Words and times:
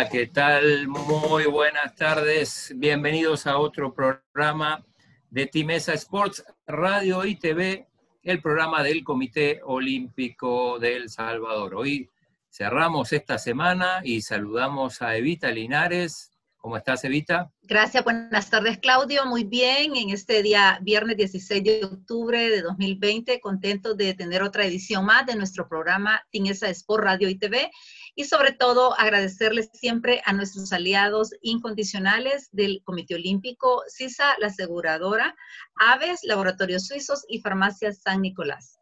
Hola, 0.00 0.08
¿qué 0.08 0.28
tal? 0.28 0.88
Muy 0.88 1.44
buenas 1.44 1.94
tardes. 1.94 2.72
Bienvenidos 2.74 3.46
a 3.46 3.58
otro 3.58 3.92
programa 3.92 4.82
de 5.28 5.44
Timesa 5.44 5.92
Sports 5.92 6.42
Radio 6.66 7.26
y 7.26 7.34
TV, 7.34 7.86
el 8.22 8.40
programa 8.40 8.82
del 8.82 9.04
Comité 9.04 9.60
Olímpico 9.62 10.78
de 10.78 10.96
El 10.96 11.10
Salvador. 11.10 11.74
Hoy 11.74 12.08
cerramos 12.48 13.12
esta 13.12 13.36
semana 13.36 14.00
y 14.02 14.22
saludamos 14.22 15.02
a 15.02 15.16
Evita 15.16 15.50
Linares, 15.50 16.30
¿Cómo 16.60 16.76
estás, 16.76 17.02
Evita? 17.04 17.50
Gracias, 17.62 18.04
buenas 18.04 18.50
tardes, 18.50 18.76
Claudio. 18.78 19.24
Muy 19.24 19.44
bien, 19.44 19.96
en 19.96 20.10
este 20.10 20.42
día, 20.42 20.78
viernes 20.82 21.16
16 21.16 21.64
de 21.64 21.84
octubre 21.86 22.50
de 22.50 22.60
2020, 22.60 23.40
contento 23.40 23.94
de 23.94 24.12
tener 24.12 24.42
otra 24.42 24.66
edición 24.66 25.06
más 25.06 25.24
de 25.24 25.36
nuestro 25.36 25.66
programa 25.66 26.22
Tinesa 26.28 26.68
Sport 26.68 27.02
Radio 27.02 27.30
y 27.30 27.36
TV. 27.38 27.70
Y 28.20 28.24
sobre 28.24 28.52
todo, 28.52 28.92
agradecerles 29.00 29.70
siempre 29.72 30.20
a 30.26 30.34
nuestros 30.34 30.74
aliados 30.74 31.30
incondicionales 31.40 32.50
del 32.52 32.82
Comité 32.84 33.14
Olímpico, 33.14 33.82
CISA, 33.88 34.36
la 34.38 34.48
aseguradora, 34.48 35.34
Aves, 35.76 36.20
Laboratorios 36.24 36.86
Suizos 36.86 37.24
y 37.28 37.40
Farmacias 37.40 38.02
San 38.02 38.20
Nicolás. 38.20 38.78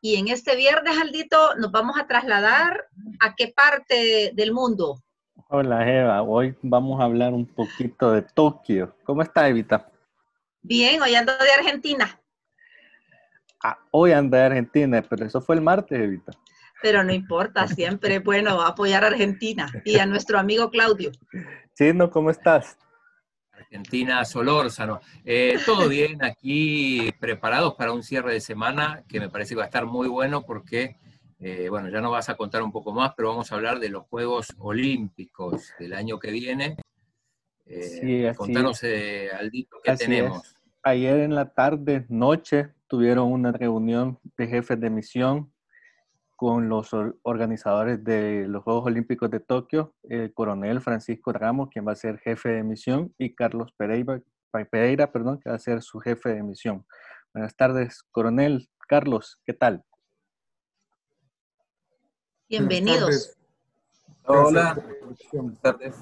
Y 0.00 0.16
en 0.16 0.28
este 0.28 0.56
viernes, 0.56 0.96
Aldito, 0.96 1.54
nos 1.56 1.70
vamos 1.70 1.98
a 2.00 2.06
trasladar 2.06 2.86
a 3.20 3.34
qué 3.34 3.52
parte 3.54 4.32
del 4.34 4.54
mundo, 4.54 5.02
Hola 5.50 5.86
Eva, 5.86 6.22
hoy 6.22 6.56
vamos 6.62 6.98
a 6.98 7.04
hablar 7.04 7.34
un 7.34 7.44
poquito 7.44 8.12
de 8.12 8.22
Tokio. 8.22 8.96
¿Cómo 9.04 9.20
está 9.20 9.48
Evita? 9.48 9.90
Bien, 10.62 11.02
hoy 11.02 11.14
ando 11.14 11.32
de 11.36 11.50
Argentina. 11.50 12.18
Ah, 13.62 13.78
hoy 13.90 14.12
ando 14.12 14.38
de 14.38 14.44
Argentina, 14.44 15.04
pero 15.06 15.26
eso 15.26 15.42
fue 15.42 15.56
el 15.56 15.60
martes, 15.60 16.00
Evita. 16.00 16.32
Pero 16.82 17.02
no 17.02 17.12
importa, 17.12 17.66
siempre 17.66 18.20
bueno 18.20 18.62
apoyar 18.62 19.04
a 19.04 19.08
Argentina 19.08 19.70
y 19.84 19.98
a 19.98 20.06
nuestro 20.06 20.38
amigo 20.38 20.70
Claudio. 20.70 21.10
Chino, 21.74 22.10
¿cómo 22.10 22.30
estás? 22.30 22.78
Argentina 23.52 24.24
Solórzano. 24.24 25.00
Eh, 25.24 25.58
todo 25.66 25.88
bien 25.88 26.24
aquí, 26.24 27.12
preparados 27.18 27.74
para 27.74 27.92
un 27.92 28.02
cierre 28.02 28.32
de 28.32 28.40
semana 28.40 29.02
que 29.08 29.20
me 29.20 29.28
parece 29.28 29.50
que 29.50 29.58
va 29.58 29.64
a 29.64 29.66
estar 29.66 29.86
muy 29.86 30.08
bueno 30.08 30.42
porque 30.42 30.96
eh, 31.40 31.68
bueno, 31.68 31.88
ya 31.88 32.00
nos 32.00 32.10
vas 32.10 32.28
a 32.28 32.36
contar 32.36 32.62
un 32.62 32.72
poco 32.72 32.92
más, 32.92 33.12
pero 33.16 33.28
vamos 33.28 33.52
a 33.52 33.54
hablar 33.54 33.78
de 33.78 33.88
los 33.88 34.04
Juegos 34.06 34.48
Olímpicos 34.58 35.72
del 35.78 35.92
año 35.92 36.18
que 36.18 36.32
viene. 36.32 36.76
Eh, 37.66 38.32
contanos, 38.36 38.82
eh, 38.82 39.28
Aldito, 39.30 39.76
qué 39.82 39.94
tenemos. 39.94 40.56
Ayer 40.82 41.20
en 41.20 41.34
la 41.34 41.52
tarde, 41.52 42.06
noche, 42.08 42.70
tuvieron 42.88 43.30
una 43.30 43.52
reunión 43.52 44.18
de 44.36 44.48
jefes 44.48 44.80
de 44.80 44.90
misión 44.90 45.52
con 46.38 46.68
los 46.68 46.90
organizadores 47.22 48.04
de 48.04 48.46
los 48.46 48.62
Juegos 48.62 48.86
Olímpicos 48.86 49.28
de 49.28 49.40
Tokio, 49.40 49.96
el 50.04 50.32
coronel 50.32 50.80
Francisco 50.80 51.32
Ramos, 51.32 51.68
quien 51.68 51.84
va 51.84 51.90
a 51.90 51.96
ser 51.96 52.20
jefe 52.20 52.50
de 52.50 52.62
misión, 52.62 53.12
y 53.18 53.34
Carlos 53.34 53.72
Pereira, 53.76 54.22
Pereira 54.70 55.10
perdón, 55.10 55.40
que 55.40 55.50
va 55.50 55.56
a 55.56 55.58
ser 55.58 55.82
su 55.82 55.98
jefe 55.98 56.28
de 56.28 56.44
misión. 56.44 56.86
Buenas 57.34 57.56
tardes, 57.56 58.04
coronel. 58.12 58.70
Carlos, 58.86 59.40
¿qué 59.44 59.52
tal? 59.52 59.82
Bienvenidos. 62.48 63.36
Hola. 64.22 64.80
Buenas 65.32 65.60
tardes. 65.60 65.96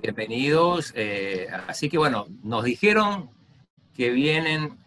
Bienvenidos. 0.00 0.92
Eh, 0.94 1.48
así 1.66 1.88
que 1.88 1.98
bueno, 1.98 2.26
nos 2.44 2.62
dijeron 2.62 3.32
que 3.92 4.10
vienen 4.10 4.83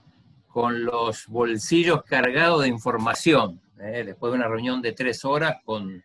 con 0.57 0.83
los 0.83 1.27
bolsillos 1.27 2.01
cargados 2.03 2.63
de 2.63 2.67
información, 2.67 3.61
eh, 3.79 4.01
después 4.03 4.31
de 4.31 4.39
una 4.39 4.47
reunión 4.47 4.81
de 4.81 4.91
tres 4.91 5.23
horas 5.23 5.57
con, 5.63 6.03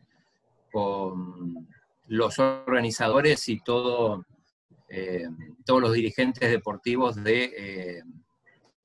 con 0.70 1.66
los 2.08 2.38
organizadores 2.38 3.48
y 3.48 3.60
todo, 3.60 4.26
eh, 4.90 5.26
todos 5.64 5.80
los 5.80 5.94
dirigentes 5.94 6.50
deportivos 6.50 7.16
de 7.24 8.02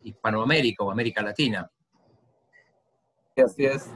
Hispanoamérica 0.04 0.86
o 0.86 0.92
América 0.92 1.22
Latina 1.22 1.70
así 3.42 3.66
es. 3.66 3.90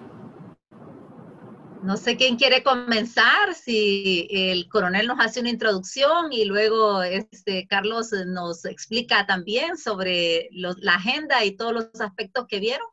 No 1.83 1.97
sé 1.97 2.15
quién 2.15 2.35
quiere 2.35 2.61
comenzar, 2.61 3.55
si 3.55 4.27
el 4.29 4.69
coronel 4.69 5.07
nos 5.07 5.19
hace 5.19 5.39
una 5.39 5.49
introducción 5.49 6.31
y 6.31 6.45
luego 6.45 7.01
este 7.01 7.65
Carlos 7.67 8.11
nos 8.27 8.65
explica 8.65 9.25
también 9.25 9.77
sobre 9.77 10.47
la 10.51 10.93
agenda 10.93 11.43
y 11.43 11.55
todos 11.55 11.73
los 11.73 12.01
aspectos 12.01 12.45
que 12.47 12.59
vieron. 12.59 12.87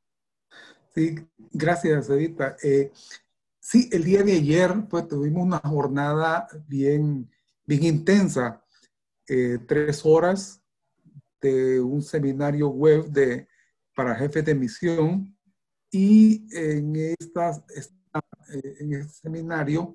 Sí, 0.94 1.16
gracias, 1.52 2.08
Edita. 2.08 2.56
Eh, 2.62 2.90
sí, 3.60 3.90
el 3.92 4.04
día 4.04 4.22
de 4.22 4.32
ayer 4.32 4.72
pues 4.88 5.06
tuvimos 5.06 5.44
una 5.44 5.58
jornada 5.58 6.48
bien, 6.66 7.30
bien 7.66 7.84
intensa, 7.84 8.64
eh, 9.28 9.58
tres 9.66 10.00
horas 10.04 10.62
de 11.42 11.78
un 11.80 12.02
seminario 12.02 12.68
web 12.70 13.04
de, 13.10 13.46
para 13.94 14.14
jefes 14.14 14.46
de 14.46 14.54
misión 14.54 15.36
y 15.90 16.46
en, 16.56 17.14
estas, 17.18 17.62
eh, 18.52 18.76
en 18.80 18.94
este 18.94 19.12
seminario 19.12 19.94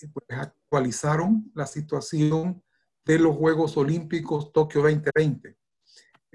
eh, 0.00 0.08
pues, 0.12 0.26
actualizaron 0.30 1.50
la 1.54 1.66
situación 1.66 2.62
de 3.04 3.18
los 3.18 3.36
Juegos 3.36 3.76
Olímpicos 3.76 4.52
Tokio 4.52 4.82
2020. 4.82 5.56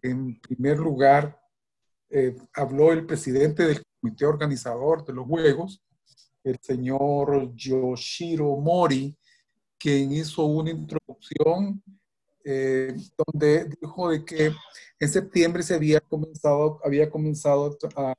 En 0.01 0.39
primer 0.39 0.77
lugar, 0.77 1.41
eh, 2.09 2.35
habló 2.53 2.91
el 2.91 3.05
presidente 3.05 3.63
del 3.65 3.83
comité 3.99 4.25
organizador 4.25 5.05
de 5.05 5.13
los 5.13 5.27
Juegos, 5.27 5.83
el 6.43 6.57
señor 6.61 7.53
Yoshiro 7.55 8.55
Mori, 8.57 9.17
quien 9.77 10.11
hizo 10.11 10.45
una 10.45 10.71
introducción 10.71 11.83
donde 13.17 13.65
dijo 13.79 14.09
de 14.09 14.25
que 14.25 14.51
en 14.99 15.09
septiembre 15.09 15.61
se 15.61 15.75
había 15.75 15.99
comenzado, 15.99 16.79
había 16.83 17.07
comenzado 17.07 17.77
a, 17.95 18.15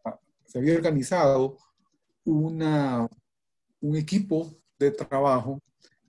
se 0.46 0.58
había 0.58 0.74
organizado 0.74 1.58
una, 2.24 3.08
un 3.80 3.96
equipo 3.96 4.54
de 4.78 4.91
trabajo, 4.91 5.60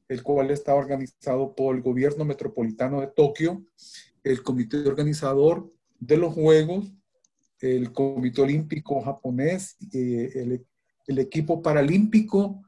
el 0.08 0.24
cual 0.24 0.52
está 0.52 0.76
organizado 0.76 1.56
por 1.56 1.76
el 1.76 1.82
gobierno 1.82 2.26
metropolitano 2.26 3.02
de 3.02 3.08
Tokio, 3.08 3.64
el 4.24 4.44
comité 4.44 4.78
organizador 4.88 5.72
de 6.00 6.18
los 6.18 6.34
Juegos, 6.34 6.92
el 7.60 7.92
comité 7.94 8.42
olímpico 8.42 9.02
japonés, 9.02 9.78
eh, 9.94 10.32
el, 11.08 11.20
equipo 11.20 11.62
paralímpico 11.62 12.62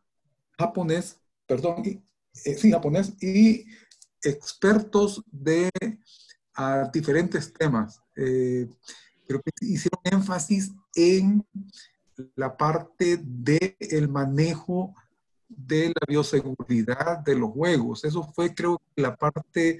japonés, 0.57 1.19
perdón, 1.47 1.83
eh, 1.85 2.55
sí, 2.55 2.71
japonés, 2.71 3.13
y 3.21 3.65
expertos 4.21 5.23
de 5.31 5.69
diferentes 6.93 7.51
temas. 7.53 8.01
Eh, 8.15 8.67
creo 9.27 9.41
que 9.41 9.51
hicieron 9.65 9.99
énfasis 10.03 10.71
en 10.95 11.45
la 12.35 12.55
parte 12.55 13.19
del 13.21 13.75
el 13.79 14.09
manejo 14.09 14.93
de 15.47 15.89
la 15.89 16.05
bioseguridad 16.07 17.19
de 17.19 17.35
los 17.35 17.51
juegos. 17.51 18.03
Eso 18.03 18.23
fue, 18.33 18.53
creo, 18.53 18.81
la 18.95 19.15
parte 19.15 19.79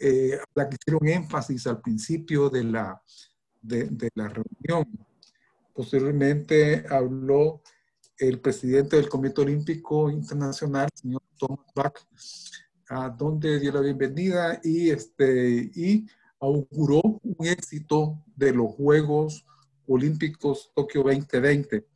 eh, 0.00 0.38
la 0.54 0.68
que 0.68 0.76
hicieron 0.80 1.06
énfasis 1.06 1.66
al 1.66 1.80
principio 1.80 2.50
de 2.50 2.64
la, 2.64 3.00
de, 3.60 4.10
la 4.14 4.28
reunión. 4.28 5.06
Posteriormente 5.72 6.84
habló 6.88 7.62
el 8.18 8.40
presidente 8.40 8.96
del 8.96 9.08
Comité 9.08 9.42
Olímpico 9.42 10.10
Internacional, 10.10 10.88
señor 10.94 11.22
Thomas 11.38 11.66
Bach, 11.74 11.94
a 12.88 13.08
donde 13.10 13.58
dio 13.60 13.72
la 13.72 13.80
bienvenida 13.80 14.60
y, 14.62 14.90
este, 14.90 15.70
y 15.74 16.06
auguró 16.40 17.00
un 17.22 17.46
éxito 17.46 18.22
de 18.34 18.52
los 18.52 18.72
Juegos 18.72 19.46
Olímpicos 19.86 20.72
Tokio 20.74 21.02
2020. 21.02 21.86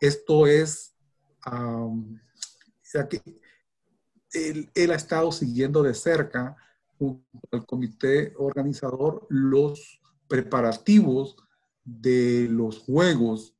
Esto 0.00 0.46
es, 0.46 0.94
que 3.10 3.22
él, 4.32 4.70
él, 4.74 4.90
ha 4.90 4.96
estado 4.96 5.32
siguiendo 5.32 5.82
de 5.82 5.94
cerca 5.94 6.56
junto 6.98 7.24
al 7.52 7.66
comité 7.66 8.32
organizador 8.36 9.26
los 9.28 10.00
preparativos 10.28 11.36
de 11.84 12.48
los 12.50 12.80
Juegos 12.80 13.56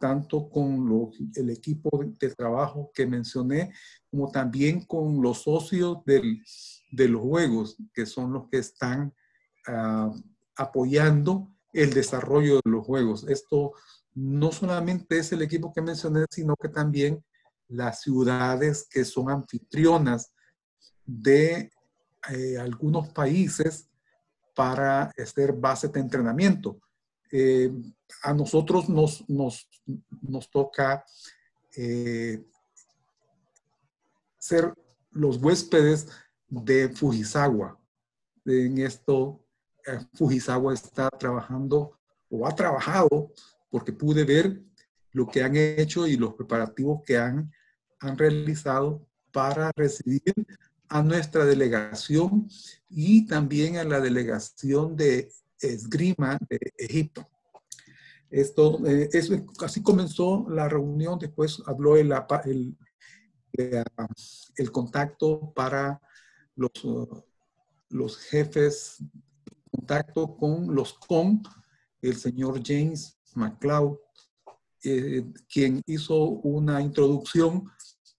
tanto 0.00 0.48
con 0.48 1.12
el 1.34 1.50
equipo 1.50 1.90
de, 2.18 2.34
trabajo 2.34 2.90
que 2.94 3.06
mencioné, 3.06 3.72
como 4.10 4.30
también 4.30 4.84
con 4.84 5.20
los 5.20 5.42
socios 5.42 5.98
de 6.04 7.08
los 7.08 7.20
juegos, 7.20 7.76
que 7.92 8.06
son 8.06 8.32
los 8.32 8.48
que 8.48 8.58
están 8.58 9.12
ah, 9.66 10.12
apoyando 10.56 11.48
el 11.72 11.92
desarrollo 11.92 12.56
de 12.64 12.70
los 12.70 12.84
juegos. 12.84 13.24
Esto 13.28 13.72
no 14.14 14.52
solamente 14.52 15.18
es 15.18 15.32
el 15.32 15.42
equipo 15.42 15.72
que 15.72 15.82
mencioné, 15.82 16.26
sino 16.30 16.56
que 16.56 16.68
también 16.68 17.24
las 17.68 18.00
ciudades 18.00 18.86
que 18.90 19.04
son 19.04 19.30
anfitrionas 19.30 20.32
de 21.06 21.70
eh, 22.30 22.58
algunos 22.58 23.08
países 23.08 23.88
para 24.54 25.12
hacer 25.16 25.52
bases 25.52 25.92
de 25.92 26.00
entrenamiento. 26.00 26.80
Eh, 27.32 27.72
a 28.22 28.34
nosotros 28.34 28.88
nos, 28.88 29.28
nos, 29.28 29.68
nos 30.20 30.50
toca 30.50 31.04
eh, 31.76 32.44
ser 34.38 34.74
los 35.12 35.36
huéspedes 35.36 36.08
de 36.48 36.88
Fujisawa. 36.88 37.78
En 38.44 38.78
esto, 38.78 39.44
Fujisawa 40.14 40.74
está 40.74 41.08
trabajando 41.10 41.98
o 42.28 42.46
ha 42.46 42.54
trabajado 42.54 43.32
porque 43.70 43.92
pude 43.92 44.24
ver 44.24 44.62
lo 45.12 45.26
que 45.26 45.42
han 45.42 45.56
hecho 45.56 46.06
y 46.06 46.16
los 46.16 46.34
preparativos 46.34 47.02
que 47.04 47.18
han, 47.18 47.52
han 47.98 48.16
realizado 48.16 49.06
para 49.32 49.70
recibir 49.74 50.34
a 50.88 51.02
nuestra 51.02 51.44
delegación 51.44 52.48
y 52.88 53.26
también 53.26 53.76
a 53.76 53.84
la 53.84 54.00
delegación 54.00 54.96
de 54.96 55.30
esgrima 55.60 56.38
de 56.48 56.58
Egipto. 56.76 57.28
Esto, 58.30 58.84
eh, 58.86 59.08
eso, 59.12 59.34
así 59.60 59.82
comenzó 59.82 60.46
la 60.48 60.68
reunión, 60.68 61.18
después 61.18 61.62
habló 61.66 61.96
el, 61.96 62.12
el, 62.44 62.76
el 64.56 64.72
contacto 64.72 65.52
para 65.54 66.00
los, 66.54 66.70
los 67.88 68.18
jefes, 68.18 68.98
contacto 69.80 70.36
con 70.36 70.74
los 70.74 70.92
COM, 70.92 71.42
el 72.02 72.14
señor 72.16 72.60
James 72.62 73.18
McLeod, 73.34 73.96
eh, 74.84 75.24
quien 75.50 75.82
hizo 75.86 76.16
una 76.16 76.82
introducción 76.82 77.64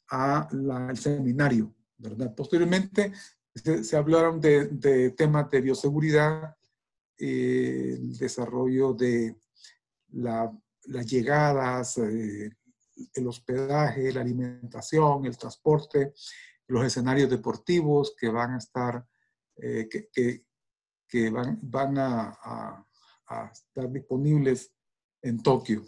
al 0.07 0.97
seminario, 0.97 1.73
¿verdad? 1.97 2.33
Posteriormente 2.35 3.13
se, 3.53 3.95
hablaron 3.95 4.41
de, 4.41 5.11
temas 5.11 5.49
de 5.51 5.61
bioseguridad, 5.61 6.55
eh, 7.17 7.97
el 7.99 8.17
desarrollo 8.17 8.93
de 8.93 9.37
la, 10.09 10.51
las 10.85 11.05
llegadas, 11.05 11.99
eh, 11.99 12.51
el 13.13 13.27
hospedaje, 13.27 14.11
la 14.11 14.21
alimentación, 14.21 15.25
el 15.25 15.37
transporte, 15.37 16.13
los 16.67 16.83
escenarios 16.85 17.29
deportivos 17.29 18.15
que 18.19 18.29
van 18.29 18.55
a 18.55 18.57
estar, 18.57 19.05
que, 19.55 20.43
que, 21.11 21.29
van, 21.29 21.59
van 21.61 21.97
a, 21.97 22.39
a, 22.41 22.85
a 23.27 23.45
estar 23.51 23.89
disponibles 23.91 24.73
en 25.21 25.43
Tokio. 25.43 25.83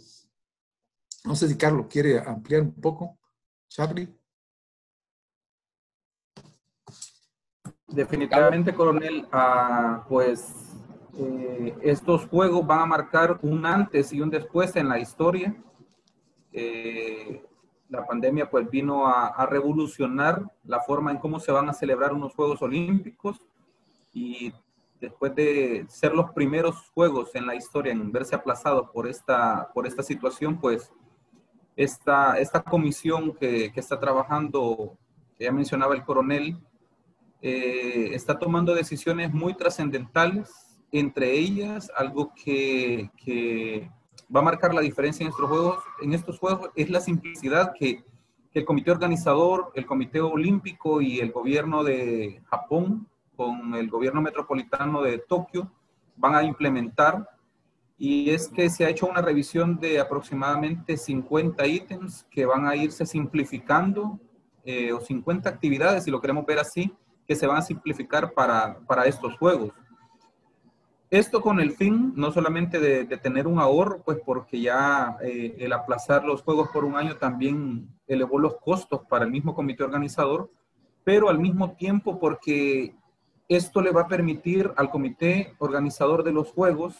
No 1.23 1.35
sé 1.35 1.47
si 1.47 1.57
Carlos 1.57 1.87
quiere 1.89 2.19
ampliar 2.19 2.61
un 2.61 2.73
poco. 2.73 3.17
Charlie. 3.69 4.13
Definitivamente, 7.87 8.73
coronel, 8.73 9.27
ah, 9.31 10.05
pues 10.09 10.51
eh, 11.17 11.77
estos 11.81 12.27
juegos 12.27 12.65
van 12.67 12.79
a 12.79 12.85
marcar 12.85 13.39
un 13.43 13.65
antes 13.65 14.11
y 14.11 14.19
un 14.19 14.29
después 14.29 14.75
en 14.75 14.89
la 14.89 14.99
historia. 14.99 15.55
Eh, 16.51 17.45
la 17.87 18.05
pandemia 18.05 18.49
pues 18.49 18.69
vino 18.69 19.07
a, 19.07 19.27
a, 19.27 19.45
revolucionar 19.45 20.43
la 20.65 20.81
forma 20.81 21.11
en 21.11 21.17
cómo 21.17 21.39
se 21.39 21.51
van 21.51 21.69
a 21.69 21.73
celebrar 21.73 22.13
unos 22.13 22.33
Juegos 22.33 22.61
Olímpicos 22.61 23.39
y 24.11 24.53
después 25.03 25.35
de 25.35 25.85
ser 25.89 26.13
los 26.13 26.31
primeros 26.31 26.89
juegos 26.93 27.35
en 27.35 27.45
la 27.45 27.55
historia 27.55 27.91
en 27.91 28.09
verse 28.09 28.35
aplazados 28.35 28.89
por 28.91 29.05
esta, 29.05 29.69
por 29.73 29.85
esta 29.85 30.01
situación, 30.01 30.57
pues 30.61 30.93
esta, 31.75 32.39
esta 32.39 32.63
comisión 32.63 33.33
que, 33.33 33.69
que 33.73 33.81
está 33.81 33.99
trabajando, 33.99 34.97
que 35.37 35.43
ya 35.43 35.51
mencionaba 35.51 35.93
el 35.93 36.05
coronel, 36.05 36.57
eh, 37.41 38.11
está 38.13 38.39
tomando 38.39 38.73
decisiones 38.73 39.33
muy 39.33 39.55
trascendentales, 39.55 40.49
entre 40.93 41.33
ellas 41.33 41.91
algo 41.97 42.31
que, 42.33 43.11
que, 43.17 43.91
va 44.33 44.39
a 44.39 44.43
marcar 44.43 44.73
la 44.73 44.81
diferencia 44.81 45.23
en 45.25 45.31
estos 45.31 45.49
juegos, 45.49 45.83
en 46.01 46.13
estos 46.13 46.39
juegos 46.39 46.69
es 46.75 46.89
la 46.89 47.01
simplicidad 47.01 47.73
que, 47.77 48.03
que 48.51 48.59
el 48.59 48.65
comité 48.65 48.89
organizador, 48.89 49.71
el 49.75 49.85
comité 49.85 50.21
olímpico 50.21 51.01
y 51.01 51.19
el 51.19 51.33
gobierno 51.33 51.83
de 51.83 52.41
Japón 52.45 53.07
con 53.35 53.73
el 53.75 53.89
gobierno 53.89 54.21
metropolitano 54.21 55.01
de 55.01 55.19
Tokio 55.19 55.71
van 56.15 56.35
a 56.35 56.43
implementar 56.43 57.27
y 57.97 58.31
es 58.31 58.47
que 58.47 58.69
se 58.69 58.85
ha 58.85 58.89
hecho 58.89 59.05
una 59.05 59.21
revisión 59.21 59.79
de 59.79 59.99
aproximadamente 59.99 60.97
50 60.97 61.65
ítems 61.65 62.25
que 62.29 62.45
van 62.45 62.67
a 62.67 62.75
irse 62.75 63.05
simplificando 63.05 64.19
eh, 64.65 64.91
o 64.91 64.99
50 64.99 65.49
actividades, 65.49 66.03
si 66.03 66.11
lo 66.11 66.19
queremos 66.19 66.45
ver 66.45 66.59
así, 66.59 66.93
que 67.27 67.35
se 67.35 67.47
van 67.47 67.57
a 67.57 67.61
simplificar 67.61 68.33
para, 68.33 68.79
para 68.87 69.05
estos 69.05 69.37
juegos. 69.37 69.71
Esto 71.09 71.41
con 71.41 71.59
el 71.59 71.73
fin 71.73 72.11
no 72.15 72.31
solamente 72.31 72.79
de, 72.79 73.05
tener 73.17 73.45
un 73.45 73.59
ahorro, 73.59 74.01
pues 74.01 74.17
porque 74.25 74.59
ya 74.59 75.15
eh, 75.21 75.55
el 75.59 75.71
aplazar 75.71 76.23
los 76.25 76.41
juegos 76.41 76.69
por 76.69 76.85
un 76.85 76.95
año 76.95 77.17
también 77.17 77.87
elevó 78.07 78.39
los 78.39 78.55
costos 78.55 79.01
para 79.07 79.25
el 79.25 79.31
mismo 79.31 79.53
comité 79.53 79.83
organizador, 79.83 80.49
pero 81.03 81.29
al 81.29 81.37
mismo 81.37 81.73
tiempo 81.73 82.19
porque 82.19 82.95
esto 83.47 83.81
le 83.81 83.91
va 83.91 84.01
a 84.01 84.07
permitir 84.07 84.71
al 84.75 84.89
comité 84.89 85.55
organizador 85.59 86.23
de 86.23 86.31
los 86.31 86.51
Juegos 86.51 86.95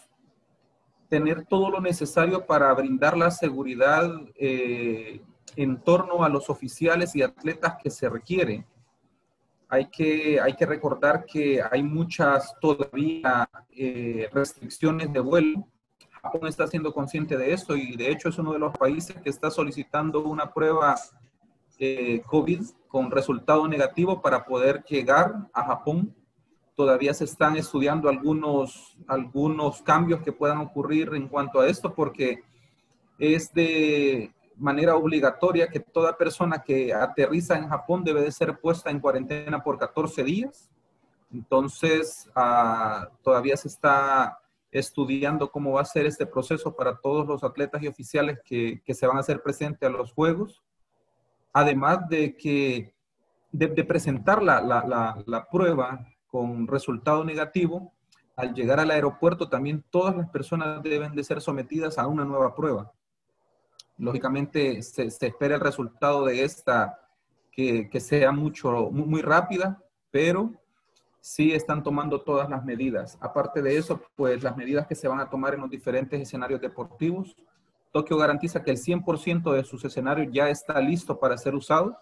tener 1.08 1.44
todo 1.44 1.70
lo 1.70 1.80
necesario 1.80 2.44
para 2.46 2.72
brindar 2.74 3.16
la 3.16 3.30
seguridad 3.30 4.10
eh, 4.36 5.20
en 5.56 5.80
torno 5.80 6.24
a 6.24 6.28
los 6.28 6.50
oficiales 6.50 7.14
y 7.14 7.22
atletas 7.22 7.76
que 7.82 7.90
se 7.90 8.08
requiere. 8.08 8.66
Hay 9.68 9.86
que, 9.86 10.40
hay 10.40 10.54
que 10.54 10.66
recordar 10.66 11.24
que 11.24 11.62
hay 11.62 11.82
muchas 11.82 12.54
todavía 12.60 13.48
eh, 13.70 14.28
restricciones 14.32 15.12
de 15.12 15.20
vuelo. 15.20 15.66
Japón 16.22 16.48
está 16.48 16.66
siendo 16.66 16.92
consciente 16.92 17.36
de 17.36 17.52
eso 17.52 17.76
y 17.76 17.96
de 17.96 18.10
hecho 18.10 18.30
es 18.30 18.38
uno 18.38 18.52
de 18.52 18.58
los 18.58 18.76
países 18.76 19.16
que 19.22 19.30
está 19.30 19.50
solicitando 19.50 20.24
una 20.24 20.52
prueba 20.52 20.94
eh, 21.78 22.22
COVID 22.26 22.62
con 22.88 23.10
resultado 23.10 23.66
negativo 23.68 24.22
para 24.22 24.44
poder 24.44 24.82
llegar 24.84 25.48
a 25.52 25.64
Japón 25.64 26.14
todavía 26.74 27.14
se 27.14 27.24
están 27.24 27.56
estudiando 27.56 28.08
algunos, 28.08 28.96
algunos 29.06 29.82
cambios 29.82 30.22
que 30.22 30.32
puedan 30.32 30.58
ocurrir 30.58 31.14
en 31.14 31.28
cuanto 31.28 31.60
a 31.60 31.68
esto, 31.68 31.94
porque 31.94 32.42
es 33.18 33.52
de 33.52 34.32
manera 34.56 34.96
obligatoria 34.96 35.68
que 35.68 35.80
toda 35.80 36.16
persona 36.16 36.62
que 36.62 36.92
aterriza 36.92 37.56
en 37.56 37.68
Japón 37.68 38.04
debe 38.04 38.22
de 38.22 38.32
ser 38.32 38.58
puesta 38.58 38.90
en 38.90 39.00
cuarentena 39.00 39.62
por 39.62 39.78
14 39.78 40.22
días. 40.24 40.70
Entonces, 41.32 42.30
ah, 42.34 43.08
todavía 43.22 43.56
se 43.56 43.68
está 43.68 44.38
estudiando 44.70 45.50
cómo 45.50 45.72
va 45.72 45.82
a 45.82 45.84
ser 45.84 46.06
este 46.06 46.26
proceso 46.26 46.74
para 46.74 46.96
todos 46.96 47.26
los 47.26 47.44
atletas 47.44 47.82
y 47.82 47.88
oficiales 47.88 48.38
que, 48.44 48.82
se 48.88 49.06
van 49.06 49.16
a 49.16 49.20
hacer 49.20 49.42
presentes 49.42 49.88
a 49.88 49.92
los 49.92 50.12
Juegos. 50.12 50.62
Además 51.52 52.08
de 52.08 52.36
que 52.36 52.92
de, 53.52 53.68
presentar 53.84 54.42
la, 54.42 54.60
la, 54.60 55.22
la 55.26 55.48
prueba 55.48 56.04
con 56.34 56.66
resultado 56.66 57.24
negativo, 57.24 57.92
al 58.34 58.54
llegar 58.54 58.80
al 58.80 58.90
aeropuerto 58.90 59.48
también 59.48 59.84
todas 59.88 60.16
las 60.16 60.28
personas 60.30 60.82
deben 60.82 61.14
de 61.14 61.22
ser 61.22 61.40
sometidas 61.40 61.96
a 61.96 62.08
una 62.08 62.24
nueva 62.24 62.56
prueba. 62.56 62.90
Lógicamente 63.98 64.82
se, 64.82 65.04
espera 65.04 65.54
el 65.54 65.60
resultado 65.60 66.24
de 66.24 66.42
esta 66.42 66.98
que, 67.52 67.88
que 67.88 68.00
sea 68.00 68.32
mucho, 68.32 68.90
muy, 68.90 69.06
muy, 69.06 69.22
rápida, 69.22 69.80
pero 70.10 70.50
sí 71.20 71.52
están 71.52 71.84
tomando 71.84 72.22
todas 72.22 72.50
las 72.50 72.64
medidas. 72.64 73.16
Aparte 73.20 73.62
de 73.62 73.76
eso, 73.76 74.02
pues 74.16 74.42
las 74.42 74.56
medidas 74.56 74.88
que 74.88 74.96
se 74.96 75.06
van 75.06 75.20
a 75.20 75.30
tomar 75.30 75.54
en 75.54 75.60
los 75.60 75.70
diferentes 75.70 76.20
escenarios 76.20 76.60
deportivos. 76.60 77.36
Tokio 77.92 78.16
garantiza 78.16 78.60
que 78.60 78.72
el 78.72 78.78
100% 78.78 79.52
de 79.52 79.62
sus 79.62 79.84
escenarios 79.84 80.32
ya 80.32 80.50
está 80.50 80.80
listo 80.80 81.16
para 81.16 81.38
ser 81.38 81.54
usado. 81.54 81.96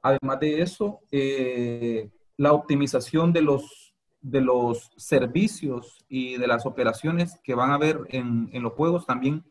Además 0.00 0.38
de 0.38 0.62
eso, 0.62 1.00
eh, 1.10 2.12
la 2.36 2.52
optimización 2.52 3.32
de 3.32 3.42
los, 3.42 3.94
de 4.20 4.40
los 4.40 4.90
servicios 4.96 6.04
y 6.08 6.36
de 6.36 6.46
las 6.46 6.66
operaciones 6.66 7.38
que 7.42 7.54
van 7.54 7.70
a 7.70 7.74
haber 7.74 8.00
en, 8.08 8.48
en 8.52 8.62
los 8.62 8.72
Juegos 8.74 9.06
también 9.06 9.44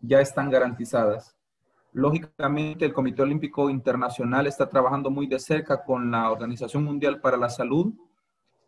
ya 0.00 0.20
están 0.20 0.50
garantizadas. 0.50 1.36
Lógicamente, 1.92 2.86
el 2.86 2.92
Comité 2.92 3.22
Olímpico 3.22 3.68
Internacional 3.68 4.46
está 4.46 4.68
trabajando 4.68 5.10
muy 5.10 5.26
de 5.26 5.38
cerca 5.38 5.84
con 5.84 6.10
la 6.10 6.30
Organización 6.30 6.84
Mundial 6.84 7.20
para 7.20 7.36
la 7.36 7.50
Salud 7.50 7.92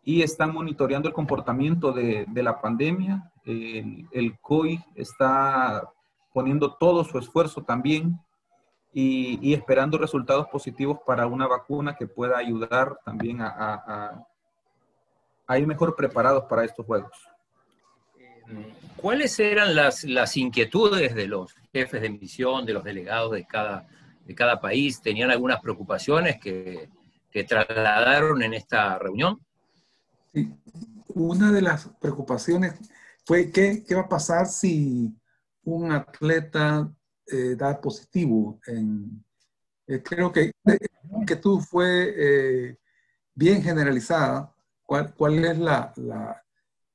y 0.05 0.23
están 0.23 0.53
monitoreando 0.53 1.09
el 1.09 1.15
comportamiento 1.15 1.93
de, 1.93 2.27
de 2.29 2.43
la 2.43 2.61
pandemia. 2.61 3.33
El, 3.45 4.07
el, 4.13 4.39
COI 4.39 4.79
está 4.95 5.91
poniendo 6.33 6.75
todo 6.75 7.03
su 7.05 7.19
esfuerzo 7.19 7.63
también 7.63 8.21
y, 8.97 9.53
esperando 9.53 9.99
resultados 9.99 10.47
positivos 10.47 11.01
para 11.05 11.27
una 11.27 11.49
vacuna 11.49 11.97
que 11.97 12.07
pueda 12.07 12.39
ayudar 12.39 12.97
también 13.05 13.41
a, 13.41 14.25
a, 15.49 15.59
ir 15.59 15.67
mejor 15.67 15.97
preparados 15.97 16.45
para 16.45 16.65
estos 16.65 16.87
juegos. 16.87 17.11
¿Cuáles 18.97 19.39
eran 19.41 19.75
las, 19.75 20.05
las, 20.05 20.37
inquietudes 20.37 21.15
de 21.15 21.27
los 21.27 21.53
jefes 21.73 22.01
de 22.01 22.09
misión, 22.09 22.65
de 22.65 22.73
los 22.73 22.85
delegados 22.85 23.33
de 23.33 23.45
cada, 23.45 23.89
de 24.25 24.35
cada 24.35 24.61
país? 24.61 25.03
¿Tenían 25.03 25.31
algunas 25.31 25.61
preocupaciones 25.61 26.39
que, 26.41 26.89
que 27.31 27.43
trasladaron 27.43 28.43
en 28.43 28.55
esta 28.55 28.97
reunión? 28.99 29.41
Sí. 30.33 30.55
Una 31.09 31.51
de 31.51 31.63
las 31.63 31.89
preocupaciones 32.01 32.75
fue 33.25 33.51
qué, 33.51 33.83
qué 33.87 33.95
va 33.95 34.03
a 34.03 34.09
pasar 34.09 34.47
si 34.47 35.13
un 35.65 35.91
atleta 35.91 36.91
eh, 37.27 37.55
da 37.57 37.81
positivo. 37.81 38.61
En, 38.67 39.25
eh, 39.87 40.03
creo 40.03 40.33
que 40.33 40.53
que 41.27 41.37
tú 41.37 41.61
fue 41.61 42.15
eh, 42.17 42.79
bien 43.35 43.63
generalizada. 43.63 44.55
¿Cuál, 44.83 45.15
¿Cuál, 45.15 45.45
es 45.45 45.59
la, 45.59 45.93
la, 45.97 46.45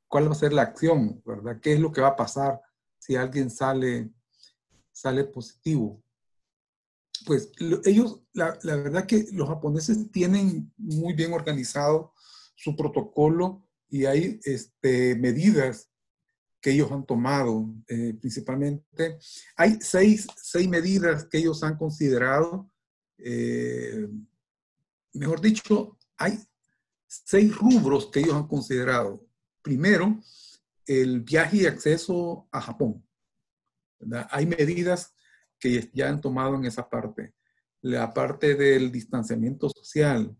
cuál 0.07 0.27
va 0.27 0.31
a 0.33 0.35
ser 0.35 0.53
la 0.53 0.61
acción, 0.63 1.21
verdad? 1.25 1.59
¿Qué 1.59 1.73
es 1.73 1.79
lo 1.79 1.91
que 1.91 2.01
va 2.01 2.09
a 2.09 2.15
pasar 2.15 2.61
si 2.99 3.15
alguien 3.15 3.49
sale, 3.49 4.11
sale 4.91 5.23
positivo? 5.23 6.03
Pues 7.25 7.51
ellos, 7.85 8.21
la, 8.33 8.57
la 8.63 8.75
verdad 8.75 9.05
que 9.05 9.25
los 9.31 9.49
japoneses 9.49 10.11
tienen 10.11 10.71
muy 10.77 11.13
bien 11.13 11.33
organizado 11.33 12.13
su 12.55 12.75
protocolo 12.75 13.67
y 13.89 14.05
hay 14.05 14.39
este, 14.43 15.15
medidas 15.15 15.88
que 16.61 16.71
ellos 16.71 16.91
han 16.91 17.05
tomado, 17.05 17.73
eh, 17.87 18.13
principalmente. 18.19 19.17
Hay 19.55 19.77
seis, 19.81 20.27
seis, 20.35 20.67
medidas 20.67 21.25
que 21.25 21.37
ellos 21.37 21.63
han 21.63 21.77
considerado. 21.77 22.69
Eh, 23.17 24.07
mejor 25.13 25.41
dicho, 25.41 25.97
hay 26.17 26.39
seis 27.07 27.55
rubros 27.55 28.07
que 28.07 28.19
ellos 28.19 28.33
han 28.33 28.47
considerado. 28.47 29.25
Primero, 29.61 30.19
el 30.85 31.21
viaje 31.21 31.57
y 31.57 31.65
acceso 31.65 32.47
a 32.51 32.61
Japón. 32.61 33.05
Hay 34.31 34.45
medidas 34.45 35.13
que 35.59 35.89
ya 35.93 36.09
han 36.09 36.21
tomado 36.21 36.55
en 36.55 36.65
esa 36.65 36.89
parte. 36.89 37.33
La 37.81 38.13
parte 38.13 38.55
del 38.55 38.91
distanciamiento 38.91 39.69
social, 39.69 40.35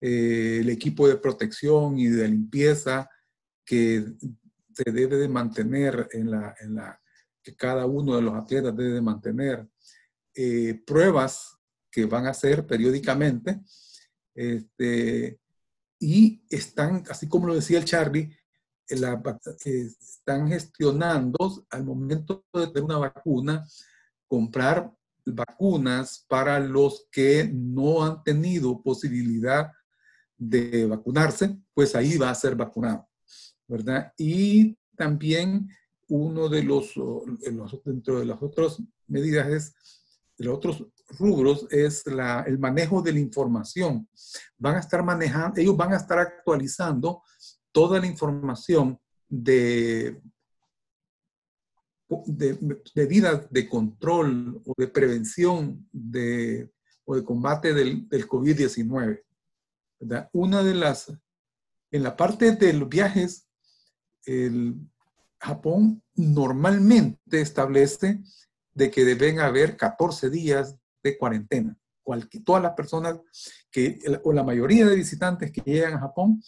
eh, 0.00 0.58
el 0.60 0.70
equipo 0.70 1.08
de 1.08 1.16
protección 1.16 1.98
y 1.98 2.06
de 2.06 2.28
limpieza 2.28 3.08
que 3.64 4.04
se 4.76 4.92
debe 4.92 5.16
de 5.16 5.28
mantener 5.28 6.08
en 6.12 6.30
la, 6.30 6.54
en 6.60 6.74
la 6.74 7.00
que 7.42 7.56
cada 7.56 7.86
uno 7.86 8.16
de 8.16 8.22
los 8.22 8.34
atletas 8.34 8.76
debe 8.76 8.92
de 8.92 9.00
mantener, 9.00 9.66
eh, 10.34 10.82
pruebas 10.86 11.56
que 11.90 12.04
van 12.04 12.26
a 12.26 12.30
hacer 12.30 12.66
periódicamente, 12.66 13.62
este, 14.34 15.40
y 15.98 16.44
están, 16.50 17.04
así 17.08 17.26
como 17.28 17.46
lo 17.46 17.54
decía 17.54 17.78
el 17.78 17.86
Charlie, 17.86 18.36
la, 18.90 19.22
están 19.64 20.48
gestionando 20.48 21.64
al 21.70 21.84
momento 21.84 22.44
de 22.52 22.66
tener 22.66 22.82
una 22.82 22.98
vacuna, 22.98 23.66
comprar 24.28 24.92
vacunas 25.24 26.24
para 26.28 26.60
los 26.60 27.08
que 27.10 27.50
no 27.52 28.04
han 28.04 28.22
tenido 28.22 28.82
posibilidad 28.82 29.72
de 30.36 30.86
vacunarse, 30.86 31.56
pues 31.72 31.96
ahí 31.96 32.18
va 32.18 32.30
a 32.30 32.34
ser 32.34 32.54
vacunado. 32.54 33.05
¿Verdad? 33.68 34.12
Y 34.16 34.76
también 34.96 35.68
uno 36.08 36.48
de 36.48 36.62
los, 36.62 36.94
dentro 37.84 38.20
de 38.20 38.26
las 38.26 38.42
otras 38.42 38.80
medidas 39.06 39.48
es, 39.48 39.74
de 40.38 40.44
los 40.44 40.56
otros 40.56 40.86
rubros 41.18 41.66
es 41.70 42.06
la, 42.06 42.42
el 42.42 42.58
manejo 42.58 43.02
de 43.02 43.12
la 43.12 43.20
información. 43.20 44.08
Van 44.58 44.76
a 44.76 44.80
estar 44.80 45.02
manejando, 45.02 45.60
ellos 45.60 45.76
van 45.76 45.92
a 45.92 45.96
estar 45.96 46.18
actualizando 46.18 47.22
toda 47.72 48.00
la 48.00 48.06
información 48.06 48.98
de, 49.28 50.20
de 52.26 52.58
medidas 52.94 53.50
de 53.50 53.68
control 53.68 54.62
o 54.64 54.74
de 54.76 54.88
prevención 54.88 55.88
de, 55.92 56.70
o 57.04 57.16
de 57.16 57.24
combate 57.24 57.74
del, 57.74 58.08
del 58.08 58.28
COVID-19. 58.28 59.22
Una 60.32 60.62
de 60.62 60.74
las, 60.74 61.12
en 61.90 62.02
la 62.02 62.16
parte 62.16 62.52
de 62.52 62.72
los 62.72 62.88
viajes, 62.88 63.45
Japón 65.38 66.02
normalmente 66.14 67.40
establece 67.40 68.20
de 68.74 68.90
que 68.90 69.04
deben 69.04 69.40
haber 69.40 69.76
14 69.76 70.30
días 70.30 70.76
de 71.02 71.16
cuarentena. 71.16 71.76
todas 72.44 72.62
las 72.62 72.74
personas 72.74 73.18
que, 73.70 73.98
o 74.22 74.32
la 74.32 74.44
mayoría 74.44 74.86
de 74.86 74.96
visitantes 74.96 75.50
que 75.50 75.62
llegan 75.62 75.94
a 75.94 76.00
Japón 76.00 76.42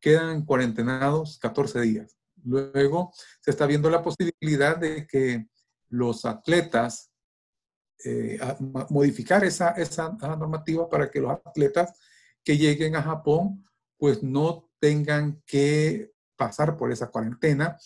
quedan 0.00 0.44
cuarentenados 0.44 1.38
14 1.38 1.80
días. 1.80 2.16
Luego 2.44 3.12
se 3.40 3.50
está 3.50 3.66
viendo 3.66 3.90
la 3.90 4.02
posibilidad 4.02 4.76
de 4.76 5.06
que 5.06 5.48
los 5.88 6.24
atletas, 6.24 7.10
eh, 8.04 8.38
modificar 8.90 9.44
esa, 9.44 9.70
esa 9.70 10.10
normativa 10.10 10.88
para 10.88 11.10
que 11.10 11.20
los 11.20 11.32
atletas 11.44 11.98
que 12.42 12.58
lleguen 12.58 12.96
a 12.96 13.02
Japón 13.02 13.64
pues 13.96 14.22
no 14.22 14.68
tengan 14.78 15.42
que 15.46 16.13
pasar 16.36 16.76
por 16.76 16.92
esa 16.92 17.10
cuarentena, 17.10 17.76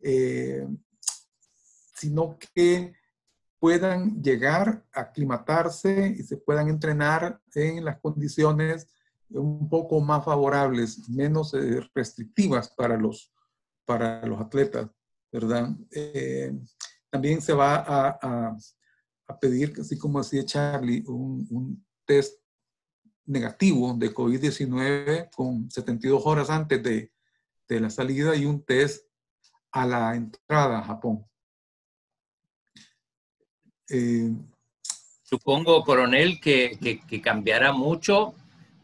eh, 0.00 0.66
sino 1.94 2.38
que 2.38 2.94
puedan 3.58 4.22
llegar 4.22 4.84
a 4.92 5.00
aclimatarse 5.02 6.14
y 6.18 6.22
se 6.22 6.38
puedan 6.38 6.68
entrenar 6.68 7.40
en 7.54 7.84
las 7.84 8.00
condiciones 8.00 8.88
un 9.28 9.68
poco 9.68 10.00
más 10.00 10.24
favorables, 10.24 11.08
menos 11.08 11.54
eh, 11.54 11.80
restrictivas 11.94 12.70
para 12.70 12.96
los, 12.96 13.32
para 13.84 14.26
los 14.26 14.40
atletas, 14.40 14.88
¿verdad? 15.30 15.70
Eh, 15.92 16.52
también 17.10 17.40
se 17.40 17.52
va 17.52 17.76
a, 17.76 18.56
a, 19.26 19.38
pedir, 19.38 19.74
así 19.80 19.96
como 19.96 20.20
decía 20.20 20.44
Charlie, 20.44 21.04
un, 21.06 21.46
un 21.50 21.86
test 22.04 22.40
negativo 23.26 23.94
de 23.94 24.12
COVID-19 24.12 25.30
con 25.34 25.70
72 25.70 26.22
horas 26.24 26.50
antes 26.50 26.82
de, 26.82 27.12
de 27.74 27.80
la 27.80 27.90
salida 27.90 28.34
y 28.36 28.46
un 28.46 28.64
test 28.64 29.06
a 29.72 29.86
la 29.86 30.14
entrada 30.14 30.78
a 30.78 30.84
Japón. 30.84 31.26
Eh, 33.88 34.30
Supongo, 35.30 35.84
coronel, 35.84 36.40
que, 36.40 36.76
que, 37.08 37.22
cambiará 37.22 37.72
mucho 37.72 38.34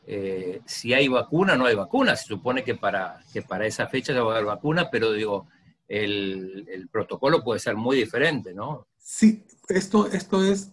eh, 0.07 0.61
si 0.65 0.95
hay 0.95 1.09
vacuna 1.09 1.55
o 1.55 1.57
no 1.57 1.67
hay 1.67 1.75
vacuna. 1.75 2.15
Se 2.15 2.27
supone 2.27 2.63
que 2.63 2.77
para, 2.77 3.21
que 3.33 3.43
para 3.43 3.67
esa 3.67 3.89
fecha 3.89 4.13
se 4.13 4.21
va 4.21 4.31
a 4.31 4.35
dar 4.37 4.45
vacuna, 4.45 4.89
pero 4.89 5.11
digo, 5.11 5.49
el, 5.89 6.65
el, 6.69 6.89
protocolo 6.89 7.43
puede 7.43 7.59
ser 7.59 7.75
muy 7.75 7.97
diferente, 7.97 8.55
¿no? 8.55 8.87
Sí, 8.97 9.45
esto, 9.69 10.07
esto 10.07 10.45
es, 10.45 10.71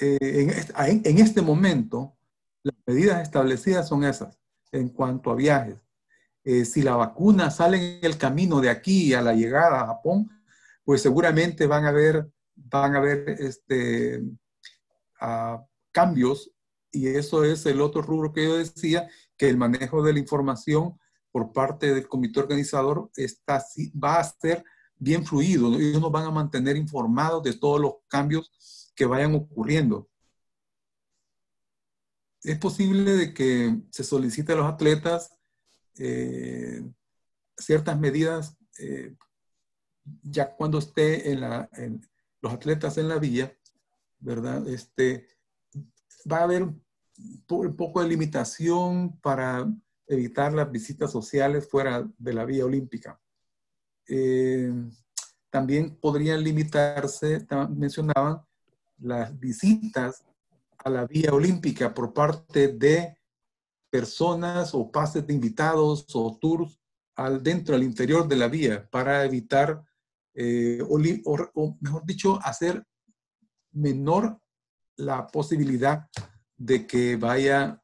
eh, 0.00 0.18
en, 0.20 1.02
en 1.04 1.18
este 1.18 1.42
momento, 1.42 2.16
las 2.62 2.76
medidas 2.86 3.20
establecidas 3.20 3.88
son 3.88 4.04
esas 4.04 4.38
en 4.70 4.88
cuanto 4.88 5.32
a 5.32 5.34
viajes. 5.34 5.78
Eh, 6.50 6.64
si 6.64 6.80
la 6.80 6.96
vacuna 6.96 7.50
sale 7.50 7.98
en 7.98 8.04
el 8.06 8.16
camino 8.16 8.62
de 8.62 8.70
aquí 8.70 9.12
a 9.12 9.20
la 9.20 9.34
llegada 9.34 9.82
a 9.82 9.86
Japón, 9.88 10.30
pues 10.82 11.02
seguramente 11.02 11.66
van 11.66 11.84
a 11.84 11.90
haber, 11.90 12.26
van 12.54 12.94
a 12.94 12.98
haber 13.00 13.36
este, 13.38 14.22
ah, 15.20 15.62
cambios 15.92 16.50
y 16.90 17.08
eso 17.08 17.44
es 17.44 17.66
el 17.66 17.82
otro 17.82 18.00
rubro 18.00 18.32
que 18.32 18.44
yo 18.44 18.56
decía, 18.56 19.10
que 19.36 19.50
el 19.50 19.58
manejo 19.58 20.02
de 20.02 20.14
la 20.14 20.20
información 20.20 20.98
por 21.30 21.52
parte 21.52 21.92
del 21.94 22.08
comité 22.08 22.40
organizador 22.40 23.10
está, 23.14 23.62
va 24.02 24.18
a 24.18 24.24
ser 24.24 24.64
bien 24.96 25.26
fluido. 25.26 25.74
Ellos 25.74 26.00
nos 26.00 26.10
van 26.10 26.24
a 26.24 26.30
mantener 26.30 26.78
informados 26.78 27.42
de 27.42 27.52
todos 27.58 27.78
los 27.78 27.92
cambios 28.08 28.90
que 28.96 29.04
vayan 29.04 29.34
ocurriendo. 29.34 30.08
Es 32.42 32.56
posible 32.58 33.12
de 33.16 33.34
que 33.34 33.82
se 33.90 34.02
solicite 34.02 34.54
a 34.54 34.56
los 34.56 34.66
atletas 34.66 35.37
eh, 35.98 36.82
ciertas 37.56 37.98
medidas 37.98 38.56
eh, 38.78 39.14
ya 40.22 40.54
cuando 40.54 40.78
esté 40.78 41.32
en, 41.32 41.40
la, 41.40 41.68
en, 41.72 42.06
los 42.40 42.52
atletas 42.52 42.98
en 42.98 43.08
la 43.08 43.18
vía, 43.18 43.56
¿verdad? 44.18 44.66
Este, 44.68 45.26
va 46.30 46.38
a 46.38 46.44
haber 46.44 46.62
un, 46.62 46.82
poco 47.76 48.02
de 48.02 48.08
limitación 48.08 49.18
para 49.20 49.66
evitar 50.06 50.52
las 50.52 50.70
visitas 50.70 51.10
sociales 51.10 51.68
fuera 51.68 52.08
de 52.16 52.32
la 52.32 52.44
vía 52.44 52.64
olímpica. 52.64 53.20
Eh, 54.06 54.72
también 55.50 55.96
podrían 55.96 56.42
limitarse, 56.42 57.46
mencionaban, 57.70 58.42
las 58.98 59.38
visitas 59.38 60.24
a 60.78 60.90
la 60.90 61.06
vía 61.06 61.32
olímpica 61.32 61.92
por 61.92 62.12
parte 62.12 62.68
de 62.68 63.17
personas 63.90 64.74
o 64.74 64.90
pases 64.90 65.26
de 65.26 65.34
invitados 65.34 66.06
o 66.14 66.38
tours 66.40 66.78
al, 67.16 67.42
dentro, 67.42 67.74
al 67.74 67.82
interior 67.82 68.28
de 68.28 68.36
la 68.36 68.48
vía 68.48 68.88
para 68.90 69.24
evitar 69.24 69.84
eh, 70.34 70.80
o, 70.86 71.76
mejor 71.80 72.06
dicho, 72.06 72.38
hacer 72.44 72.86
menor 73.72 74.40
la 74.96 75.26
posibilidad 75.26 76.08
de 76.56 76.86
que 76.86 77.16
vaya 77.16 77.64
a 77.64 77.82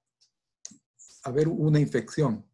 haber 1.24 1.48
una 1.48 1.80
infección. 1.80 2.48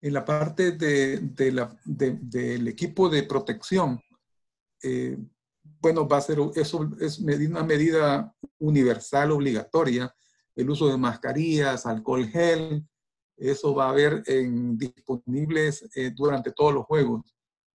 En 0.00 0.12
la 0.12 0.24
parte 0.24 0.72
de, 0.72 1.52
la, 1.52 1.74
del 1.84 2.68
equipo 2.68 3.08
de 3.08 3.22
protección, 3.22 4.00
eh, 4.82 5.16
bueno, 5.80 6.06
va 6.06 6.18
a 6.18 6.20
ser, 6.20 6.38
eso 6.54 6.90
es 7.00 7.18
una 7.18 7.64
medida 7.64 8.32
universal 8.58 9.32
obligatoria, 9.32 10.14
el 10.56 10.70
uso 10.70 10.88
de 10.88 10.96
mascarillas, 10.96 11.86
alcohol 11.86 12.26
gel, 12.28 12.86
eso 13.36 13.74
va 13.74 13.86
a 13.86 13.90
haber 13.90 14.22
en, 14.26 14.78
disponibles 14.78 15.88
eh, 15.94 16.12
durante 16.14 16.52
todos 16.52 16.72
los 16.72 16.84
juegos. 16.84 17.34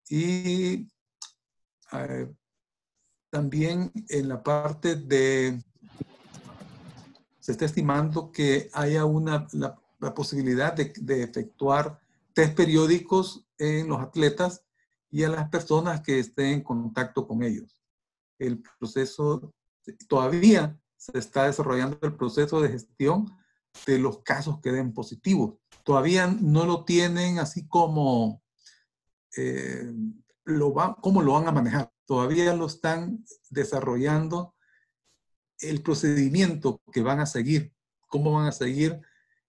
Y 0.08 0.86
eh, 1.92 2.32
también 3.30 3.90
en 4.08 4.28
la 4.28 4.42
parte 4.42 4.96
de, 4.96 5.62
se 7.40 7.52
está 7.52 7.64
estimando 7.64 8.30
que 8.30 8.68
haya 8.72 9.04
una, 9.04 9.46
la, 9.52 10.14
posibilidad 10.14 10.72
de, 10.74 10.92
de, 11.00 11.22
efectuar 11.22 11.98
test 12.32 12.54
periódicos 12.54 13.44
en 13.58 13.88
los 13.88 14.00
atletas 14.00 14.62
y 15.10 15.24
a 15.24 15.30
las 15.30 15.48
personas 15.48 16.02
que 16.02 16.18
estén 16.18 16.46
en 16.46 16.62
contacto 16.62 17.26
con 17.26 17.42
ellos. 17.42 17.74
El 18.38 18.62
proceso, 18.78 19.54
todavía 20.06 20.78
se 20.96 21.18
está 21.18 21.44
desarrollando 21.44 21.98
el 22.02 22.16
proceso 22.16 22.60
de 22.60 22.70
gestión 22.70 23.30
de 23.86 23.98
los 23.98 24.22
casos 24.22 24.60
que 24.60 24.72
den 24.72 24.92
positivos. 24.92 25.54
Todavía 25.84 26.26
no 26.26 26.64
lo 26.64 26.84
tienen 26.84 27.38
así 27.38 27.66
como, 27.68 28.42
eh, 29.36 29.92
lo 30.44 30.72
va, 30.72 30.96
lo 31.02 31.32
van 31.32 31.48
a 31.48 31.52
manejar. 31.52 31.92
Todavía 32.06 32.54
lo 32.54 32.66
están 32.66 33.24
desarrollando 33.50 34.54
el 35.60 35.82
procedimiento 35.82 36.80
que 36.92 37.02
van 37.02 37.20
a 37.20 37.26
seguir, 37.26 37.72
cómo 38.08 38.32
van 38.32 38.46
a 38.46 38.52
seguir, 38.52 39.00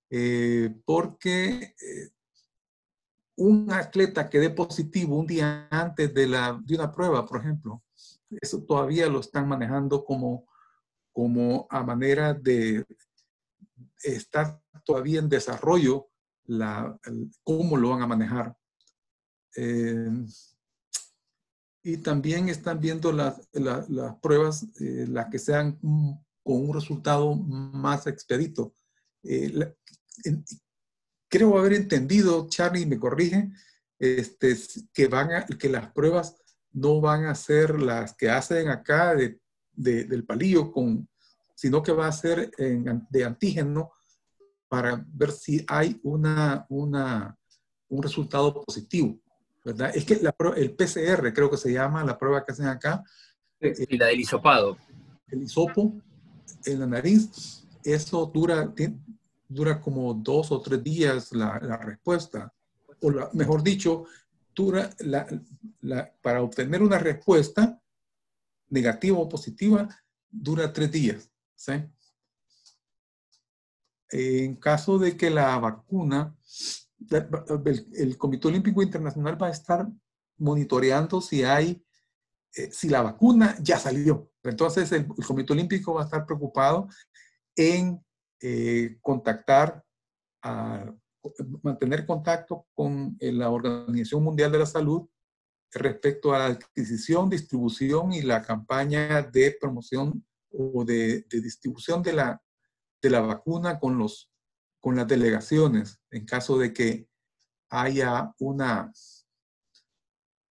eh, 0.10 0.74
porque 0.86 1.76
eh, 1.82 2.10
un 3.36 3.72
atleta 3.72 4.30
que 4.30 4.40
dé 4.40 4.50
positivo 4.50 5.18
un 5.18 5.28
día 5.28 5.68
antes 5.70 6.14
de, 6.14 6.28
la, 6.28 6.60
de 6.64 6.76
una 6.76 6.92
prueba, 6.92 7.26
por 7.26 7.40
ejemplo, 7.40 7.84
eso 8.42 8.64
todavía 8.64 9.08
lo 9.08 9.20
están 9.20 9.48
manejando 9.48 10.04
como, 10.04 10.48
como 11.18 11.66
a 11.72 11.82
manera 11.82 12.36
de 12.36 12.86
estar 14.04 14.62
todavía 14.86 15.18
en 15.18 15.28
desarrollo 15.28 16.10
la, 16.46 16.96
cómo 17.44 17.76
lo 17.76 17.90
van 17.90 18.04
a 18.04 18.08
manejar. 18.08 18.56
Eh, 19.56 20.12
y 21.82 21.98
también 21.98 22.50
están 22.50 22.80
viendo 22.80 23.12
las, 23.12 23.50
las 23.52 24.16
pruebas, 24.22 24.68
eh, 24.80 25.08
las 25.10 25.28
que 25.32 25.40
sean 25.40 25.80
con 26.44 26.70
un 26.70 26.72
resultado 26.72 27.34
más 27.34 28.06
expedito. 28.06 28.76
Eh, 29.24 29.74
creo 31.28 31.58
haber 31.58 31.74
entendido, 31.74 32.48
Charlie 32.48 32.86
me 32.86 33.00
corrige, 33.00 33.50
este, 33.98 34.56
que, 34.94 35.08
van 35.08 35.32
a, 35.32 35.48
que 35.48 35.68
las 35.68 35.92
pruebas 35.94 36.36
no 36.74 37.02
van 37.02 37.26
a 37.26 37.34
ser 37.34 37.82
las 37.82 38.14
que 38.14 38.30
hacen 38.30 38.70
acá 38.70 39.16
de, 39.16 39.42
del 39.78 40.26
palillo, 40.26 40.72
con, 40.72 41.08
sino 41.56 41.82
que 41.82 41.94
va 41.94 42.08
a 42.08 42.12
ser 42.12 42.52
de 42.58 43.24
antígeno 43.24 43.92
para 44.68 45.04
ver 45.08 45.32
si 45.32 45.64
hay 45.68 46.00
una, 46.04 46.66
una, 46.70 47.38
un 47.90 48.04
resultado 48.04 48.66
positivo. 48.66 49.18
¿verdad? 49.64 49.92
Es 49.94 50.06
que 50.06 50.14
el 50.14 50.76
PCR, 50.76 51.34
creo 51.34 51.50
que 51.50 51.58
se 51.58 51.72
llama 51.72 52.04
la 52.04 52.18
prueba 52.18 52.46
que 52.46 52.52
hacen 52.52 52.68
acá. 52.68 53.04
Y 53.60 53.98
la 53.98 54.08
del 54.08 54.20
hisopado. 54.20 54.78
El 55.28 55.44
hisopo 55.44 55.94
en 56.66 56.80
la 56.80 56.88
nariz, 56.88 57.66
eso 57.84 58.26
dura, 58.34 58.74
dura 59.48 59.82
como 59.82 60.14
dos 60.14 60.52
o 60.52 60.62
tres 60.62 60.84
días 60.84 61.34
la, 61.34 61.60
la 61.62 61.78
respuesta. 61.78 62.54
O 63.02 63.12
la, 63.12 63.30
mejor 63.34 63.64
dicho, 63.64 64.06
dura 64.56 64.90
la, 65.00 65.28
para 66.22 66.42
obtener 66.42 66.82
una 66.82 66.98
respuesta 66.98 67.80
negativa 68.70 69.18
o 69.18 69.30
positiva, 69.30 69.88
dura 70.30 70.72
tres 70.74 70.92
días. 70.92 71.32
En 74.10 74.56
caso 74.56 74.98
de 74.98 75.18
que 75.18 75.30
la 75.30 75.58
vacuna, 75.60 76.36
el, 77.94 78.18
Comité 78.18 78.48
Olímpico 78.48 78.82
Internacional 78.82 79.42
va 79.42 79.48
a 79.48 79.52
estar 79.52 79.88
monitoreando 80.38 81.20
si 81.20 81.44
hay, 81.44 81.84
eh, 82.56 82.72
si 82.72 82.90
la 82.90 83.02
vacuna 83.02 83.58
ya 83.62 83.80
salió. 83.80 84.32
Entonces 84.44 84.92
el, 84.92 85.08
Comité 85.08 85.54
Olímpico 85.54 85.94
va 85.94 86.04
a 86.04 86.06
estar 86.06 86.26
preocupado 86.26 86.88
en 87.56 88.04
eh, 88.42 88.98
contactar, 89.02 89.84
mantener 91.64 92.06
contacto 92.06 92.68
con 92.74 93.18
eh, 93.20 93.32
la 93.32 93.50
Organización 93.50 94.24
Mundial 94.24 94.52
de 94.52 94.60
la 94.60 94.66
Salud 94.66 95.10
respecto 95.74 96.34
a 96.34 96.40
la 96.40 96.46
adquisición, 96.46 97.30
distribución 97.30 98.14
y 98.14 98.22
la 98.22 98.42
campaña 98.42 99.22
de 99.22 99.58
promoción 99.60 100.26
o 100.52 100.84
de 100.86 101.26
distribución 101.30 102.02
de 102.02 102.14
la, 102.14 102.42
de 103.02 103.10
la 103.10 103.22
vacuna 103.22 103.80
con, 103.80 103.98
los, 103.98 104.32
con 104.80 104.96
las 104.96 105.08
delegaciones 105.08 106.00
en 106.12 106.26
caso 106.26 106.58
de 106.58 106.74
que 106.74 107.08
haya 107.70 108.34
una, 108.40 108.92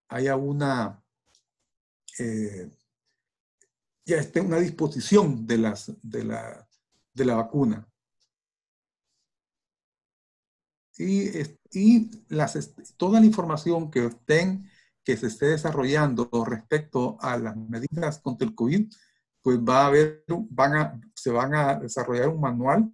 haya 0.08 0.36
una, 0.36 1.02
eh, 2.18 2.70
ya 4.04 4.16
esté 4.18 4.40
una 4.40 4.58
disposición 4.58 5.46
de, 5.46 5.58
las, 5.58 5.92
de, 6.02 6.24
la, 6.24 6.68
de 7.14 7.24
la 7.24 7.34
vacuna. 7.36 7.88
Y, 10.98 11.28
y 11.72 12.10
las, 12.28 12.74
toda 12.96 13.20
la 13.20 13.26
información 13.26 13.90
que 13.90 14.06
estén, 14.06 14.70
que 15.06 15.16
se 15.16 15.28
esté 15.28 15.46
desarrollando 15.46 16.28
respecto 16.44 17.16
a 17.20 17.38
las 17.38 17.56
medidas 17.56 18.18
contra 18.20 18.46
el 18.46 18.56
COVID, 18.56 18.92
pues 19.40 19.58
va 19.60 19.82
a 19.82 19.86
haber, 19.86 20.24
van 20.50 20.74
a, 20.74 21.00
se 21.14 21.30
van 21.30 21.54
a 21.54 21.76
desarrollar 21.76 22.28
un 22.28 22.40
manual 22.40 22.92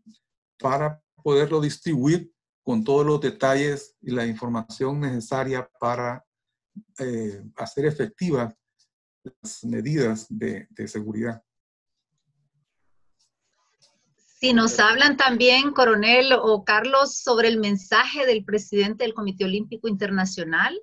para 0.58 1.02
poderlo 1.22 1.58
distribuir 1.58 2.30
con 2.62 2.84
todos 2.84 3.06
los 3.06 3.18
detalles 3.18 3.96
y 4.02 4.10
la 4.10 4.26
información 4.26 5.00
necesaria 5.00 5.66
para 5.80 6.22
eh, 6.98 7.42
hacer 7.56 7.86
efectivas 7.86 8.54
las 9.24 9.64
medidas 9.64 10.26
de, 10.28 10.66
de 10.68 10.88
seguridad. 10.88 11.42
Si 14.38 14.52
nos 14.52 14.78
hablan 14.80 15.16
también, 15.16 15.72
coronel 15.72 16.34
o 16.34 16.62
Carlos, 16.62 17.16
sobre 17.16 17.48
el 17.48 17.58
mensaje 17.58 18.26
del 18.26 18.44
presidente 18.44 19.04
del 19.04 19.14
Comité 19.14 19.44
Olímpico 19.44 19.88
Internacional. 19.88 20.78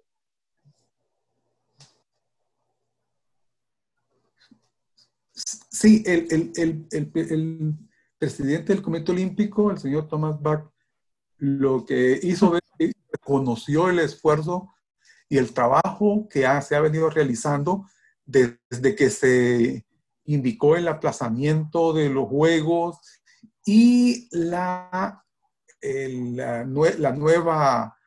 Sí, 5.80 6.04
el, 6.06 7.80
presidente 8.18 8.74
del 8.74 8.82
Comité 8.82 9.14
Olímpico, 9.14 9.72
el 9.72 9.78
señor 9.78 10.10
Thomas 10.10 10.42
Bach, 10.42 10.70
lo 11.38 11.86
que 11.86 12.20
hizo 12.22 12.52
ver 12.52 12.62
reconoció 13.10 13.90
el 13.90 14.00
esfuerzo 14.00 14.74
y 15.30 15.38
el 15.38 15.54
trabajo 15.54 16.28
que 16.30 16.42
se 16.62 16.76
ha 16.76 16.82
venido 16.82 17.10
realizando 17.10 17.88
desde 18.26 18.94
que 18.94 19.10
se 19.10 19.86
indicó 20.26 20.76
el 20.76 20.90
aplazamiento 20.90 21.94
de 21.94 22.10
los 22.10 22.28
juegos 22.28 22.98
y 23.66 24.28
la, 24.32 25.24
la, 25.82 26.66
nueva, 26.66 27.98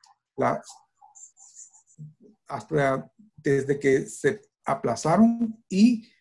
hasta 2.46 3.11
desde 3.37 3.80
que 3.80 4.04
se 4.04 4.42
aplazaron 4.66 5.64
y 5.70 6.12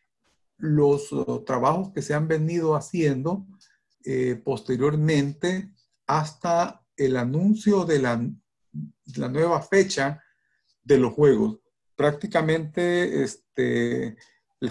los 0.62 1.12
uh, 1.12 1.44
trabajos 1.46 1.92
que 1.94 2.02
se 2.02 2.14
han 2.14 2.28
venido 2.28 2.76
haciendo 2.76 3.46
eh, 4.06 4.40
posteriormente 4.44 5.74
hasta 6.08 6.86
el 6.96 7.18
anuncio 7.18 7.84
de 7.84 8.00
la, 8.00 8.22
nueva 9.30 9.62
fecha 9.62 10.24
de 10.84 10.98
los 10.98 11.14
juegos. 11.14 11.60
Prácticamente 11.96 13.24
este, 13.24 14.18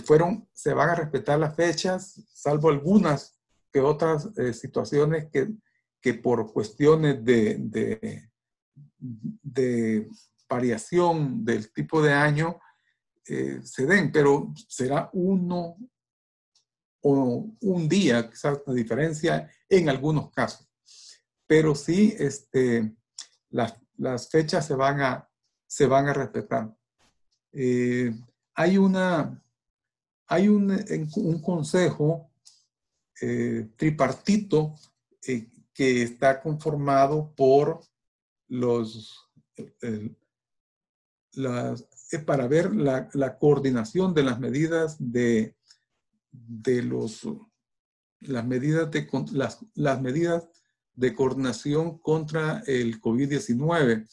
fueron, 0.04 0.48
se 0.52 0.72
van 0.72 0.90
a 0.90 0.94
respetar 0.94 1.38
las 1.38 1.54
fechas, 1.54 2.22
salvo 2.32 2.70
algunas 2.70 3.38
que 3.72 3.80
otras 3.80 4.30
eh, 4.36 4.52
situaciones 4.52 5.28
que, 5.30 5.48
que, 6.00 6.14
por 6.14 6.52
cuestiones 6.52 7.24
de, 7.24 8.28
de 8.98 10.08
variación 10.48 11.44
del 11.44 11.72
tipo 11.72 12.02
de 12.02 12.12
año 12.12 12.58
eh, 13.26 13.60
se 13.62 13.86
den, 13.86 14.10
pero 14.10 14.52
será 14.68 15.10
uno 15.12 15.76
o 17.02 17.50
un 17.60 17.88
día, 17.88 18.28
quizás 18.28 18.58
la 18.66 18.74
diferencia 18.74 19.50
en 19.68 19.88
algunos 19.88 20.30
casos. 20.30 20.68
Pero 21.46 21.74
sí, 21.74 22.14
este, 22.18 22.94
las, 23.50 23.74
las 23.96 24.28
fechas 24.28 24.66
se 24.66 24.74
van, 24.74 25.00
a, 25.00 25.28
se 25.66 25.86
van 25.86 26.08
a 26.08 26.14
respetar. 26.14 26.74
Eh, 27.52 28.12
hay 28.54 28.78
una, 28.78 29.42
hay 30.26 30.48
un, 30.48 30.70
un 31.16 31.42
consejo 31.42 32.30
eh, 33.20 33.70
tripartito 33.76 34.74
eh, 35.26 35.50
que 35.74 36.02
está 36.02 36.40
conformado 36.40 37.34
por 37.34 37.80
los, 38.48 39.30
para 42.18 42.48
ver 42.48 42.74
la, 42.74 43.08
la, 43.12 43.38
coordinación 43.38 44.14
de 44.14 44.22
las 44.24 44.40
medidas 44.40 44.96
de, 44.98 45.54
de 46.32 46.82
los, 46.82 47.28
las 48.20 48.44
medidas 48.44 48.90
de, 48.90 49.08
las, 49.32 49.58
las 49.74 50.00
medidas 50.00 50.48
de 50.94 51.14
coordinación 51.14 51.98
contra 51.98 52.62
el 52.66 53.00
COVID-19. 53.00 54.08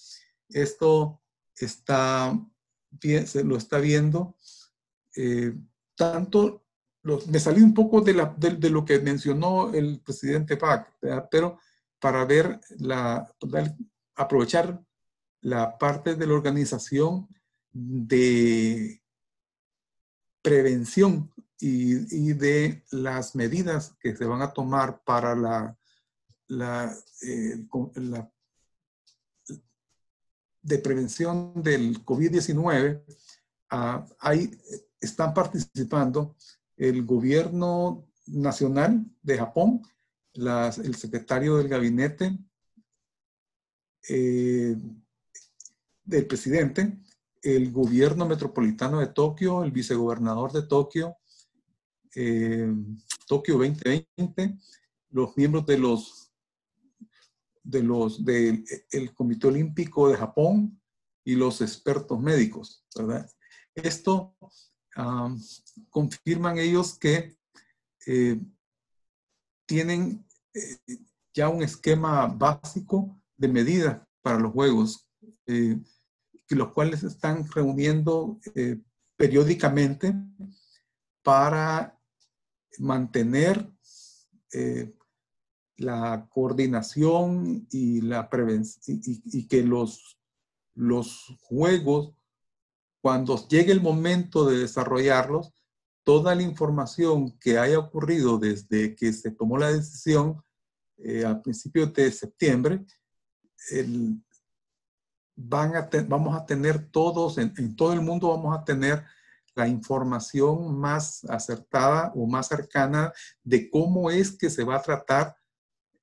Esto 0.49 1.21
está, 1.55 2.39
se 3.01 3.43
lo 3.43 3.57
está 3.57 3.79
viendo 3.79 4.35
eh, 5.17 5.51
tanto, 5.95 6.63
me 7.01 7.39
salí 7.39 7.61
un 7.61 7.73
poco 7.73 8.01
de, 8.01 8.13
la, 8.13 8.35
de, 8.37 8.69
lo 8.69 8.85
que 8.85 8.99
mencionó 8.99 9.73
el 9.73 9.99
presidente 10.01 10.57
PAC, 10.57 10.93
pero 11.31 11.59
para 11.99 12.23
ver 12.25 12.59
la, 12.77 13.27
aprovechar 14.15 14.79
la 15.41 15.75
parte 15.75 16.13
de 16.15 16.27
la 16.27 16.35
organización 16.35 17.27
de 17.79 19.01
prevención 20.41 21.31
y, 21.59 22.33
de 22.33 22.83
las 22.91 23.35
medidas 23.35 23.95
que 23.99 24.15
se 24.15 24.25
van 24.25 24.41
a 24.41 24.51
tomar 24.51 25.03
para 25.03 25.35
la, 26.47 26.95
eh, 27.21 27.67
de 30.61 30.77
prevención 30.79 31.53
del 31.55 32.03
COVID-19, 32.03 33.03
uh, 33.71 34.15
ahí 34.19 34.51
están 34.99 35.33
participando 35.33 36.35
el 36.75 37.05
gobierno 37.05 38.07
nacional 38.25 39.05
de 39.21 39.37
Japón, 39.37 39.81
las, 40.33 40.79
el 40.79 40.95
secretario 40.95 41.57
del 41.57 41.67
gabinete 41.67 42.37
eh, 44.09 44.75
del 46.03 46.25
presidente, 46.25 46.97
el 47.41 47.71
gobierno 47.71 48.25
metropolitano 48.25 48.99
de 48.99 49.07
Tokio, 49.07 49.63
el 49.63 49.71
vicegobernador 49.71 50.51
de 50.51 50.63
Tokio, 50.63 51.15
eh, 52.15 52.73
Tokio 53.27 53.55
2020, 53.55 54.57
los 55.09 55.37
miembros 55.37 55.65
de 55.65 55.77
los 55.77 56.23
de 57.63 57.83
los 57.83 58.23
del 58.23 58.63
Comité 59.13 59.47
Olímpico 59.47 60.07
de 60.07 60.15
Japón 60.15 60.81
y 61.25 61.35
los 61.35 61.59
expertos 61.59 62.17
médicos, 62.17 62.85
¿verdad? 62.95 63.29
Esto 63.75 64.37
confirman 65.89 66.57
ellos 66.57 66.97
que 66.97 67.37
eh, 68.05 68.39
tienen 69.65 70.25
eh, 70.53 70.77
ya 71.33 71.49
un 71.49 71.61
esquema 71.61 72.25
básico 72.27 73.21
de 73.35 73.49
medidas 73.49 74.01
para 74.21 74.39
los 74.39 74.53
juegos, 74.53 75.05
los 76.55 76.71
cuales 76.73 77.01
se 77.01 77.07
están 77.07 77.47
reuniendo 77.49 78.39
periódicamente 79.15 80.15
para 81.23 81.99
mantener 82.77 83.69
la 85.77 86.27
coordinación 86.29 87.67
y 87.71 88.01
la 88.01 88.29
prevención 88.29 88.99
y, 89.03 89.47
que 89.47 89.63
los, 89.63 90.17
los 90.73 91.37
juegos, 91.41 92.13
cuando 93.01 93.47
llegue 93.47 93.71
el 93.71 93.81
momento 93.81 94.45
de 94.45 94.59
desarrollarlos, 94.59 95.53
toda 96.03 96.33
la 96.35 96.41
información 96.41 97.37
que 97.37 97.59
haya 97.59 97.79
ocurrido 97.79 98.37
desde 98.39 98.95
que 98.95 99.13
se 99.13 99.31
tomó 99.31 99.57
la 99.57 99.71
decisión 99.71 100.41
eh, 100.97 101.25
a 101.25 101.41
principios 101.41 101.93
de 101.93 102.11
septiembre, 102.11 102.85
van 105.37 105.75
a 105.75 105.87
vamos 106.07 106.35
a 106.35 106.45
tener 106.45 106.89
todos, 106.89 107.37
en, 107.37 107.75
todo 107.75 107.93
el 107.93 108.01
mundo 108.01 108.29
vamos 108.29 108.57
a 108.57 108.65
tener 108.65 109.05
la 109.53 109.67
información 109.67 110.77
más 110.77 111.23
acertada 111.25 112.11
o 112.15 112.27
más 112.27 112.47
cercana 112.47 113.13
de 113.43 113.69
cómo 113.69 114.09
es 114.11 114.31
que 114.31 114.49
se 114.49 114.63
va 114.63 114.75
a 114.75 114.81
tratar 114.81 115.37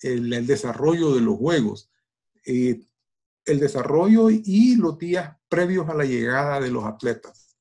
el, 0.01 0.47
desarrollo 0.47 1.15
de 1.15 1.21
los 1.21 1.37
juegos, 1.37 1.91
eh, 2.47 2.87
el 3.45 3.61
desarrollo 3.61 4.31
y 4.31 4.77
los 4.77 4.99
días 4.99 5.37
previos 5.49 5.89
a 5.89 5.95
la 5.95 6.05
llegada 6.05 6.61
de 6.61 6.71
los 6.71 6.85
atletas. 6.85 7.57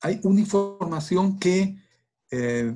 Hay 0.00 0.20
una 0.22 0.40
información 0.40 1.38
que 1.40 1.76
eh, 2.30 2.74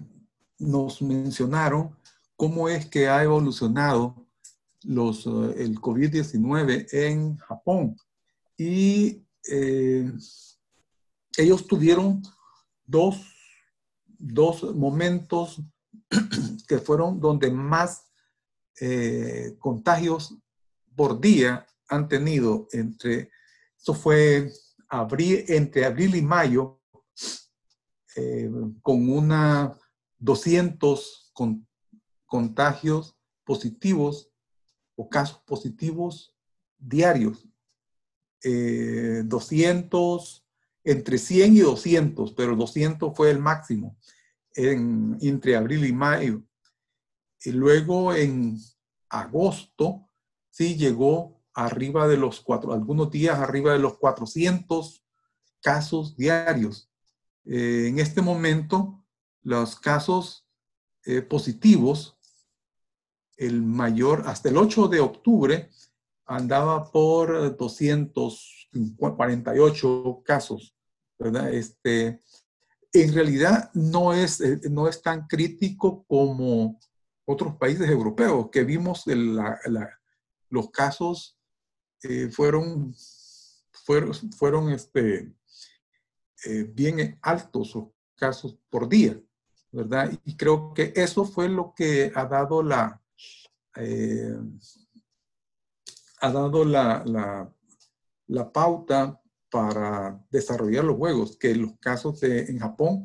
nos 0.62 1.02
mencionaron 1.02 1.96
cómo 2.36 2.68
es 2.68 2.86
que 2.86 3.08
ha 3.08 3.22
evolucionado 3.22 4.26
los, 4.84 5.26
eh, 5.26 5.54
el 5.58 5.80
COVID-19 5.80 6.86
en 6.92 7.36
Japón. 7.36 7.96
Y 8.56 9.22
ellos 11.36 11.66
tuvieron 11.66 12.22
dos, 12.86 13.20
momentos 14.74 15.60
que 16.68 16.78
fueron 16.78 17.20
donde 17.20 17.50
más 17.50 18.04
eh, 18.80 19.56
contagios 19.58 20.36
por 20.94 21.20
día 21.20 21.66
han 21.88 22.08
tenido 22.08 22.68
entre, 22.72 23.30
esto 23.76 23.94
fue 23.94 24.52
abril, 24.88 25.44
entre 25.48 25.84
abril 25.84 26.14
y 26.16 26.22
mayo, 26.22 26.80
eh, 28.16 28.50
con 28.82 29.08
una 29.10 29.78
200 30.22 31.32
contagios 32.26 33.16
positivos 33.44 34.30
o 34.94 35.08
casos 35.08 35.40
positivos 35.44 36.36
diarios. 36.78 37.48
200 38.44 38.44
eh, 38.44 40.42
entre 40.84 41.18
100 41.18 41.56
y 41.56 41.60
200, 41.60 42.32
pero 42.32 42.56
200 42.56 43.16
fue 43.16 43.30
el 43.30 43.38
máximo 43.38 43.96
en, 44.54 45.16
entre 45.20 45.56
abril 45.56 45.84
y 45.86 45.92
mayo. 45.92 46.42
Y 47.44 47.50
luego 47.52 48.14
en 48.14 48.58
agosto, 49.08 50.08
sí 50.50 50.76
llegó 50.76 51.42
arriba 51.52 52.06
de 52.08 52.16
los 52.16 52.40
cuatro, 52.40 52.72
algunos 52.72 53.10
días 53.10 53.38
arriba 53.38 53.72
de 53.72 53.78
los 53.80 53.98
400 53.98 55.04
casos 55.60 56.16
diarios. 56.16 56.90
Eh, 57.44 57.86
en 57.88 57.98
este 57.98 58.22
momento, 58.22 59.01
los 59.42 59.76
casos 59.76 60.46
eh, 61.04 61.22
positivos, 61.22 62.16
el 63.36 63.62
mayor, 63.62 64.24
hasta 64.26 64.48
el 64.48 64.56
8 64.56 64.88
de 64.88 65.00
octubre, 65.00 65.70
andaba 66.26 66.90
por 66.92 67.56
248 67.56 70.22
casos, 70.24 70.76
¿verdad? 71.18 71.52
Este, 71.52 72.20
en 72.92 73.12
realidad 73.12 73.72
no 73.74 74.12
es, 74.12 74.40
eh, 74.40 74.60
no 74.70 74.86
es 74.86 75.02
tan 75.02 75.26
crítico 75.26 76.04
como 76.04 76.78
otros 77.24 77.56
países 77.56 77.90
europeos, 77.90 78.48
que 78.50 78.62
vimos 78.62 79.02
los 80.48 80.70
casos 80.70 81.36
eh, 82.02 82.28
fueron, 82.30 82.94
fueron, 83.72 84.14
fueron 84.32 84.70
este, 84.70 85.34
bien 86.74 87.18
altos 87.22 87.74
los 87.74 87.88
casos 88.14 88.56
por 88.70 88.88
día, 88.88 89.20
¿verdad? 89.72 90.12
Y 90.24 90.36
creo 90.36 90.72
que 90.74 90.92
eso 90.94 91.24
fue 91.24 91.48
lo 91.48 91.74
que 91.74 92.12
ha 92.14 92.26
dado 92.26 92.62
la, 92.62 93.02
ha 96.20 96.30
dado 96.30 96.64
la, 96.64 97.02
la, 98.26 98.52
pauta 98.52 99.20
para 99.50 100.24
desarrollar 100.30 100.84
los 100.84 100.96
juegos, 100.96 101.36
que 101.36 101.54
los 101.54 101.72
casos 101.80 102.22
en 102.22 102.58
Japón 102.58 103.02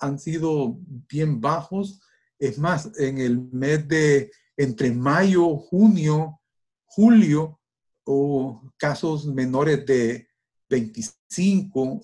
han 0.00 0.18
sido 0.18 0.78
bien 1.08 1.40
bajos. 1.40 2.00
Es 2.38 2.58
más, 2.58 2.90
en 2.98 3.18
el 3.18 3.40
mes 3.52 3.86
de 3.88 4.30
entre 4.56 4.92
mayo, 4.92 5.56
junio, 5.56 6.40
julio, 6.84 7.58
o 8.04 8.62
casos 8.78 9.26
menores 9.26 9.84
de 9.84 10.28
25, 10.70 12.00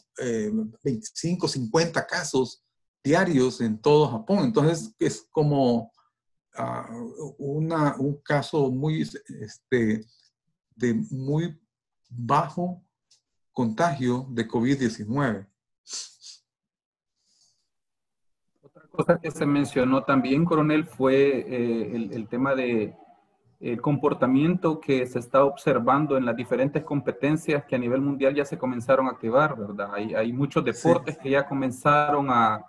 25, 0.82 1.48
50 1.48 2.06
casos 2.06 2.63
diarios 3.04 3.60
en 3.60 3.78
todo 3.78 4.08
Japón. 4.08 4.38
Entonces 4.44 4.94
es 4.98 5.28
como 5.30 5.92
ah, 6.56 6.88
una, 7.38 7.94
un 7.98 8.16
caso 8.22 8.70
muy 8.70 9.02
este, 9.02 10.06
de 10.74 10.94
muy 11.10 11.56
bajo 12.08 12.82
contagio 13.52 14.26
de 14.30 14.48
COVID-19. 14.48 15.46
Otra 18.62 18.82
cosa 18.88 19.18
que 19.20 19.30
se 19.30 19.46
mencionó 19.46 20.02
también, 20.02 20.44
coronel, 20.44 20.86
fue 20.86 21.44
eh, 21.46 22.08
el, 22.10 22.26
tema 22.26 22.54
de, 22.54 22.96
el 23.60 23.80
comportamiento 23.82 24.80
que 24.80 25.06
se 25.06 25.18
está 25.18 25.44
observando 25.44 26.16
en 26.16 26.24
las 26.24 26.34
diferentes 26.34 26.82
competencias 26.82 27.64
que 27.64 27.76
a 27.76 27.78
nivel 27.78 28.00
mundial 28.00 28.34
ya 28.34 28.44
se 28.44 28.58
comenzaron 28.58 29.06
a 29.06 29.10
activar, 29.10 29.56
¿verdad? 29.56 29.90
Hay, 29.92 30.14
hay 30.14 30.32
muchos 30.32 30.64
deportes 30.64 31.18
que 31.18 31.30
ya 31.30 31.46
comenzaron 31.46 32.28
a, 32.30 32.64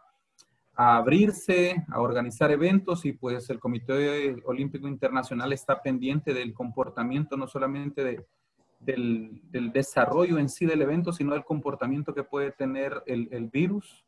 a, 0.76 0.98
abrirse, 0.98 1.86
a 1.92 2.02
organizar 2.02 2.52
eventos 2.52 3.06
y 3.06 3.14
pues 3.14 3.50
el 3.50 3.60
Comité 3.60 4.36
Olímpico 4.46 4.88
Internacional 4.88 5.54
está 5.54 5.82
pendiente 5.82 6.34
del 6.34 6.54
comportamiento 6.54 7.38
no 7.38 7.48
solamente 7.48 8.04
de, 8.04 8.26
del, 8.80 9.42
del, 9.52 9.72
desarrollo 9.72 10.38
en 10.38 10.50
sí 10.50 10.66
del 10.66 10.82
evento, 10.82 11.14
sino 11.14 11.34
del 11.34 11.46
comportamiento 11.46 12.14
que 12.14 12.24
puede 12.24 12.52
tener 12.52 13.02
el, 13.06 13.30
el 13.32 13.48
virus. 13.48 14.06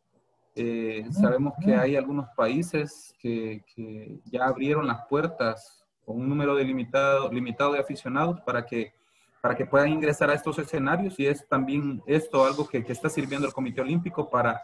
Eh, 0.56 1.06
sabemos 1.12 1.54
que 1.64 1.76
hay 1.76 1.96
algunos 1.96 2.28
países 2.36 3.14
que, 3.20 3.64
que 3.76 4.20
ya 4.26 4.46
abrieron 4.46 4.88
las 4.88 5.06
puertas 5.08 5.86
con 6.04 6.20
un 6.20 6.28
número 6.28 6.58
limitado, 6.58 7.32
limitado 7.32 7.74
de 7.74 7.80
aficionados 7.80 8.42
para 8.42 8.66
que, 8.66 8.94
para 9.42 9.56
que 9.56 9.66
puedan 9.66 9.90
ingresar 9.90 10.30
a 10.30 10.34
estos 10.34 10.58
escenarios 10.58 11.20
y 11.20 11.28
es 11.28 11.48
también 11.48 12.02
esto 12.08 12.44
algo 12.46 12.68
que, 12.68 12.84
que 12.84 12.94
está 12.94 13.10
sirviendo 13.10 13.46
el 13.46 13.54
Comité 13.54 13.82
Olímpico 13.82 14.30
para, 14.30 14.62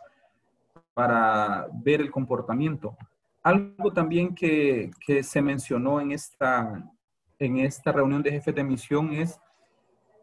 para 0.94 1.68
ver 1.74 2.02
el 2.02 2.12
comportamiento. 2.12 2.96
Algo 3.42 3.92
también 3.92 4.34
que, 4.34 4.92
se 5.24 5.42
mencionó 5.42 6.00
en 6.00 6.12
esta, 6.12 6.84
en 7.40 7.58
esta 7.58 7.92
reunión 7.92 8.24
de 8.24 8.32
jefes 8.32 8.56
de 8.56 8.64
misión 8.64 9.14
es 9.14 9.40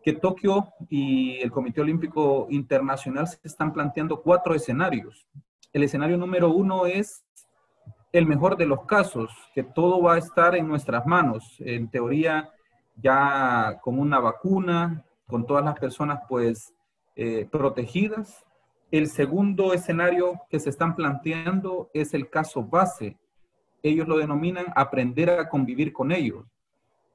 que 0.02 0.14
Tokio 0.14 0.68
y 0.88 1.38
el 1.40 1.50
Comité 1.50 1.82
Olímpico 1.82 2.46
Internacional 2.50 3.28
se 3.28 3.38
están 3.44 3.72
planteando 3.72 4.22
cuatro 4.22 4.54
escenarios. 4.54 5.26
El 5.72 5.82
escenario 5.82 6.16
número 6.16 6.50
uno 6.50 6.86
es 6.86 7.24
el 8.12 8.26
mejor 8.26 8.56
de 8.56 8.66
los 8.66 8.84
casos, 8.86 9.30
que 9.54 9.62
todo 9.62 10.02
va 10.02 10.14
a 10.14 10.18
estar 10.18 10.56
en 10.56 10.66
nuestras 10.66 11.06
manos. 11.06 11.56
En 11.60 11.88
teoría, 11.88 12.50
ya 12.96 13.78
con 13.82 13.98
una 13.98 14.18
vacuna, 14.18 15.04
con 15.26 15.46
todas 15.46 15.64
las 15.64 15.78
personas 15.78 16.20
pues 16.28 16.74
eh, 17.14 17.46
protegidas. 17.50 18.44
El 18.90 19.06
segundo 19.06 19.72
escenario 19.72 20.40
que 20.48 20.58
se 20.58 20.70
están 20.70 20.96
planteando 20.96 21.90
es 21.94 22.12
el 22.12 22.28
caso 22.28 22.64
base. 22.64 23.16
Ellos 23.82 24.08
lo 24.08 24.18
denominan 24.18 24.66
aprender 24.74 25.30
a 25.30 25.48
convivir 25.48 25.92
con 25.92 26.10
ellos. 26.10 26.44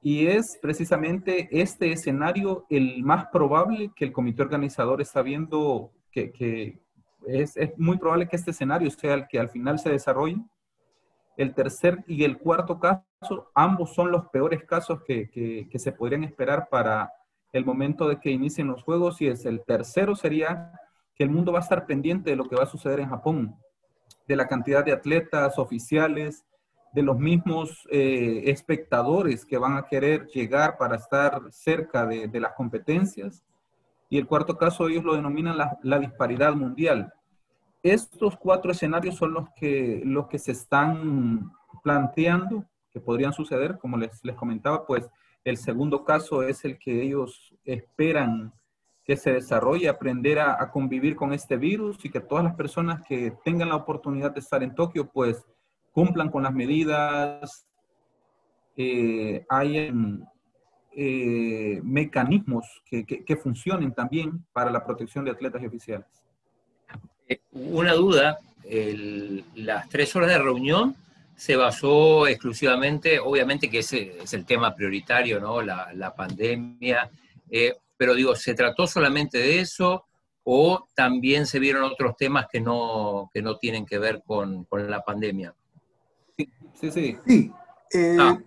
Y 0.00 0.26
es 0.26 0.58
precisamente 0.62 1.48
este 1.50 1.92
escenario 1.92 2.64
el 2.70 3.02
más 3.02 3.26
probable 3.26 3.92
que 3.94 4.04
el 4.04 4.12
comité 4.12 4.42
organizador 4.42 5.00
está 5.02 5.20
viendo 5.20 5.90
que, 6.10 6.80
es, 7.26 7.54
muy 7.76 7.98
probable 7.98 8.28
que 8.28 8.36
este 8.36 8.52
escenario 8.52 8.90
sea 8.90 9.14
el 9.14 9.26
que 9.26 9.38
al 9.38 9.50
final 9.50 9.78
se 9.78 9.90
desarrolle 9.90 10.38
el 11.36 11.54
tercer 11.54 12.02
y 12.06 12.24
el 12.24 12.38
cuarto 12.38 12.80
caso, 12.80 13.50
ambos 13.54 13.94
son 13.94 14.10
los 14.10 14.28
peores 14.28 14.64
casos 14.64 15.02
que, 15.04 15.68
se 15.74 15.92
podrían 15.92 16.24
esperar 16.24 16.68
para 16.70 17.12
el 17.52 17.66
momento 17.66 18.08
de 18.08 18.18
que 18.18 18.30
inicien 18.30 18.68
los 18.68 18.82
juegos. 18.82 19.20
Y 19.20 19.26
es 19.26 19.44
el 19.44 19.62
tercero 19.62 20.14
sería 20.14 20.72
que 21.16 21.24
el 21.24 21.30
mundo 21.30 21.52
va 21.52 21.58
a 21.58 21.62
estar 21.62 21.86
pendiente 21.86 22.30
de 22.30 22.36
lo 22.36 22.48
que 22.48 22.56
va 22.56 22.64
a 22.64 22.66
suceder 22.66 23.00
en 23.00 23.08
Japón, 23.08 23.56
de 24.28 24.36
la 24.36 24.46
cantidad 24.46 24.84
de 24.84 24.92
atletas 24.92 25.58
oficiales, 25.58 26.44
de 26.92 27.02
los 27.02 27.18
mismos 27.18 27.86
eh, 27.90 28.44
espectadores 28.46 29.44
que 29.44 29.58
van 29.58 29.76
a 29.76 29.86
querer 29.86 30.26
llegar 30.28 30.76
para 30.78 30.96
estar 30.96 31.40
cerca 31.50 32.06
de, 32.06 32.28
de, 32.28 32.40
las 32.40 32.52
competencias. 32.52 33.42
Y 34.08 34.18
el 34.18 34.26
cuarto 34.26 34.56
caso 34.56 34.88
ellos 34.88 35.04
lo 35.04 35.14
denominan 35.14 35.58
la, 35.58 35.78
la 35.82 35.98
disparidad 35.98 36.54
mundial 36.54 37.12
estos 37.92 38.36
cuatro 38.36 38.72
escenarios 38.72 39.16
son 39.16 39.32
los 39.32 39.48
que, 39.54 40.02
los 40.04 40.26
que 40.26 40.38
se 40.38 40.52
están 40.52 41.52
planteando 41.82 42.64
que 42.92 43.00
podrían 43.00 43.32
suceder. 43.32 43.78
Como 43.78 43.96
les, 43.96 44.24
les 44.24 44.34
comentaba, 44.34 44.86
pues 44.86 45.08
el 45.44 45.56
segundo 45.56 46.04
caso 46.04 46.42
es 46.42 46.64
el 46.64 46.78
que 46.78 47.02
ellos 47.02 47.54
esperan 47.64 48.52
que 49.06 49.16
se 49.16 49.32
desarrolle, 49.32 49.88
aprender 49.88 50.38
a, 50.40 50.60
a, 50.60 50.70
convivir 50.70 51.14
con 51.14 51.32
este 51.32 51.56
virus 51.56 52.04
y 52.04 52.10
que 52.10 52.20
todas 52.20 52.44
las 52.44 52.56
personas 52.56 53.02
que 53.06 53.32
tengan 53.44 53.68
la 53.68 53.76
oportunidad 53.76 54.32
de 54.32 54.40
estar 54.40 54.62
en 54.62 54.74
Tokio, 54.74 55.08
pues 55.08 55.44
cumplan 55.92 56.28
con 56.28 56.42
las 56.42 56.52
medidas, 56.52 57.66
eh, 58.76 59.46
eh, 60.98 61.80
mecanismos 61.82 62.82
que, 62.84 63.04
que, 63.04 63.24
que 63.24 63.36
funcionen 63.36 63.92
también 63.92 64.44
para 64.52 64.70
la 64.70 64.84
protección 64.84 65.24
de 65.24 65.30
atletas 65.30 65.62
y 65.62 65.66
oficiales. 65.66 66.06
Eh, 67.28 67.40
una 67.52 67.94
duda, 67.94 68.38
el, 68.64 69.44
las 69.54 69.88
tres 69.88 70.14
horas 70.16 70.30
de 70.30 70.38
reunión 70.38 70.96
se 71.34 71.56
basó 71.56 72.26
exclusivamente, 72.26 73.18
obviamente 73.18 73.70
que 73.70 73.80
ese 73.80 74.18
es 74.22 74.32
el 74.34 74.44
tema 74.44 74.74
prioritario, 74.74 75.38
¿no? 75.38 75.60
La, 75.60 75.92
la 75.94 76.14
pandemia, 76.14 77.10
eh, 77.50 77.74
pero 77.96 78.14
digo, 78.14 78.34
¿se 78.34 78.54
trató 78.54 78.86
solamente 78.86 79.38
de 79.38 79.60
eso 79.60 80.06
o 80.44 80.86
también 80.94 81.46
se 81.46 81.58
vieron 81.58 81.84
otros 81.84 82.16
temas 82.16 82.46
que 82.50 82.60
no, 82.60 83.30
que 83.32 83.42
no 83.42 83.58
tienen 83.58 83.84
que 83.84 83.98
ver 83.98 84.22
con, 84.24 84.64
con 84.64 84.88
la 84.90 85.02
pandemia? 85.02 85.54
Sí, 86.36 86.50
sí, 86.80 86.90
sí. 86.90 87.16
sí 87.26 87.52
eh, 87.92 88.16
ah. 88.18 88.38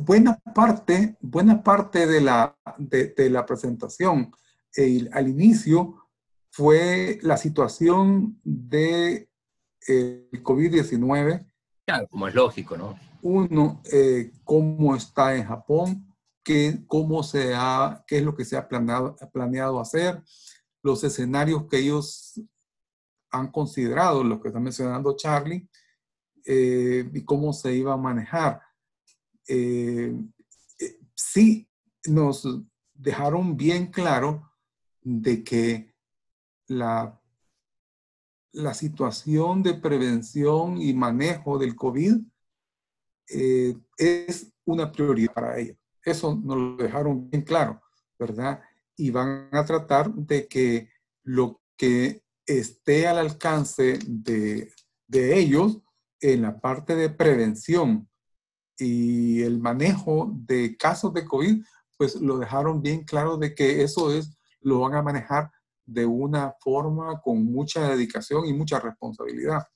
Buena 0.00 0.38
parte, 0.54 1.16
buena 1.20 1.62
parte 1.62 2.06
de 2.06 2.20
la, 2.22 2.56
de, 2.78 3.08
de 3.08 3.28
la 3.28 3.44
presentación 3.44 4.32
el, 4.74 5.10
al 5.12 5.28
inicio 5.28 5.96
fue 6.50 7.18
la 7.22 7.36
situación 7.36 8.40
de 8.44 9.28
eh, 9.88 10.28
el 10.30 10.42
COVID-19. 10.42 11.46
Claro, 11.86 12.06
como 12.08 12.28
es 12.28 12.34
lógico, 12.34 12.76
¿no? 12.76 12.98
Uno, 13.22 13.80
eh, 13.92 14.32
cómo 14.44 14.94
está 14.94 15.34
en 15.36 15.44
Japón, 15.44 16.11
qué, 16.42 16.84
cómo 16.86 17.22
se 17.22 17.54
ha, 17.54 18.04
qué 18.06 18.18
es 18.18 18.22
lo 18.24 18.34
que 18.34 18.44
se 18.44 18.56
ha 18.56 18.68
planeado, 18.68 19.16
planeado 19.32 19.80
hacer, 19.80 20.22
los 20.82 21.04
escenarios 21.04 21.66
que 21.68 21.78
ellos 21.78 22.40
han 23.30 23.50
considerado, 23.50 24.22
lo 24.22 24.40
que 24.40 24.48
está 24.48 24.60
mencionando 24.60 25.16
Charlie, 25.16 25.68
eh, 26.44 27.08
y 27.12 27.24
cómo 27.24 27.52
se 27.52 27.74
iba 27.74 27.92
a 27.92 27.96
manejar. 27.96 28.60
Eh, 29.46 30.14
eh, 30.78 30.98
sí, 31.14 31.68
nos 32.06 32.46
dejaron 32.94 33.56
bien 33.56 33.86
claro 33.86 34.52
de 35.00 35.42
que 35.42 35.94
la, 36.66 37.20
la 38.52 38.74
situación 38.74 39.62
de 39.62 39.74
prevención 39.74 40.80
y 40.80 40.92
manejo 40.94 41.58
del 41.58 41.74
COVID 41.74 42.18
es 43.96 44.52
una 44.66 44.92
prioridad 44.92 45.32
para 45.32 45.58
ellos. 45.58 45.81
Eso 46.04 46.40
nos 46.42 46.56
lo 46.56 46.76
dejaron 46.76 47.30
bien 47.30 47.42
claro, 47.42 47.80
¿verdad? 48.18 48.60
Y 48.96 49.10
van 49.10 49.48
a 49.52 49.64
tratar 49.64 50.12
de 50.12 50.46
que 50.48 50.90
lo 51.22 51.60
que 51.76 52.22
esté 52.46 53.06
al 53.06 53.18
alcance 53.18 53.98
de, 54.06 54.72
de 55.06 55.38
ellos 55.38 55.78
en 56.20 56.42
la 56.42 56.60
parte 56.60 56.94
de 56.96 57.10
prevención 57.10 58.08
y 58.78 59.42
el 59.42 59.60
manejo 59.60 60.32
de 60.34 60.76
casos 60.76 61.12
de 61.14 61.24
COVID, 61.24 61.64
pues 61.96 62.16
lo 62.16 62.38
dejaron 62.38 62.82
bien 62.82 63.04
claro 63.04 63.36
de 63.36 63.54
que 63.54 63.82
eso 63.82 64.12
es, 64.12 64.36
lo 64.60 64.80
van 64.80 64.94
a 64.94 65.02
manejar 65.02 65.50
de 65.84 66.06
una 66.06 66.54
forma 66.60 67.20
con 67.20 67.44
mucha 67.44 67.88
dedicación 67.88 68.46
y 68.46 68.52
mucha 68.52 68.80
responsabilidad. 68.80 69.66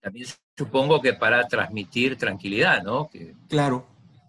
También 0.00 0.28
supongo 0.56 1.00
que 1.00 1.14
para 1.14 1.46
transmitir 1.48 2.16
tranquilidad, 2.16 2.82
¿no? 2.82 3.08
Que... 3.08 3.34
Claro, 3.48 3.86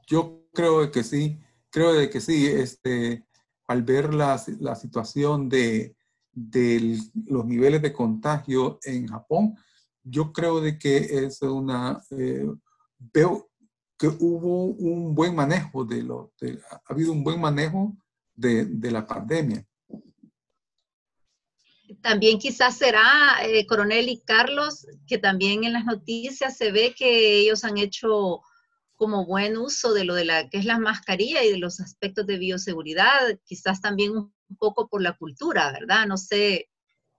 yo 0.07 0.46
creo 0.57 0.91
que 0.91 1.03
sí, 1.03 1.39
creo 1.69 1.93
de 1.93 2.09
que 2.09 2.19
sí, 2.19 2.47
este, 2.47 3.23
al 3.67 3.83
ver 3.83 4.11
la, 4.11 4.43
la 4.59 4.75
situación 4.75 5.49
de, 5.49 5.95
de, 6.31 6.97
los 7.27 7.45
niveles 7.45 7.79
de 7.83 7.93
contagio 7.93 8.79
en 8.83 9.07
Japón, 9.07 9.55
yo 10.03 10.33
creo 10.33 10.59
de 10.59 10.79
que 10.79 10.97
es 10.97 11.43
una, 11.43 12.01
eh, 12.09 12.47
veo 13.13 13.51
que 13.99 14.07
hubo 14.07 14.65
un 14.65 15.13
buen 15.13 15.35
manejo 15.35 15.85
de 15.85 16.01
lo, 16.01 16.33
de, 16.41 16.59
ha 16.71 16.81
habido 16.91 17.11
un 17.11 17.23
buen 17.23 17.39
manejo 17.39 17.95
de, 18.33 18.65
de 18.65 18.89
la 18.89 19.05
pandemia. 19.05 19.63
También 22.01 22.39
quizás 22.39 22.77
será, 22.77 23.05
eh, 23.43 23.67
Coronel 23.67 24.09
y 24.09 24.21
Carlos, 24.21 24.87
que 25.05 25.19
también 25.19 25.63
en 25.65 25.73
las 25.73 25.85
noticias 25.85 26.57
se 26.57 26.71
ve 26.71 26.95
que 26.97 27.37
ellos 27.37 27.63
han 27.63 27.77
hecho 27.77 28.41
como 28.97 29.25
buen 29.25 29.57
uso 29.57 29.93
de 29.93 30.03
lo 30.03 30.15
de 30.15 30.25
la 30.25 30.49
que 30.49 30.57
es 30.57 30.65
la 30.65 30.79
mascarilla 30.79 31.43
y 31.43 31.51
de 31.51 31.59
los 31.59 31.79
aspectos 31.79 32.25
de 32.25 32.37
bioseguridad, 32.37 33.39
quizás 33.45 33.79
también 33.79 34.11
un 34.11 34.33
poco 34.59 34.89
por 34.89 35.01
la 35.01 35.15
cultura, 35.15 35.71
¿verdad? 35.71 36.07
No 36.07 36.17
sé 36.17 36.69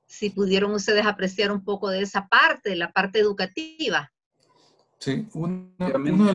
si 0.06 0.30
pudieron 0.30 0.72
ustedes 0.72 1.06
apreciar 1.06 1.52
un 1.52 1.64
poco 1.64 1.88
de 1.88 2.02
esa 2.02 2.28
parte, 2.28 2.74
la 2.74 2.92
parte 2.92 3.20
educativa. 3.20 4.12
Sí, 4.98 5.28
una, 5.34 5.70
una, 5.78 6.34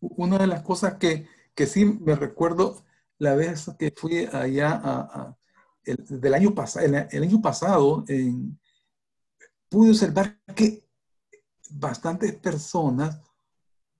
una 0.00 0.38
de, 0.38 0.46
las 0.46 0.62
cosas 0.62 0.94
que, 0.94 1.26
que, 1.54 1.66
sí 1.66 1.84
me 1.86 2.14
recuerdo 2.14 2.84
la 3.18 3.34
vez 3.34 3.70
que 3.78 3.92
fui 3.96 4.26
allá 4.30 4.72
a, 4.72 5.00
a 5.00 5.38
el, 5.84 5.96
del 6.20 6.34
año, 6.34 6.54
pas 6.54 6.76
el, 6.76 6.94
el 7.10 7.22
año 7.22 7.40
pasado 7.40 8.04
en, 8.08 8.58
pude 9.68 9.90
observar 9.90 10.38
que 10.54 10.84
bastantes 11.70 12.34
personas 12.34 13.20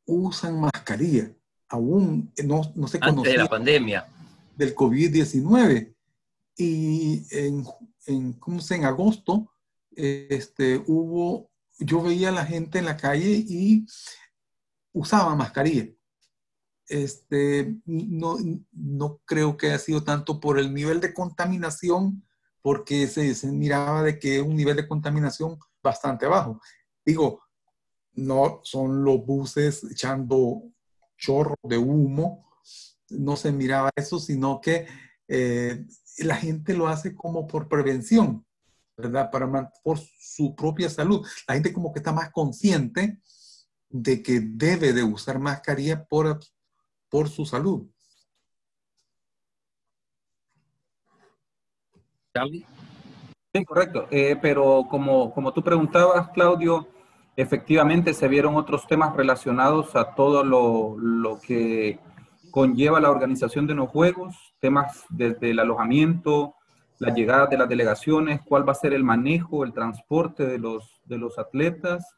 usan 0.07 0.61
mascarilla. 0.61 1.31
aún 1.69 2.33
no, 2.45 2.63
no 2.75 2.89
se 2.89 3.01
conocía. 3.01 3.21
Antes 3.21 3.33
de 3.33 3.39
la 3.39 3.49
pandemia. 3.49 4.07
Del 4.57 4.75
COVID-19. 4.75 5.95
Y 6.57 7.27
en, 7.31 7.65
en, 8.07 8.39
en 8.71 8.85
agosto 8.85 9.51
este, 9.97 10.83
hubo, 10.87 11.51
yo 11.79 12.03
veía 12.03 12.29
a 12.29 12.33
la 12.33 12.47
gente 12.47 12.79
en 12.79 12.85
la 12.85 12.97
calle 12.97 13.45
y 13.47 13.87
usaba 14.93 15.35
mascarilla. 15.35 15.89
Este, 16.87 17.75
no, 17.87 18.37
no 18.73 19.21
creo 19.25 19.57
que 19.57 19.69
haya 19.69 19.79
sido 19.79 20.05
tanto 20.05 20.39
por 20.39 20.59
el 20.59 20.73
nivel 20.75 21.01
de 21.01 21.15
contaminación, 21.15 22.25
porque 22.61 23.07
se, 23.09 23.35
se 23.35 23.51
miraba 23.53 24.03
de 24.03 24.19
que 24.19 24.41
un 24.41 24.57
nivel 24.57 24.77
de 24.77 24.89
contaminación 24.89 25.59
bastante 25.83 26.27
bajo. 26.27 26.61
Digo, 27.05 27.43
no 28.15 28.61
son 28.63 29.05
los 29.05 29.25
buses 29.25 29.85
echando 29.91 30.63
chorro 31.17 31.57
de 31.63 31.79
humo, 31.79 32.49
no 33.11 33.37
se 33.37 33.53
miraba 33.53 33.91
eso, 33.97 34.19
sino 34.19 34.61
que 34.61 34.87
eh, 35.29 35.85
la 36.19 36.37
gente 36.37 36.75
lo 36.75 36.89
hace 36.89 37.15
como 37.15 37.47
por 37.47 37.69
prevención, 37.69 38.45
¿verdad? 38.97 39.31
Para, 39.31 39.71
por 39.83 39.99
su 39.99 40.55
propia 40.55 40.89
salud. 40.89 41.27
La 41.49 41.55
gente 41.55 41.73
como 41.73 41.93
que 41.93 41.99
está 41.99 42.13
más 42.13 42.31
consciente 42.31 43.21
de 43.89 44.23
que 44.23 44.41
debe 44.41 44.93
de 44.93 45.03
usar 45.03 45.39
mascarilla 45.39 46.05
por, 46.05 46.41
por 47.09 47.29
su 47.29 47.47
salud. 47.47 47.89
Sí, 53.53 53.65
correcto. 53.65 54.09
Eh, 54.11 54.37
pero 54.43 54.87
como, 54.91 55.33
como 55.33 55.53
tú 55.53 55.63
preguntabas, 55.63 56.31
Claudio, 56.31 56.89
efectivamente 57.37 58.15
se 58.15 58.29
vieron 58.29 58.57
otros 58.57 58.87
temas 58.87 59.15
relacionados 59.17 59.97
a 59.97 60.15
todo 60.15 60.45
lo, 60.45 60.97
lo, 60.99 61.41
que 61.41 61.99
conlleva 62.51 63.01
la 63.01 63.11
organización 63.11 63.67
de 63.67 63.75
los 63.75 63.89
juegos, 63.89 64.55
temas 64.61 65.05
desde 65.09 65.51
el 65.51 65.59
alojamiento, 65.59 66.55
la 66.99 67.13
llegada 67.13 67.47
de 67.47 67.59
las 67.59 67.69
delegaciones, 67.69 68.41
cuál 68.43 68.67
va 68.67 68.73
a 68.73 68.77
ser 68.77 68.95
el 68.95 69.03
manejo, 69.03 69.65
el 69.65 69.73
transporte 69.73 70.47
de 70.47 70.59
los, 70.59 71.01
de 71.05 71.19
los 71.19 71.39
atletas, 71.39 72.15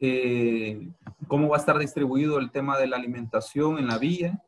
eh, 0.00 0.88
cómo 1.28 1.48
va 1.48 1.56
a 1.56 1.60
estar 1.60 1.78
distribuido 1.78 2.38
el 2.38 2.50
tema 2.50 2.78
de 2.78 2.86
la 2.86 2.96
alimentación 2.96 3.78
en 3.78 3.86
la 3.86 3.98
vía, 3.98 4.42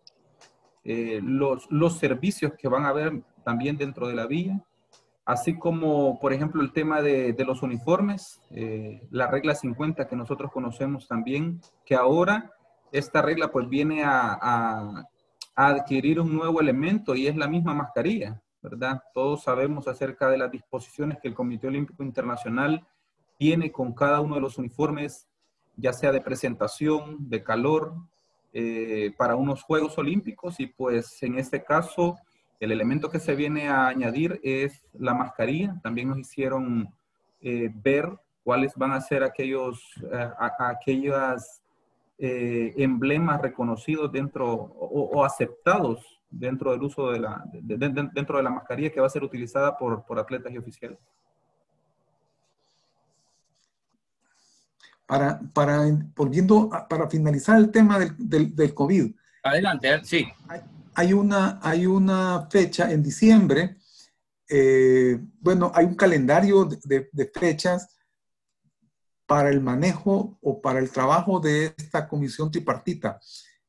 eh, 0.85 1.21
los, 1.23 1.71
los 1.71 1.99
servicios 1.99 2.53
que 2.59 2.69
van 2.69 2.87
a 2.87 2.89
haber 2.89 3.23
también 3.45 3.77
dentro 3.77 4.09
de 4.09 4.15
la 4.15 4.27
vía 4.27 4.65
así 5.27 5.59
como, 5.59 6.19
por 6.21 6.33
ejemplo, 6.33 6.63
el 6.63 6.73
tema 6.73 7.03
de, 7.03 7.35
los 7.45 7.63
uniformes, 7.63 8.41
eh, 8.53 9.03
la 9.11 9.27
regla 9.27 9.55
50 9.55 10.07
que 10.07 10.17
nosotros 10.17 10.53
conocemos 10.53 11.09
también, 11.09 11.61
que 11.85 11.97
ahora 11.97 12.53
esta 12.93 13.21
regla 13.21 13.51
pues 13.51 13.69
viene 13.69 14.03
a, 14.05 15.05
adquirir 15.59 16.21
un 16.21 16.35
nuevo 16.35 16.61
elemento 16.61 17.15
y 17.15 17.27
es 17.27 17.35
la 17.35 17.49
misma 17.49 17.73
mascarilla, 17.73 18.43
¿verdad? 18.63 19.03
Todos 19.15 19.43
sabemos 19.43 19.89
acerca 19.89 20.29
de 20.29 20.37
las 20.37 20.51
disposiciones 20.51 21.19
que 21.19 21.29
el 21.29 21.35
Comité 21.35 21.67
Olímpico 21.67 22.03
Internacional 22.03 22.87
tiene 23.39 23.73
con 23.73 23.95
cada 23.95 24.21
uno 24.21 24.35
de 24.35 24.43
los 24.43 24.59
uniformes, 24.59 25.27
ya 25.77 25.95
sea 25.95 26.13
de 26.13 26.21
presentación, 26.21 27.31
de 27.31 27.43
calor, 27.43 27.95
eh, 28.53 29.15
para 29.17 29.35
unos 29.35 29.63
Juegos 29.63 29.97
Olímpicos 29.97 30.61
y 30.61 30.67
pues 30.67 31.23
en 31.23 31.39
este 31.39 31.65
caso 31.65 32.19
el 32.61 32.73
elemento 32.73 33.11
que 33.11 33.21
se 33.21 33.35
viene 33.35 33.69
a 33.69 33.89
añadir 33.89 34.41
es 34.43 34.83
la 34.95 35.15
mascarilla. 35.15 35.79
También 35.83 36.09
nos 36.09 36.19
hicieron 36.19 36.93
eh, 37.41 37.71
ver 37.75 38.11
cuáles 38.43 38.75
van 38.77 38.93
a 38.93 39.01
ser 39.01 39.23
aquellos, 39.23 39.83
eh, 40.13 40.31
aquellos 40.59 41.61
eh, 42.19 42.73
emblemas 42.77 43.41
reconocidos 43.43 44.11
dentro 44.11 44.53
o, 44.53 45.25
aceptados 45.25 46.05
dentro 46.31 46.73
del 46.73 46.83
uso 46.83 47.11
de 47.11 47.21
la, 47.21 47.45
dentro 47.53 48.39
de 48.39 48.43
la 48.43 48.51
mascarilla 48.51 48.91
que 48.91 49.01
va 49.01 49.07
a 49.07 49.11
ser 49.11 49.23
utilizada 49.23 49.77
por, 49.77 50.05
atletas 50.19 50.53
y 50.53 50.59
oficiales. 50.59 50.99
Para, 55.07 55.41
para, 55.55 55.87
volviendo 56.17 56.69
para 56.89 57.09
finalizar 57.09 57.59
el 57.59 57.71
tema 57.71 57.99
del, 57.99 58.17
del, 58.19 58.57
del 58.57 58.75
COVID. 58.75 59.15
Adelante, 59.45 60.05
sí 60.05 60.27
hay 60.49 60.61
una, 61.13 61.61
hay 61.63 61.87
una 61.87 62.49
fecha 62.51 62.91
en 62.91 63.03
diciembre, 63.03 63.77
eh, 64.49 65.19
bueno, 65.41 65.73
hay 65.75 65.85
un 65.85 65.95
calendario 65.95 66.65
de, 66.65 67.31
fechas 67.35 67.97
para 69.27 69.51
el 69.51 69.61
manejo 69.61 70.39
o 70.41 70.61
para 70.61 70.79
el 70.79 70.91
trabajo 70.91 71.41
de 71.41 71.75
esta 71.77 72.09
comisión 72.09 72.51
tripartita. 72.51 73.21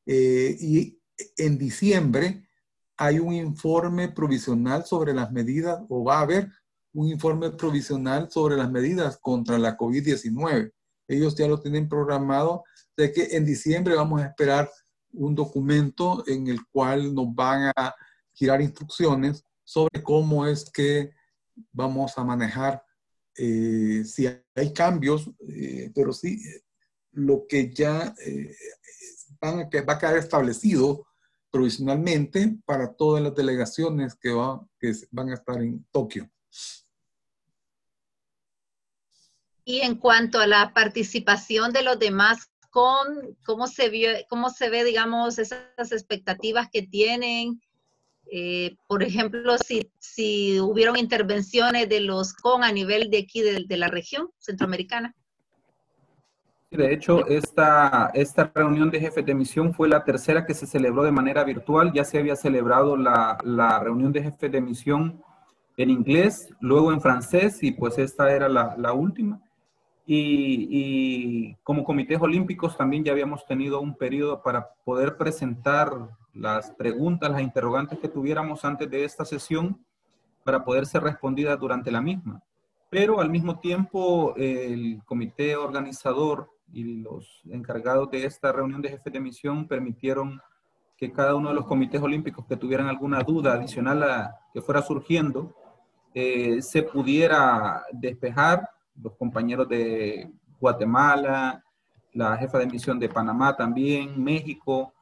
Eh, 0.06 0.56
y 0.60 1.00
en 1.36 1.58
diciembre 1.58 2.48
hay 2.96 3.18
un 3.18 3.34
informe 3.34 4.08
provisional 4.08 4.86
sobre 4.86 5.12
las 5.12 5.30
medidas, 5.30 5.80
o 5.88 6.04
va 6.04 6.18
a 6.18 6.22
haber 6.22 6.50
un 6.92 7.08
informe 7.08 7.50
provisional 7.50 8.30
sobre 8.30 8.56
las 8.56 8.70
medidas 8.70 9.18
contra 9.18 9.58
la 9.58 9.76
COVID-19. 9.76 10.72
Ellos 11.08 11.34
ya 11.36 11.46
lo 11.46 11.60
tienen 11.60 11.88
programado, 11.88 12.64
de 12.96 13.12
que 13.12 13.36
en 13.36 13.44
diciembre 13.44 13.94
vamos 13.94 14.20
a 14.20 14.26
esperar 14.26 14.70
un 15.18 15.34
documento 15.34 16.24
en 16.26 16.46
el 16.46 16.66
cual 16.70 17.14
nos 17.14 17.34
van 17.34 17.72
a 17.76 17.94
girar 18.32 18.60
instrucciones 18.62 19.44
sobre 19.64 20.02
cómo 20.02 20.46
es 20.46 20.70
que 20.70 21.10
vamos 21.72 22.16
a 22.16 22.24
manejar 22.24 22.82
eh, 23.34 24.04
si 24.04 24.26
hay 24.26 24.72
cambios, 24.72 25.30
eh, 25.48 25.90
pero 25.94 26.12
sí 26.12 26.40
lo 27.12 27.46
que 27.48 27.72
ya 27.72 28.14
eh, 28.24 28.54
va 29.42 29.92
a 29.92 29.98
quedar 29.98 30.16
establecido 30.16 31.06
provisionalmente 31.50 32.56
para 32.64 32.92
todas 32.94 33.22
las 33.22 33.34
delegaciones 33.34 34.14
que, 34.14 34.30
que 34.78 34.92
van 35.10 35.30
a 35.30 35.34
estar 35.34 35.60
en 35.60 35.84
Tokio. 35.90 36.30
Y 39.64 39.80
en 39.80 39.96
cuanto 39.96 40.40
a 40.40 40.46
la 40.46 40.72
participación 40.72 41.72
de 41.72 41.82
los 41.82 41.98
demás 41.98 42.50
con 42.70 43.36
cómo 43.44 43.66
se, 43.66 43.88
vio, 43.88 44.10
cómo 44.28 44.50
se 44.50 44.70
ve, 44.70 44.84
digamos, 44.84 45.38
esas 45.38 45.92
expectativas 45.92 46.68
que 46.70 46.82
tienen. 46.82 47.60
Eh, 48.30 48.76
por 48.86 49.02
ejemplo, 49.02 49.56
si, 49.58 49.90
si 49.98 50.60
hubieron 50.60 50.98
intervenciones 50.98 51.88
de 51.88 52.00
los 52.00 52.34
CON 52.34 52.62
a 52.62 52.72
nivel 52.72 53.10
de 53.10 53.18
aquí 53.18 53.40
de, 53.40 53.76
la 53.76 53.88
región 53.88 54.28
centroamericana. 54.38 55.14
De 56.70 56.92
hecho, 56.92 57.26
esta, 57.26 58.10
esta 58.12 58.52
reunión 58.54 58.90
de 58.90 59.00
jefes 59.00 59.24
de 59.24 59.34
misión 59.34 59.72
fue 59.72 59.88
la 59.88 60.04
tercera 60.04 60.44
que 60.44 60.52
se 60.52 60.66
celebró 60.66 61.02
de 61.02 61.10
manera 61.10 61.42
virtual. 61.44 61.92
Ya 61.94 62.04
se 62.04 62.18
había 62.18 62.36
celebrado 62.36 62.98
la, 62.98 63.38
la 63.42 63.78
reunión 63.80 64.12
de 64.12 64.22
jefes 64.22 64.52
de 64.52 64.60
misión 64.60 65.22
en 65.78 65.88
inglés, 65.88 66.52
luego 66.60 66.92
en 66.92 67.00
francés 67.00 67.62
y 67.62 67.70
pues 67.70 67.96
esta 67.96 68.30
era 68.30 68.50
la, 68.50 68.74
la 68.76 68.92
última. 68.92 69.40
Y, 70.10 71.54
como 71.62 71.84
comités 71.84 72.18
olímpicos 72.18 72.78
también 72.78 73.04
ya 73.04 73.12
habíamos 73.12 73.44
tenido 73.44 73.78
un 73.78 73.94
periodo 73.94 74.42
para 74.42 74.70
poder 74.82 75.18
presentar 75.18 75.92
las 76.32 76.70
preguntas, 76.70 77.30
las 77.30 77.42
interrogantes 77.42 77.98
que 77.98 78.08
tuviéramos 78.08 78.64
antes 78.64 78.88
de 78.90 79.04
esta 79.04 79.26
sesión 79.26 79.84
para 80.44 80.64
poder 80.64 80.86
ser 80.86 81.02
respondidas 81.02 81.60
durante 81.60 81.90
la 81.90 82.00
misma. 82.00 82.42
Pero 82.88 83.20
al 83.20 83.28
mismo 83.28 83.60
tiempo 83.60 84.34
el 84.38 85.02
comité 85.04 85.56
organizador 85.56 86.48
y 86.72 86.84
los 87.02 87.42
encargados 87.50 88.10
de 88.10 88.24
esta 88.24 88.50
reunión 88.50 88.80
de 88.80 88.88
jefes 88.88 89.12
de 89.12 89.20
misión 89.20 89.68
permitieron 89.68 90.40
que 90.96 91.12
cada 91.12 91.34
uno 91.34 91.50
de 91.50 91.54
los 91.54 91.66
comités 91.66 92.00
olímpicos 92.00 92.46
que 92.46 92.56
tuvieran 92.56 92.86
alguna 92.86 93.22
duda 93.22 93.52
adicional 93.52 94.30
que 94.54 94.62
fuera 94.62 94.80
surgiendo 94.80 95.54
eh, 96.14 96.62
se 96.62 96.82
pudiera 96.82 97.82
despejar 97.92 98.70
los 99.02 99.14
compañeros 99.16 99.68
de 99.68 100.30
Guatemala, 100.60 101.62
la 102.12 102.36
jefa 102.36 102.58
de 102.58 102.66
misión 102.66 102.98
de 102.98 103.08
Panamá 103.08 103.56
también, 103.56 104.22
México, 104.22 104.92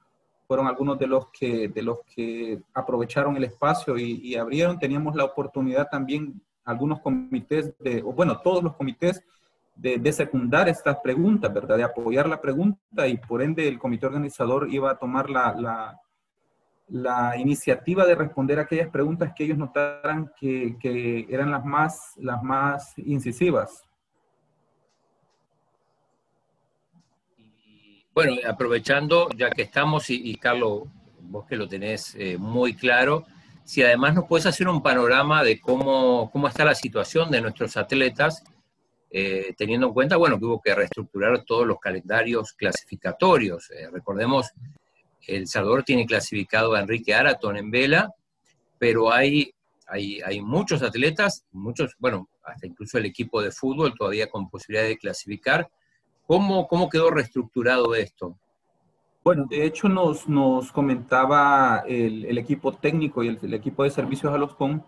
fueron 0.46 0.66
algunos 0.66 0.98
de 0.98 1.06
los 1.06 1.28
que, 1.30 1.68
de 1.68 1.82
los 1.82 2.00
que 2.14 2.60
aprovecharon 2.74 3.36
el 3.36 3.44
espacio 3.44 3.98
y, 3.98 4.34
abrieron. 4.36 4.78
Teníamos 4.78 5.16
la 5.16 5.24
oportunidad 5.24 5.88
también, 5.88 6.40
algunos 6.64 7.00
comités, 7.00 7.76
de, 7.78 8.02
bueno, 8.02 8.38
todos 8.40 8.62
los 8.62 8.76
comités, 8.76 9.22
de, 9.74 9.98
de, 9.98 10.12
secundar 10.12 10.68
estas 10.68 10.98
preguntas, 10.98 11.52
¿verdad? 11.52 11.76
De 11.76 11.82
apoyar 11.82 12.28
la 12.28 12.40
pregunta 12.40 13.06
y 13.08 13.18
por 13.18 13.42
ende 13.42 13.68
el 13.68 13.78
comité 13.78 14.06
organizador 14.06 14.72
iba 14.72 14.90
a 14.90 14.98
tomar 14.98 15.28
la, 15.28 15.54
la, 15.54 16.00
la 16.88 17.36
iniciativa 17.36 18.06
de 18.06 18.14
responder 18.14 18.58
aquellas 18.58 18.88
preguntas 18.88 19.32
que 19.34 19.44
ellos 19.44 19.58
notaran 19.58 20.32
que, 20.38 20.76
que 20.80 21.26
eran 21.28 21.50
las 21.50 21.64
más, 21.64 22.12
las 22.16 22.42
más 22.42 22.96
incisivas. 22.98 23.85
Bueno, 28.16 28.32
aprovechando, 28.48 29.28
ya 29.36 29.50
que 29.50 29.60
estamos, 29.60 30.08
y, 30.08 30.34
Carlos, 30.36 30.84
vos 31.20 31.44
que 31.46 31.54
lo 31.54 31.68
tenés 31.68 32.14
eh, 32.14 32.38
muy 32.38 32.72
claro, 32.72 33.26
si 33.62 33.82
además 33.82 34.14
nos 34.14 34.26
puedes 34.26 34.46
hacer 34.46 34.68
un 34.68 34.82
panorama 34.82 35.44
de 35.44 35.60
cómo, 35.60 36.30
cómo 36.32 36.48
está 36.48 36.64
la 36.64 36.74
situación 36.74 37.30
de 37.30 37.42
nuestros 37.42 37.76
atletas, 37.76 38.42
eh, 39.10 39.54
teniendo 39.58 39.88
en 39.88 39.92
cuenta, 39.92 40.16
bueno, 40.16 40.38
que 40.38 40.46
hubo 40.46 40.62
que 40.62 40.74
reestructurar 40.74 41.44
todos 41.44 41.66
los 41.66 41.78
calendarios 41.78 42.54
clasificatorios. 42.54 43.70
Eh, 43.70 43.90
recordemos 43.92 44.50
El 45.26 45.46
Salvador 45.46 45.82
tiene 45.82 46.06
clasificado 46.06 46.72
a 46.72 46.80
Enrique 46.80 47.12
Araton 47.12 47.58
en 47.58 47.70
vela, 47.70 48.14
pero 48.78 49.12
hay, 49.12 49.52
hay, 49.88 50.22
hay 50.22 50.40
muchos 50.40 50.82
atletas, 50.82 51.44
muchos, 51.52 51.94
bueno, 51.98 52.30
hasta 52.42 52.66
incluso 52.66 52.96
el 52.96 53.04
equipo 53.04 53.42
de 53.42 53.50
fútbol 53.50 53.92
todavía 53.94 54.30
con 54.30 54.48
posibilidad 54.48 54.88
de 54.88 54.96
clasificar. 54.96 55.68
¿Cómo, 56.26 56.66
cómo 56.66 56.88
quedó 56.88 57.10
reestructurado 57.10 57.94
esto? 57.94 58.36
Bueno, 59.22 59.46
de 59.48 59.64
hecho 59.64 59.88
nos, 59.88 60.28
nos 60.28 60.72
comentaba 60.72 61.82
el, 61.86 62.38
equipo 62.38 62.72
técnico 62.72 63.22
y 63.22 63.28
el, 63.28 63.38
el, 63.42 63.54
equipo 63.54 63.84
de 63.84 63.90
servicios 63.90 64.32
a 64.32 64.38
los 64.38 64.54
PON 64.54 64.84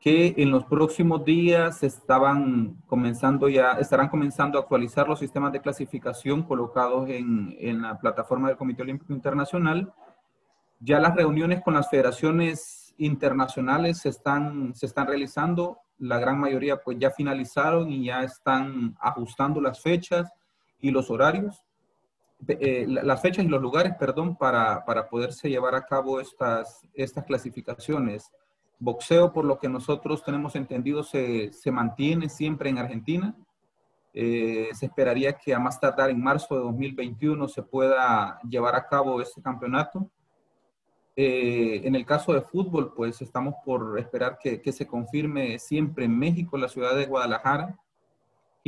que 0.00 0.34
en 0.36 0.50
los 0.50 0.64
próximos 0.64 1.24
días 1.24 1.82
estaban 1.82 2.76
comenzando 2.86 3.48
ya, 3.48 3.72
estarán 3.72 4.08
comenzando 4.08 4.58
a 4.58 4.62
actualizar 4.62 5.08
los 5.08 5.18
sistemas 5.18 5.52
de 5.52 5.60
clasificación 5.60 6.42
colocados 6.42 7.08
en, 7.10 7.56
en 7.58 7.82
la 7.82 7.98
plataforma 7.98 8.48
del 8.48 8.56
Comité 8.56 8.82
Olímpico 8.82 9.12
Internacional. 9.12 9.92
Ya 10.80 11.00
las 11.00 11.16
reuniones 11.16 11.62
con 11.62 11.74
las 11.74 11.90
federaciones 11.90 12.94
internacionales 12.98 13.98
se 13.98 14.10
están, 14.10 14.74
se 14.74 14.86
están 14.86 15.08
realizando, 15.08 15.78
la 15.98 16.18
gran 16.18 16.38
mayoría 16.38 16.76
pues 16.76 16.98
ya 16.98 17.10
finalizaron 17.10 17.90
y 17.90 18.04
ya 18.04 18.22
están 18.22 18.96
ajustando 19.00 19.60
las 19.60 19.80
fechas 19.80 20.32
y 20.80 20.90
los 20.90 21.10
horarios 21.10 21.64
eh, 22.46 22.86
las 22.86 23.20
fechas 23.20 23.44
y 23.44 23.48
los 23.48 23.60
lugares, 23.60 23.94
perdón, 23.98 24.36
para, 24.36 24.84
para, 24.84 25.08
poderse 25.08 25.48
llevar 25.48 25.74
a 25.74 25.84
cabo 25.84 26.20
estas, 26.20 26.86
estas 26.94 27.24
clasificaciones. 27.24 28.30
Boxeo, 28.78 29.32
por 29.32 29.44
lo 29.44 29.58
que 29.58 29.68
nosotros 29.68 30.22
tenemos 30.22 30.54
entendido, 30.54 31.02
se, 31.02 31.52
se 31.52 31.72
mantiene 31.72 32.28
siempre 32.28 32.70
en 32.70 32.78
Argentina. 32.78 33.34
Eh, 34.14 34.68
se 34.72 34.86
esperaría 34.86 35.32
que 35.32 35.52
a 35.52 35.58
más 35.58 35.80
tardar 35.80 36.10
en 36.10 36.22
marzo 36.22 36.54
de 36.56 36.62
2021 36.62 37.48
se 37.48 37.62
pueda 37.62 38.40
llevar 38.48 38.76
a 38.76 38.86
cabo 38.86 39.20
este 39.20 39.42
campeonato. 39.42 40.08
Eh, 41.16 41.80
en 41.84 41.96
el 41.96 42.06
caso 42.06 42.32
de 42.32 42.42
fútbol, 42.42 42.94
pues 42.94 43.20
estamos 43.20 43.54
por 43.64 43.98
esperar 43.98 44.38
que, 44.40 44.62
que, 44.62 44.70
se 44.70 44.86
confirme 44.86 45.58
siempre 45.58 46.04
en 46.04 46.16
México, 46.16 46.56
la 46.56 46.68
ciudad 46.68 46.94
de 46.94 47.06
Guadalajara. 47.06 47.76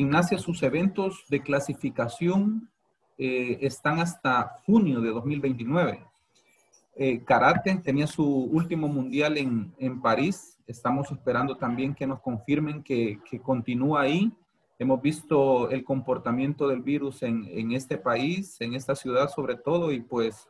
Gimnasia, 0.00 0.38
sus 0.38 0.62
eventos 0.62 1.26
de 1.28 1.42
clasificación 1.42 2.70
eh, 3.18 3.58
están 3.60 4.00
hasta 4.00 4.56
junio 4.64 5.02
de 5.02 5.10
2029. 5.10 6.02
Eh, 6.96 7.22
karate 7.22 7.76
tenía 7.84 8.06
su 8.06 8.24
último 8.24 8.88
mundial 8.88 9.36
en, 9.36 9.74
en, 9.78 10.00
París. 10.00 10.58
Estamos 10.66 11.10
esperando 11.12 11.58
también 11.58 11.94
que 11.94 12.06
nos 12.06 12.20
confirmen 12.20 12.82
que, 12.82 13.20
que, 13.28 13.42
continúa 13.42 14.00
ahí. 14.00 14.32
Hemos 14.78 15.02
visto 15.02 15.68
el 15.68 15.84
comportamiento 15.84 16.66
del 16.66 16.80
virus 16.80 17.22
en, 17.22 17.46
en, 17.50 17.72
este 17.72 17.98
país, 17.98 18.58
en 18.60 18.72
esta 18.72 18.94
ciudad 18.94 19.28
sobre 19.28 19.56
todo, 19.56 19.92
y 19.92 20.00
pues 20.00 20.48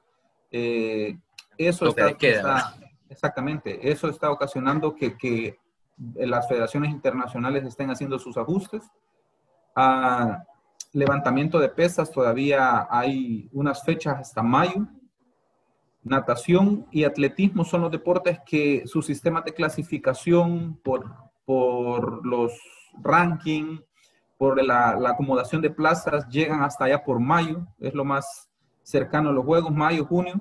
eh, 0.53 1.19
eso 1.59 1.89
está, 1.89 2.11
está, 2.11 2.77
exactamente, 3.09 3.91
eso 3.91 4.09
está 4.09 4.31
ocasionando 4.31 4.95
que, 4.95 5.17
que, 5.17 5.59
las 6.15 6.49
federaciones 6.49 6.93
internacionales 6.93 7.65
estén 7.65 7.91
haciendo 7.91 8.19
sus 8.19 8.39
ajustes. 8.39 8.85
Ah, 9.75 10.45
levantamiento 10.93 11.59
de 11.59 11.69
pesas, 11.69 12.11
todavía 12.11 12.87
hay 12.91 13.49
unas 13.53 13.83
fechas 13.85 14.19
hasta 14.19 14.43
mayo. 14.43 14.87
Natación 16.03 16.87
y 16.91 17.05
atletismo 17.05 17.65
son 17.65 17.83
los 17.83 17.91
deportes 17.91 18.39
que 18.45 18.83
su 18.87 19.03
sistema 19.03 19.43
de 19.43 19.53
clasificación 19.53 20.81
por, 20.83 21.05
por 21.45 22.25
los 22.27 22.53
rankings, 23.03 23.83
por 24.39 24.63
la, 24.65 24.97
la, 24.99 25.11
acomodación 25.11 25.61
de 25.61 25.71
plazas, 25.71 26.27
llegan 26.29 26.63
hasta 26.63 26.87
allá 26.87 27.05
por 27.05 27.21
mayo, 27.21 27.67
es 27.79 27.93
lo 27.93 28.05
más 28.05 28.51
cercano 28.83 29.29
a 29.29 29.33
los 29.33 29.45
Juegos, 29.45 29.71
mayo, 29.71 30.07
junio. 30.07 30.41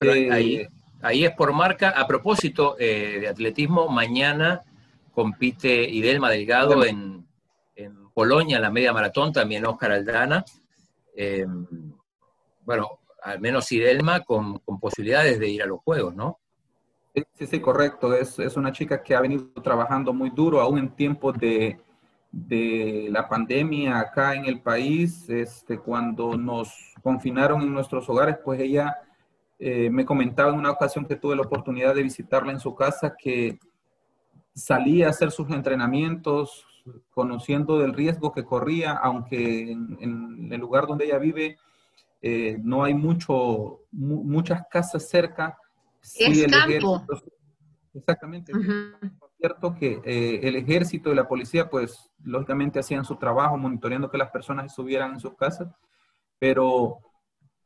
Eh, 0.00 0.32
ahí, 0.32 0.66
ahí, 1.02 1.24
es 1.24 1.32
por 1.32 1.52
marca. 1.52 1.90
A 1.90 2.06
propósito 2.06 2.76
eh, 2.78 3.18
de 3.20 3.28
atletismo, 3.28 3.88
mañana 3.88 4.62
compite 5.12 5.88
Idelma 5.88 6.30
Delgado 6.30 6.84
en, 6.84 7.26
Polonia, 8.12 8.60
la 8.60 8.70
media 8.70 8.92
maratón, 8.92 9.32
también 9.32 9.66
Oscar 9.66 9.92
Aldana. 9.92 10.44
Eh, 11.16 11.46
bueno, 12.64 13.00
al 13.22 13.40
menos 13.40 13.70
Idelma 13.72 14.20
con, 14.20 14.58
con, 14.58 14.80
posibilidades 14.80 15.38
de 15.38 15.48
ir 15.48 15.62
a 15.62 15.66
los 15.66 15.80
Juegos, 15.80 16.14
¿no? 16.14 16.38
Sí, 17.34 17.46
sí, 17.46 17.60
correcto. 17.60 18.14
Es, 18.14 18.38
es, 18.38 18.56
una 18.56 18.72
chica 18.72 19.02
que 19.02 19.14
ha 19.14 19.20
venido 19.20 19.52
trabajando 19.62 20.12
muy 20.12 20.30
duro, 20.30 20.60
aún 20.60 20.78
en 20.78 20.90
tiempos 20.96 21.38
de, 21.38 21.78
de 22.30 23.08
la 23.10 23.28
pandemia 23.28 23.98
acá 24.00 24.34
en 24.34 24.46
el 24.46 24.60
país. 24.60 25.28
Este, 25.28 25.78
cuando 25.78 26.36
nos 26.36 26.94
confinaron 27.02 27.62
en 27.62 27.72
nuestros 27.72 28.08
hogares, 28.08 28.38
pues 28.42 28.60
ella 28.60 28.96
eh, 29.58 29.90
me 29.90 30.04
comentaba 30.04 30.50
en 30.50 30.58
una 30.58 30.70
ocasión 30.70 31.04
que 31.04 31.16
tuve 31.16 31.36
la 31.36 31.42
oportunidad 31.42 31.94
de 31.94 32.02
visitarla 32.02 32.50
en 32.50 32.60
su 32.60 32.74
casa 32.74 33.14
que 33.16 33.60
salía 34.54 35.06
a 35.06 35.10
hacer 35.10 35.30
sus 35.30 35.50
entrenamientos, 35.50 36.66
conociendo 37.10 37.78
del 37.78 37.94
riesgo 37.94 38.32
que 38.32 38.44
corría, 38.44 38.92
aunque 38.92 39.72
en, 39.72 40.48
el 40.50 40.60
lugar 40.60 40.86
donde 40.86 41.06
ella 41.06 41.18
vive 41.18 41.58
eh, 42.20 42.56
no 42.62 42.84
hay 42.84 42.94
mucho, 42.94 43.80
muchas 43.90 44.62
casas 44.70 45.08
cerca. 45.08 45.58
es 46.18 46.46
campo. 46.46 47.04
exactamente. 47.94 48.52
Es 48.52 49.30
cierto 49.38 49.74
que 49.74 50.00
eh, 50.04 50.40
el 50.42 50.56
ejército 50.56 51.10
y 51.10 51.16
la 51.16 51.26
policía, 51.26 51.68
pues, 51.68 52.10
lógicamente 52.22 52.78
hacían 52.78 53.04
su 53.04 53.16
trabajo 53.16 53.56
monitoreando 53.58 54.10
que 54.10 54.18
las 54.18 54.30
personas 54.30 54.66
estuvieran 54.66 55.14
en 55.14 55.20
sus 55.20 55.34
casas, 55.34 55.68
pero 56.38 56.98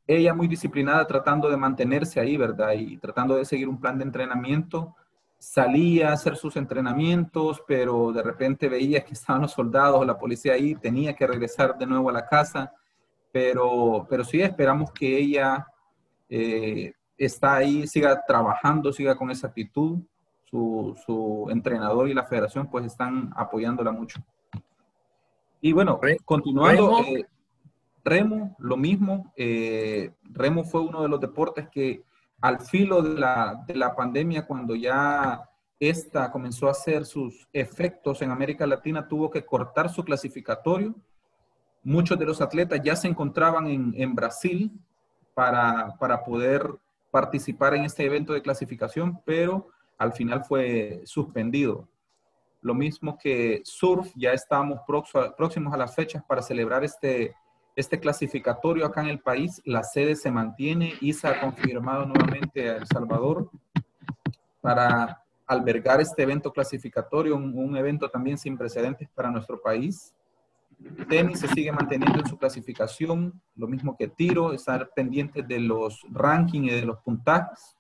ella 0.07 0.33
muy 0.33 0.49
disciplinada 0.49 1.07
tratando 1.07 1.51
de 1.51 1.57
mantenerse 1.57 2.21
ahí, 2.21 2.37
¿verdad? 2.37 2.73
Y 2.73 2.97
tratando 2.99 3.35
de 3.35 3.45
seguir 3.45 3.69
un 3.69 3.81
plan 3.81 3.99
de 3.99 4.05
entrenamiento 4.05 4.95
salía 5.39 6.11
a 6.11 6.15
hacer 6.15 6.37
sus 6.37 6.57
entrenamientos, 6.57 7.63
pero 7.67 8.13
de 8.13 8.23
repente 8.23 8.69
veía 8.69 9.05
que 9.05 9.15
estaban 9.15 9.43
los 9.43 9.53
soldados 9.53 10.01
o 10.01 10.05
la 10.05 10.19
policía 10.19 10.55
ahí, 10.55 10.75
tenía 10.75 11.15
que 11.15 11.27
regresar 11.27 11.77
de 11.77 11.87
nuevo 11.87 12.11
a 12.11 12.15
la 12.15 12.27
casa, 12.27 12.73
pero, 13.33 14.07
pero 14.09 14.25
sí 14.25 14.41
esperamos 14.41 14.91
que 14.93 15.19
ella 15.19 15.67
eh, 16.29 16.93
está 17.19 17.57
ahí, 17.57 17.87
siga 17.87 18.25
trabajando, 18.27 18.93
siga 18.93 19.17
con 19.17 19.31
esa 19.31 19.49
actitud. 19.49 19.99
Su, 20.49 20.97
su, 21.05 21.49
entrenador 21.51 22.09
y 22.09 22.15
la 22.15 22.25
federación 22.25 22.71
pues 22.71 22.87
están 22.87 23.33
apoyándola 23.35 23.91
mucho. 23.91 24.21
Y 25.61 25.73
bueno, 25.73 25.99
continuando, 26.25 26.99
Remo, 26.99 27.19
eh, 27.19 27.27
Remo 28.05 28.57
lo 28.61 28.77
mismo, 28.77 29.33
eh, 29.37 30.13
Remo 30.23 30.63
fue 30.63 30.83
uno 30.83 31.03
de 31.03 31.09
los 31.09 31.21
deportes 31.21 31.69
que 31.69 32.05
al 32.41 32.61
filo 32.61 33.03
de 33.03 33.19
la, 33.19 33.65
de 33.67 33.75
la 33.75 33.95
pandemia, 33.95 34.47
cuando 34.47 34.75
ya 34.75 35.49
esta 35.79 36.31
comenzó 36.31 36.69
a 36.69 36.73
hacer 36.73 37.05
sus 37.05 37.47
efectos 37.53 38.23
en 38.23 38.31
América 38.31 38.67
Latina, 38.67 39.09
tuvo 39.09 39.31
que 39.31 39.45
cortar 39.45 39.91
su 39.91 40.05
clasificatorio. 40.05 40.95
Muchos 41.83 42.19
de 42.19 42.25
los 42.25 42.41
atletas 42.41 42.81
ya 42.83 42.97
se 42.97 43.09
encontraban 43.09 43.67
en, 43.69 43.95
en 43.97 44.15
Brasil 44.15 44.73
para, 45.35 45.95
para, 45.99 46.25
poder 46.25 46.67
participar 47.11 47.75
en 47.75 47.85
este 47.85 48.05
evento 48.05 48.33
de 48.33 48.43
clasificación, 48.43 49.21
pero 49.25 49.69
al 49.99 50.13
final 50.13 50.45
fue 50.45 51.03
suspendido. 51.05 51.89
Lo 52.63 52.75
mismo 52.75 53.17
que 53.19 53.61
surf, 53.65 54.11
ya 54.17 54.33
estamos 54.33 54.81
próximos 55.37 55.73
a 55.73 55.77
las 55.77 55.95
fechas 55.95 56.25
para 56.27 56.43
celebrar 56.43 56.85
este, 56.85 57.35
este 57.77 58.01
clasificatorio 58.01 58.87
acá 58.87 59.03
en 59.03 59.09
el 59.09 59.21
país. 59.21 59.61
La 59.65 59.85
sede 59.85 60.17
se 60.17 60.31
mantiene 60.31 60.95
se 61.13 61.29
ha 61.29 61.41
confirmado 61.41 62.07
nuevamente 62.07 62.71
a 62.71 62.79
El 62.79 62.87
Salvador 62.87 63.51
para 64.63 65.23
albergar 65.47 66.01
este 66.01 66.23
evento 66.23 66.53
clasificatorio, 66.53 67.37
un, 67.37 67.57
un, 67.57 67.77
evento 67.77 68.09
también 68.09 68.37
sin 68.37 68.59
precedentes 68.59 69.09
para 69.15 69.31
nuestro 69.31 69.61
país. 69.61 70.13
Tenis 71.09 71.39
se 71.39 71.49
sigue 71.49 71.71
manteniendo 71.71 72.19
en 72.19 72.27
su 72.27 72.37
clasificación, 72.37 73.41
lo 73.55 73.69
mismo 73.69 73.97
que 73.97 74.09
tiro, 74.09 74.53
estar 74.53 74.91
pendiente 74.95 75.43
de 75.43 75.61
los 75.61 76.05
rankings 76.11 76.73
y 76.73 76.75
de 76.75 76.85
los 76.85 76.99
puntajes. 76.99 77.77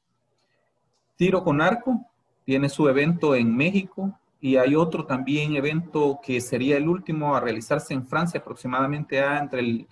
Tiro 1.16 1.42
con 1.42 1.60
arco 1.60 2.06
tiene 2.44 2.68
su 2.68 2.88
evento 2.88 3.34
en 3.34 3.54
México 3.56 4.16
y 4.40 4.56
hay 4.56 4.74
otro 4.74 5.06
también 5.06 5.56
evento 5.56 6.20
que 6.22 6.40
sería 6.40 6.76
el 6.76 6.88
último 6.88 7.34
a 7.34 7.40
realizarse 7.40 7.94
en 7.94 8.06
Francia 8.06 8.40
aproximadamente 8.40 9.20
a, 9.20 9.38
entre 9.38 9.60
el, 9.60 9.88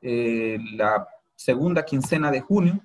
eh, 0.00 0.58
la 0.72 1.06
segunda 1.34 1.84
quincena 1.84 2.30
de 2.30 2.40
junio. 2.40 2.80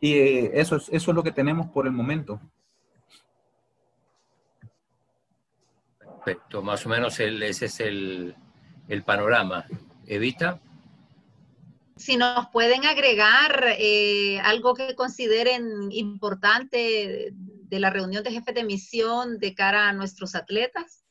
Y 0.00 0.14
eh, 0.14 0.50
eso, 0.54 0.76
es, 0.76 0.88
eso 0.90 1.10
es 1.10 1.14
lo 1.14 1.22
que 1.22 1.32
tenemos 1.32 1.68
por 1.68 1.86
el 1.86 1.92
momento. 1.92 2.40
Perfecto, 5.98 6.62
más 6.62 6.84
o 6.86 6.88
menos 6.88 7.20
el, 7.20 7.42
ese 7.42 7.66
es 7.66 7.80
el, 7.80 8.34
el, 8.88 9.02
panorama. 9.04 9.64
Evita. 10.06 10.60
Si 11.96 12.16
nos 12.16 12.48
pueden 12.48 12.84
agregar 12.84 13.64
eh, 13.78 14.40
algo 14.40 14.74
que 14.74 14.94
consideren 14.94 15.90
importante 15.92 17.32
de 17.68 17.80
la 17.80 17.90
reunión 17.90 18.22
de 18.24 18.30
jefes 18.30 18.54
de 18.54 18.64
misión 18.64 19.38
de 19.38 19.54
cara 19.54 19.88
a 19.88 19.92
nuestros 19.92 20.34
atletas? 20.34 21.04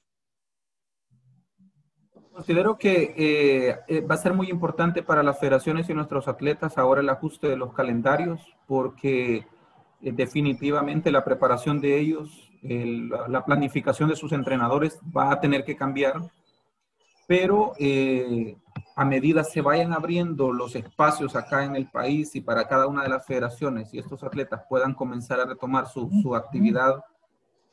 Considero 2.36 2.78
que 2.78 3.14
eh, 3.16 3.80
eh, 3.88 4.02
va 4.02 4.16
a 4.16 4.18
ser 4.18 4.34
muy 4.34 4.50
importante 4.50 5.02
para 5.02 5.24
las 5.24 5.40
federaciones 5.40 5.90
y 5.90 5.94
nuestros 5.94 6.28
atletas 6.28 6.78
ahora 6.78 7.00
el 7.00 7.08
ajuste 7.08 7.48
de 7.48 7.56
los 7.56 7.74
calendarios, 7.74 8.42
porque 8.68 9.38
eh, 9.38 10.12
definitivamente 10.12 11.12
la 11.12 11.24
preparación 11.24 11.80
de 11.80 11.98
ellos, 11.98 12.52
la 12.62 13.46
planificación 13.46 14.10
de 14.10 14.16
sus 14.16 14.32
entrenadores 14.32 15.00
va 15.16 15.32
a 15.32 15.40
tener 15.40 15.64
que 15.64 15.76
cambiar, 15.76 16.16
pero 17.28 17.74
a 18.96 19.06
medida 19.06 19.44
se 19.44 19.62
vayan 19.62 19.94
abriendo 19.94 20.52
los 20.52 20.76
espacios 20.76 21.36
acá 21.36 21.64
en 21.64 21.76
el 21.76 21.90
país 21.90 22.36
y 22.36 22.42
para 22.42 22.68
cada 22.68 22.88
una 22.88 23.04
de 23.04 23.10
las 23.10 23.26
federaciones 23.26 23.94
y 23.94 24.00
estos 24.00 24.24
atletas 24.24 24.64
puedan 24.70 24.94
comenzar 24.94 25.40
a 25.40 25.46
retomar 25.46 25.88
su, 25.88 26.10
su 26.22 26.36
actividad 26.36 27.04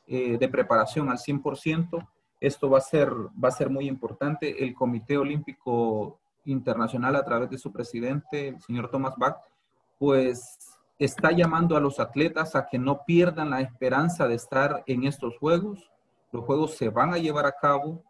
de 0.05 0.49
preparación 0.49 1.09
al 1.09 1.17
100%, 1.17 2.07
esto 2.39 2.69
va 2.69 2.79
a 2.79 2.81
ser, 2.81 3.09
va 3.11 3.47
a 3.47 3.51
ser 3.51 3.69
muy 3.69 3.87
importante. 3.87 4.63
El 4.63 4.73
Comité 4.73 5.17
Olímpico 5.17 6.19
Internacional, 6.45 7.15
a 7.15 7.23
través 7.23 7.49
de 7.49 7.57
su 7.57 7.71
presidente, 7.71 8.49
el 8.49 8.61
señor 8.61 8.89
Thomas 8.91 9.13
Bach, 9.17 9.37
pues 9.97 10.77
está 10.99 11.31
llamando 11.31 11.77
a 11.77 11.79
los 11.79 12.01
atletas 12.01 12.53
a 12.55 12.67
que 12.67 12.77
no 12.77 13.05
pierdan 13.05 13.51
la 13.51 13.61
esperanza 13.61 14.27
de 14.27 14.35
estar 14.35 14.83
en 14.87 15.05
estos 15.05 15.37
Juegos. 15.37 15.89
Los 16.33 16.43
Juegos 16.43 16.75
se 16.75 16.89
van 16.89 17.13
a 17.13 17.17
llevar 17.17 17.45
a 17.45 17.53
cabo. 17.53 18.03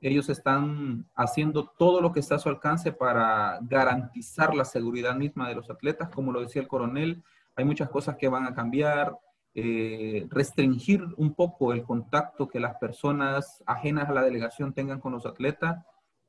Ellos 0.00 0.28
están 0.28 1.06
haciendo 1.14 1.66
todo 1.78 2.00
lo 2.00 2.12
que 2.12 2.20
está 2.20 2.36
a 2.36 2.38
su 2.38 2.48
alcance 2.48 2.92
para 2.92 3.58
garantizar 3.62 4.54
la 4.54 4.64
seguridad 4.64 5.14
misma 5.14 5.48
de 5.48 5.54
los 5.54 5.70
atletas. 5.70 6.08
Como 6.10 6.32
lo 6.32 6.40
decía 6.40 6.62
el 6.62 6.68
coronel, 6.68 7.22
hay 7.56 7.64
muchas 7.64 7.90
cosas 7.90 8.16
que 8.16 8.28
van 8.28 8.46
a 8.46 8.54
cambiar. 8.54 9.18
Eh, 9.54 10.26
restringir 10.30 11.04
un 11.16 11.34
poco 11.34 11.72
el 11.72 11.82
contacto 11.82 12.48
que 12.48 12.60
las 12.60 12.76
personas 12.76 13.62
ajenas 13.66 14.08
a 14.08 14.12
la 14.12 14.22
delegación 14.22 14.72
tengan 14.72 15.00
con 15.00 15.12
los 15.12 15.26
atletas, 15.26 15.84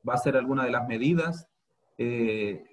va 0.08 0.14
a 0.14 0.18
ser 0.18 0.36
alguna 0.36 0.64
de 0.64 0.70
las 0.70 0.88
medidas. 0.88 1.46
Eh, 1.98 2.64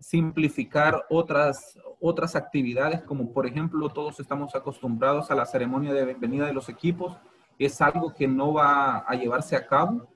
simplificar 0.00 1.04
otras, 1.10 1.78
otras 2.00 2.36
actividades, 2.36 3.02
como 3.02 3.32
por 3.32 3.46
ejemplo 3.46 3.88
todos 3.88 4.20
estamos 4.20 4.54
acostumbrados 4.54 5.30
a 5.30 5.34
la 5.34 5.46
ceremonia 5.46 5.92
de 5.92 6.04
bienvenida 6.04 6.46
de 6.46 6.52
los 6.52 6.68
equipos, 6.68 7.16
es 7.58 7.80
algo 7.80 8.14
que 8.14 8.28
no 8.28 8.52
va 8.52 8.98
a 8.98 9.14
llevarse 9.14 9.56
a 9.56 9.66
cabo 9.66 10.08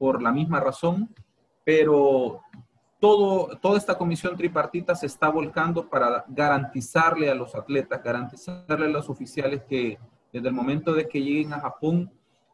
por 0.00 0.22
la 0.22 0.32
misma 0.32 0.60
razón, 0.60 1.14
pero 1.62 2.40
todo, 2.98 3.54
toda 3.58 3.76
esta 3.76 3.98
comisión 3.98 4.34
tripartita 4.34 4.94
se 4.94 5.04
está 5.04 5.28
volcando 5.28 5.90
para 5.90 6.24
garantizarle 6.26 7.28
a 7.28 7.34
los 7.34 7.54
atletas, 7.54 8.02
garantizarle 8.02 8.86
a 8.86 8.88
los 8.88 9.10
oficiales 9.10 9.62
que 9.68 9.98
desde 10.32 10.48
el 10.48 10.54
momento 10.54 10.94
de 10.94 11.06
que 11.06 11.20
lleguen 11.22 11.52
a 11.52 11.60
Japón, 11.60 12.10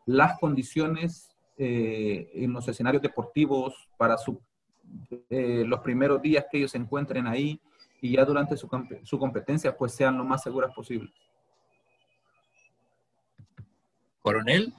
las 0.07 0.41
condiciones 0.41 1.37
eh, 1.57 2.33
en 2.35 2.53
los 2.53 2.67
escenarios 2.67 3.01
deportivos 3.01 3.89
para 3.97 4.19
su, 4.19 4.41
eh, 5.31 5.63
los 5.65 5.79
primeros 5.83 6.21
días 6.21 6.47
que 6.51 6.59
ellos 6.59 6.73
se 6.73 6.79
encuentren 6.79 7.29
ahí 7.29 7.61
y 8.01 8.17
ya 8.17 8.25
durante 8.25 8.57
su, 8.57 8.69
su 9.05 9.19
competencia, 9.21 9.77
pues 9.77 9.93
sean 9.93 10.19
lo 10.19 10.25
más 10.25 10.43
seguras 10.43 10.75
posible. 10.75 11.13
Coronel. 14.21 14.75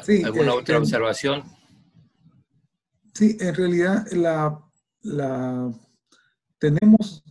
Sí, 0.00 0.22
¿Alguna 0.24 0.54
otra 0.54 0.78
observación? 0.78 1.42
Sí, 3.14 3.36
en 3.40 3.54
realidad 3.54 4.06
la, 4.12 5.72
tenemos 6.58 7.22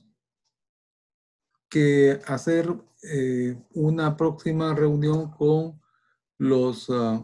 que 1.67 2.19
hacer 2.27 2.71
eh, 3.03 3.55
una 3.73 4.15
próxima 4.15 4.75
reunión 4.75 5.31
con 5.31 5.81
los 6.37 6.87
ah, 6.89 7.23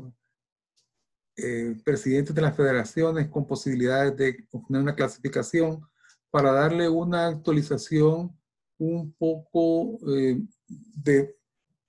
eh, 1.35 1.75
presidentes 1.83 2.33
de 2.33 2.41
las 2.41 2.55
federaciones 2.55 3.29
con 3.29 3.45
posibilidades 3.45 4.17
de 4.17 4.47
obtener 4.51 4.81
una 4.81 4.95
clasificación 4.95 5.87
para 6.31 6.51
darle 6.51 6.89
una 6.89 7.27
actualización 7.27 8.35
un 8.79 9.13
poco 9.13 9.99
eh, 10.11 10.41
de 10.67 11.35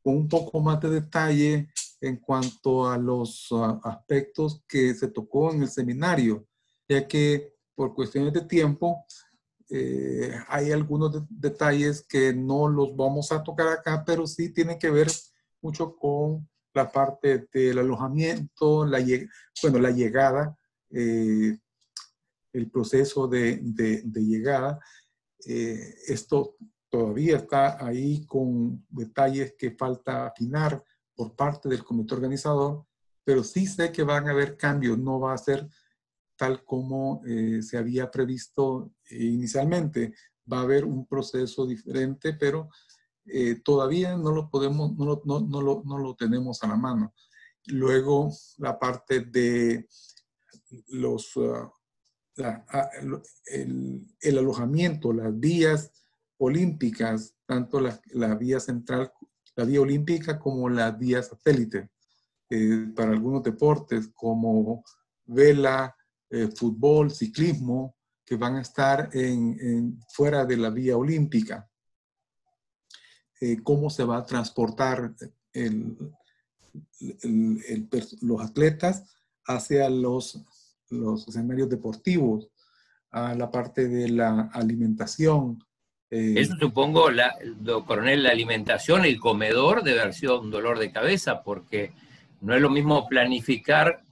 con 0.03 0.17
un 0.17 0.29
poco 0.29 0.61
más 0.61 0.81
de 0.81 0.91
detalle 0.91 1.69
en 2.01 2.17
cuanto 2.17 2.89
a 2.89 2.97
los 2.97 3.49
ah, 3.53 3.81
aspectos 3.85 4.63
que 4.69 4.95
se 4.95 5.09
tocó 5.09 5.53
en 5.53 5.63
el 5.63 5.69
seminario 5.69 6.47
ya 6.89 7.07
que 7.07 7.55
por 7.75 7.95
cuestiones 7.95 8.33
de 8.33 8.41
tiempo 8.43 9.05
eh, 9.71 10.33
hay 10.49 10.73
algunos 10.73 11.23
detalles 11.29 12.05
que 12.09 12.33
no 12.33 12.69
los 12.69 12.97
vamos 12.97 13.31
a 13.31 13.43
tocar 13.43 13.69
acá, 13.69 14.03
pero 14.05 14.27
sí 14.27 14.51
tienen 14.51 14.79
que 14.79 14.91
ver 14.91 15.09
mucho 15.61 15.95
con 15.97 16.49
la 16.73 16.91
parte 16.91 17.49
del 17.53 17.79
alojamiento, 17.79 18.87
la, 18.87 19.05
bueno, 19.63 19.79
la 19.79 19.91
llegada, 19.91 20.57
eh, 20.91 21.59
el 22.53 22.71
proceso 22.71 23.29
de, 23.29 23.61
de, 23.63 24.25
llegada. 24.25 24.81
Eh, 25.47 25.95
esto 26.07 26.57
todavía 26.89 27.37
está 27.37 27.85
ahí 27.85 28.25
con 28.27 28.87
detalles 28.89 29.55
que 29.59 29.73
falta 29.73 30.27
afinar 30.27 30.83
por 31.19 31.35
parte 31.35 31.69
del 31.69 31.83
comité 31.83 32.15
organizador, 32.15 32.87
pero 33.25 33.43
sí 33.43 33.67
sé 33.67 33.91
que 33.91 34.05
van 34.05 34.29
a 34.29 34.31
haber 34.31 34.57
cambios, 34.57 34.97
no 34.97 35.19
va 35.19 35.35
a 35.35 35.39
ser 35.39 35.69
tal 36.37 36.65
como 36.65 37.21
eh, 37.27 37.61
se 37.61 37.77
había 37.77 38.09
previsto 38.09 38.93
inicialmente. 39.11 40.15
Va 40.51 40.61
a 40.61 40.63
haber 40.63 40.85
un 40.85 41.07
proceso 41.09 41.67
diferente, 41.67 42.35
pero 42.35 42.71
eh, 43.27 43.57
todavía 43.65 44.17
no 44.17 44.31
lo 44.31 44.49
podemos, 44.49 44.97
no 44.97 45.07
lo, 45.07 45.23
no, 45.25 45.41
no, 45.41 45.61
lo, 45.61 45.83
no 45.85 45.99
lo, 45.99 46.15
tenemos 46.15 46.63
a 46.63 46.69
la 46.69 46.77
mano. 46.77 47.13
Luego, 47.67 48.31
la 48.59 48.79
parte 48.79 49.23
de 49.23 49.89
los, 50.87 51.33
ah, 51.37 52.65
ah, 52.69 52.91
el, 53.47 54.07
el, 54.21 54.39
alojamiento, 54.39 55.13
las 55.13 55.37
vías 55.37 55.91
olímpicas, 56.39 57.35
tanto 57.45 57.81
la, 57.81 58.01
la, 58.13 58.37
vía 58.37 58.61
central, 58.61 59.13
la 59.59 59.65
vía 59.65 59.81
olímpica 59.81 60.39
como 60.39 60.69
la 60.69 60.93
vía 60.93 61.21
satélite, 61.21 61.91
eh, 62.49 62.93
para 62.95 63.11
algunos 63.11 63.43
deportes 63.43 64.13
como 64.15 64.85
vela, 65.27 65.97
eh, 66.31 66.49
fútbol, 66.55 67.11
ciclismo, 67.11 67.97
que 68.25 68.37
van 68.37 68.55
a 68.55 68.61
estar 68.61 69.11
en, 69.13 69.99
fuera 70.11 70.45
de 70.45 70.57
la 70.57 70.71
vía 70.71 70.97
olímpica. 70.97 71.69
Eh, 73.41 73.61
cómo 73.65 73.91
se 73.91 74.05
va 74.05 74.19
a 74.19 74.27
transportar 74.27 75.17
los 78.21 78.41
atletas 78.41 79.05
hacia 79.45 79.91
los, 79.91 80.41
los 80.91 81.27
escenarios 81.27 81.69
deportivos, 81.69 82.49
a 83.11 83.35
la 83.35 83.51
parte 83.51 83.89
de 83.89 84.09
la 84.09 84.51
alimentación. 84.53 85.59
Eh, 86.11 86.35
Eso 86.37 86.55
supongo, 86.59 87.11
la, 87.11 87.37
coronel, 87.87 88.23
la 88.23 88.31
alimentación, 88.31 89.05
el 89.05 89.21
comedor 89.21 89.83
debe 89.83 90.01
haber 90.01 90.15
sido 90.15 90.41
un 90.41 90.51
dolor 90.51 90.79
de 90.79 90.91
cabeza, 90.91 91.43
porque 91.43 91.93
no 92.41 92.55
es 92.55 92.63
lo 92.63 92.71
mismo 92.71 93.07
planificar 93.09 94.03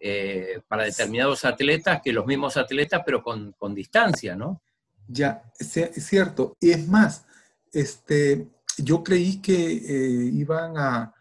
eh, 0.00 0.60
para 0.68 0.84
determinados 0.84 1.44
atletas 1.44 2.00
que 2.02 2.12
los 2.12 2.26
mismos 2.26 2.56
atletas, 2.56 3.02
pero 3.04 3.22
con, 3.22 3.52
con 3.52 3.74
distancia, 3.74 4.34
¿no? 4.34 4.62
Ya, 5.06 5.42
es 5.58 6.04
cierto. 6.04 6.56
Y 6.60 6.70
es 6.70 6.86
más, 6.86 7.24
este, 7.72 8.48
yo 8.76 9.02
creí 9.02 9.40
que 9.40 9.54
eh, 9.54 10.30
iban 10.32 10.76
a, 10.76 11.14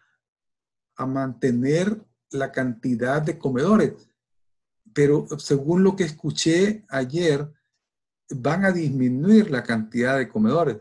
a 0.95 1.05
mantener 1.05 1.97
la 2.31 2.51
cantidad 2.51 3.21
de 3.21 3.37
comedores, 3.37 3.93
pero 4.93 5.27
según 5.37 5.83
lo 5.83 5.95
que 5.95 6.03
escuché 6.03 6.83
ayer, 6.89 7.47
van 8.29 8.65
a 8.65 8.71
disminuir 8.71 9.51
la 9.51 9.63
cantidad 9.63 10.17
de 10.17 10.27
comedores, 10.27 10.77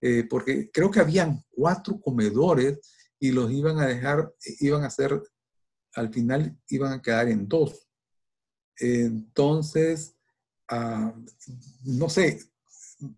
eh, 0.00 0.24
porque 0.28 0.70
creo 0.72 0.90
que 0.90 1.00
habían 1.00 1.42
cuatro 1.50 2.00
comedores 2.00 2.78
y 3.18 3.32
los 3.32 3.50
iban 3.50 3.78
a 3.78 3.86
dejar, 3.86 4.32
iban 4.60 4.84
a 4.84 4.90
ser 4.90 5.22
al 5.94 6.12
final 6.12 6.56
iban 6.68 6.92
a 6.92 7.02
quedar 7.02 7.28
en 7.28 7.48
dos. 7.48 7.88
Entonces, 8.78 10.14
ah, 10.68 11.14
no 11.84 12.08
sé, 12.08 12.40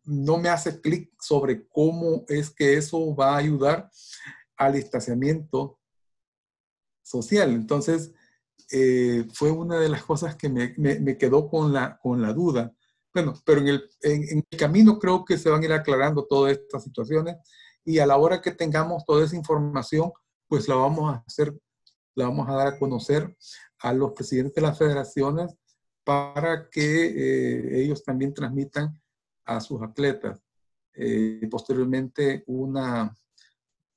no 0.04 0.38
me 0.38 0.48
hace 0.48 0.80
clic 0.80 1.10
sobre 1.20 1.66
cómo 1.68 2.24
es 2.28 2.50
que 2.50 2.74
eso 2.74 3.14
va 3.14 3.34
a 3.34 3.38
ayudar 3.38 3.90
al 4.56 4.74
distanciamiento 4.74 5.80
social. 7.02 7.50
Entonces, 7.50 8.12
eh, 8.70 9.26
fue 9.32 9.50
una 9.50 9.80
de 9.80 9.88
las 9.88 10.04
cosas 10.04 10.36
que 10.36 10.48
me, 10.48 11.18
quedó 11.18 11.48
con 11.48 11.72
la, 11.72 11.98
con 12.00 12.22
la 12.22 12.32
duda. 12.32 12.74
Bueno, 13.14 13.34
pero 13.44 13.60
en 13.60 13.68
el, 13.68 13.90
en 14.02 14.46
el 14.50 14.58
camino 14.58 14.98
creo 14.98 15.24
que 15.24 15.38
se 15.38 15.50
van 15.50 15.62
a 15.62 15.64
ir 15.64 15.72
aclarando 15.72 16.26
todas 16.26 16.52
estas 16.52 16.84
situaciones 16.84 17.36
y 17.84 17.98
a 17.98 18.06
la 18.06 18.16
hora 18.16 18.40
que 18.40 18.52
tengamos 18.52 19.04
toda 19.06 19.24
esa 19.24 19.36
información, 19.36 20.12
pues 20.46 20.68
la 20.68 20.74
vamos 20.74 21.14
a 21.14 21.24
hacer 21.26 21.54
la 22.18 22.26
vamos 22.26 22.48
a 22.48 22.52
dar 22.52 22.66
a 22.66 22.78
conocer 22.78 23.36
a 23.78 23.92
los 23.92 24.12
presidentes 24.12 24.56
de 24.56 24.62
las 24.62 24.76
federaciones 24.76 25.54
para 26.04 26.68
que 26.68 27.06
eh, 27.06 27.82
ellos 27.82 28.02
también 28.02 28.34
transmitan 28.34 29.00
a 29.44 29.60
sus 29.60 29.80
atletas. 29.82 30.42
Eh, 30.94 31.46
posteriormente, 31.48 32.42
una, 32.48 33.16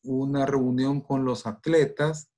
una 0.04 0.46
reunión 0.46 1.02
con 1.02 1.26
los 1.26 1.48
atletas 1.48 2.30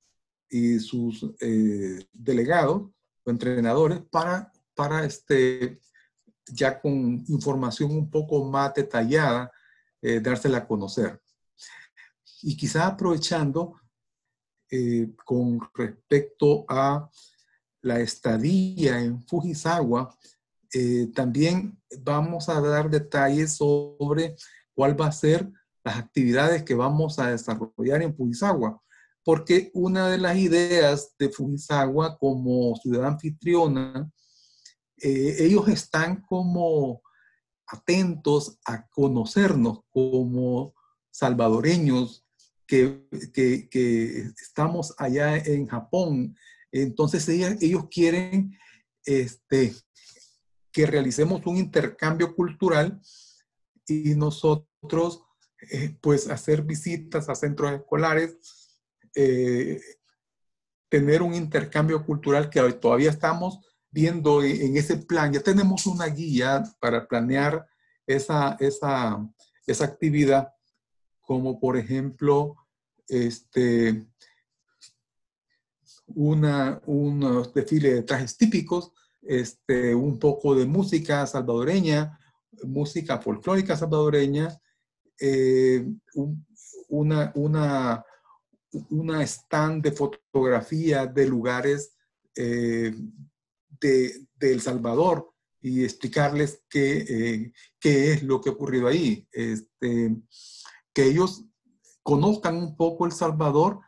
y 0.50 0.80
sus 0.80 1.30
eh, 1.42 2.06
delegados 2.14 2.90
o 3.26 3.30
entrenadores 3.30 4.00
para, 4.10 4.54
para 4.74 5.04
este, 5.04 5.82
ya 6.48 6.80
con 6.80 7.24
información 7.28 7.91
un 7.91 8.10
poco 8.10 8.44
más 8.46 8.74
detallada, 8.74 9.52
eh, 10.02 10.20
dársela 10.20 10.60
a 10.60 10.68
conocer. 10.68 11.22
Y 12.41 12.58
quizá 12.58 12.88
aprovechando 12.88 13.80
eh, 14.70 15.14
con 15.24 15.60
respecto 15.74 16.66
a 16.68 17.10
la 17.82 18.00
estadía 18.00 19.00
en 19.00 19.26
Fujisawa, 19.28 20.18
eh, 20.74 21.12
también 21.14 21.80
vamos 22.02 22.50
a 22.50 22.60
dar 22.60 22.89
detalles 22.89 23.54
sobre 23.58 24.36
cuál 24.74 25.00
va 25.00 25.08
a 25.08 25.12
ser 25.12 25.52
las 25.84 25.98
actividades 25.98 26.64
que 26.64 26.74
vamos 26.74 27.20
a 27.20 27.30
desarrollar 27.30 28.02
en 28.02 28.16
Fujisawa, 28.16 28.82
porque 29.24 29.70
una 29.74 30.10
de 30.10 30.18
las 30.18 30.38
ideas 30.38 31.14
de 31.20 31.30
Fujisawa 31.30 32.18
como 32.18 32.76
ciudad 32.78 33.06
anfitriona, 33.06 34.10
eh, 35.04 35.36
ellos 35.39 35.68
están 35.68 36.22
como 36.22 37.01
atentos 37.68 38.58
a 38.66 38.88
conocernos 38.88 39.82
como 39.89 40.74
salvadoreños 41.12 42.26
que, 42.66 43.06
que, 43.34 44.32
estamos 44.41 44.95
allá 44.97 45.38
en 45.38 45.68
Japón. 45.68 46.38
Entonces 46.72 47.28
ellos 47.28 47.88
quieren 47.91 48.58
este, 49.06 49.76
que 50.72 50.86
realicemos 50.86 51.45
un 51.45 51.58
intercambio 51.58 52.34
cultural 52.34 53.01
y 53.86 54.16
nosotros 54.16 55.24
eh, 55.70 55.97
pues 56.01 56.30
hacer 56.30 56.64
visitas 56.64 57.28
a 57.28 57.36
centros 57.36 57.74
escolares, 57.74 58.38
eh, 59.16 59.82
tener 60.89 61.22
un 61.22 61.34
intercambio 61.34 62.06
cultural 62.06 62.49
que 62.49 62.62
todavía 62.74 63.10
estamos 63.10 63.60
viendo 63.94 64.41
en 64.44 64.76
ese 64.76 64.98
plan. 64.98 65.32
Ya 65.32 65.41
tenemos 65.41 65.86
una 65.86 66.08
guía 66.08 66.64
para 66.80 67.08
planear 67.08 67.66
esa, 68.08 68.58
esa, 68.60 69.24
esa 69.68 69.86
actividad, 69.86 70.52
como 71.22 71.60
por 71.60 71.78
ejemplo, 71.78 72.56
este, 73.08 74.08
una, 76.08 76.82
un 76.88 77.48
desfile 77.54 77.94
de 77.94 78.02
trajes 78.04 78.36
típicos, 78.36 78.91
este, 79.22 79.94
un 79.94 80.18
poco 80.18 80.56
de 80.56 80.66
música 80.66 81.26
salvadoreña, 81.28 82.20
música 82.64 83.20
folclórica 83.20 83.78
salvadoreña, 83.78 84.60
eh, 85.20 85.88
una, 86.89 87.32
una, 87.36 88.04
una 88.89 89.22
stand 89.24 89.84
de 89.84 89.91
fotografía 89.91 91.06
de 91.06 91.28
lugares 91.28 91.96
eh, 92.36 92.94
de, 93.84 94.28
El 94.40 94.62
Salvador 94.62 95.32
y 95.62 95.84
explicarles 95.84 96.64
qué, 96.70 96.98
eh, 96.98 97.54
qué, 97.80 98.14
es 98.14 98.24
lo 98.24 98.42
que 98.42 98.50
ha 98.50 98.54
ocurrido 98.54 98.88
ahí. 98.88 99.28
Este, 99.32 100.16
que 100.94 101.06
ellos 101.06 101.46
conozcan 102.02 102.58
un 102.58 102.76
poco 102.76 103.06
El 103.06 103.12
Salvador 103.12 103.80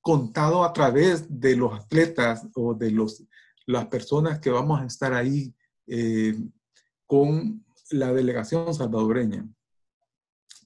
contado 0.00 0.64
a 0.64 0.72
través 0.72 1.26
de 1.28 1.56
los 1.56 1.74
atletas 1.74 2.46
o 2.54 2.74
de 2.74 2.90
los, 2.90 3.24
las 3.66 3.86
personas 3.86 4.38
que 4.38 4.50
vamos 4.50 4.80
a 4.80 4.86
estar 4.86 5.12
ahí 5.12 5.54
eh, 5.86 6.38
con 7.06 7.64
la 7.90 8.12
delegación 8.12 8.72
salvadoreña. 8.74 9.46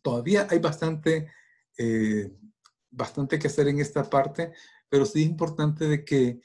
Todavía 0.03 0.47
hay 0.51 0.59
bastante, 0.59 1.33
eh, 1.79 2.31
bastante 2.91 3.39
que 3.39 3.49
hacer 3.49 3.69
en 3.69 3.81
esta 3.81 4.09
parte, 4.09 4.53
pero 4.89 5.05
sí 5.05 5.23
es 5.23 5.29
importante 5.29 5.89
de 5.89 6.05
que 6.05 6.41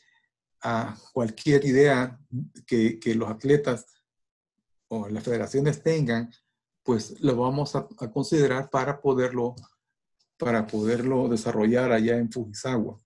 a 0.62 0.98
cualquier 1.14 1.66
idea 1.66 2.20
que, 2.66 3.00
que 3.00 3.16
los 3.16 3.30
atletas 3.30 3.86
o 4.90 5.08
las 5.08 5.24
federaciones 5.24 5.82
tengan, 5.82 6.32
pues 6.84 7.20
lo 7.22 7.36
vamos 7.36 7.76
a, 7.76 7.88
considerar 8.12 8.70
para 8.70 9.00
poderlo, 9.00 9.56
para 10.38 10.66
poderlo 10.66 11.30
desarrollar 11.30 11.92
allá 11.92 12.18
en 12.18 12.32
Fujisawa. 12.32 13.00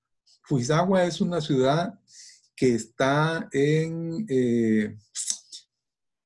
Fujisawa 0.43 1.03
es 1.03 1.21
una 1.21 1.41
ciudad 1.41 1.99
que 2.55 2.75
está 2.75 3.49
en, 3.51 4.25
eh, 4.29 4.97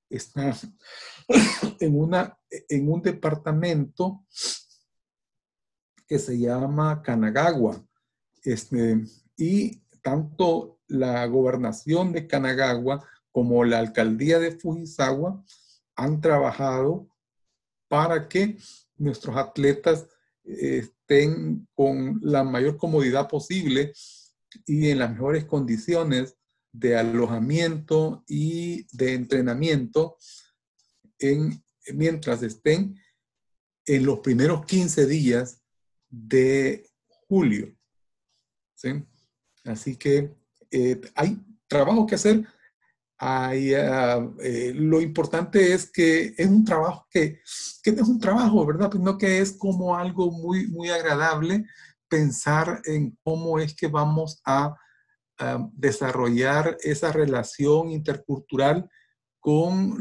está 0.09 0.55
en, 1.79 1.99
una, 1.99 2.37
en 2.69 2.91
un 2.91 3.01
departamento 3.01 4.25
que 6.07 6.19
se 6.19 6.37
llama 6.37 7.01
Kanagawa. 7.01 7.83
Este, 8.43 9.03
y 9.35 9.79
tanto 10.01 10.76
la 10.87 11.25
gobernación 11.25 12.11
de 12.11 12.27
Kanagawa 12.27 13.05
como 13.31 13.63
la 13.63 13.79
alcaldía 13.79 14.39
de 14.39 14.51
Fujisawa 14.51 15.43
han 15.95 16.21
trabajado 16.21 17.07
para 17.87 18.27
que 18.27 18.57
nuestros 18.97 19.37
atletas 19.37 20.07
estén 20.43 21.67
con 21.73 22.19
la 22.21 22.43
mayor 22.43 22.77
comodidad 22.77 23.27
posible 23.27 23.93
y 24.65 24.89
en 24.89 24.99
las 24.99 25.11
mejores 25.11 25.45
condiciones 25.45 26.37
de 26.71 26.95
alojamiento 26.95 28.23
y 28.27 28.85
de 28.95 29.13
entrenamiento 29.13 30.17
en, 31.19 31.63
mientras 31.93 32.43
estén 32.43 32.99
en 33.85 34.05
los 34.05 34.19
primeros 34.19 34.65
15 34.65 35.05
días 35.05 35.61
de 36.09 36.89
julio. 37.27 37.75
Así 39.63 39.95
que 39.95 40.35
eh, 40.71 40.99
hay 41.15 41.39
trabajo 41.67 42.05
que 42.05 42.15
hacer. 42.15 42.45
Hay, 43.19 43.73
ah, 43.73 44.29
eh, 44.43 44.73
lo 44.75 45.01
importante 45.01 45.73
es 45.73 45.91
que 45.91 46.33
es 46.37 46.47
un 46.47 46.63
trabajo 46.63 47.07
que, 47.09 47.39
que 47.81 47.91
no 47.91 48.03
es 48.03 48.07
un 48.07 48.19
trabajo, 48.19 48.65
¿verdad? 48.65 48.91
Sino 48.91 49.17
que 49.17 49.39
es 49.39 49.53
como 49.53 49.95
algo 49.95 50.31
muy, 50.31 50.67
muy 50.67 50.89
agradable 50.89 51.65
pensar 52.07 52.81
en 52.85 53.17
cómo 53.23 53.59
es 53.59 53.75
que 53.75 53.87
vamos 53.87 54.41
a, 54.45 54.75
desarrollar 55.73 56.77
esa 56.81 57.11
relación 57.11 57.91
intercultural 57.91 58.89
con, 59.39 59.95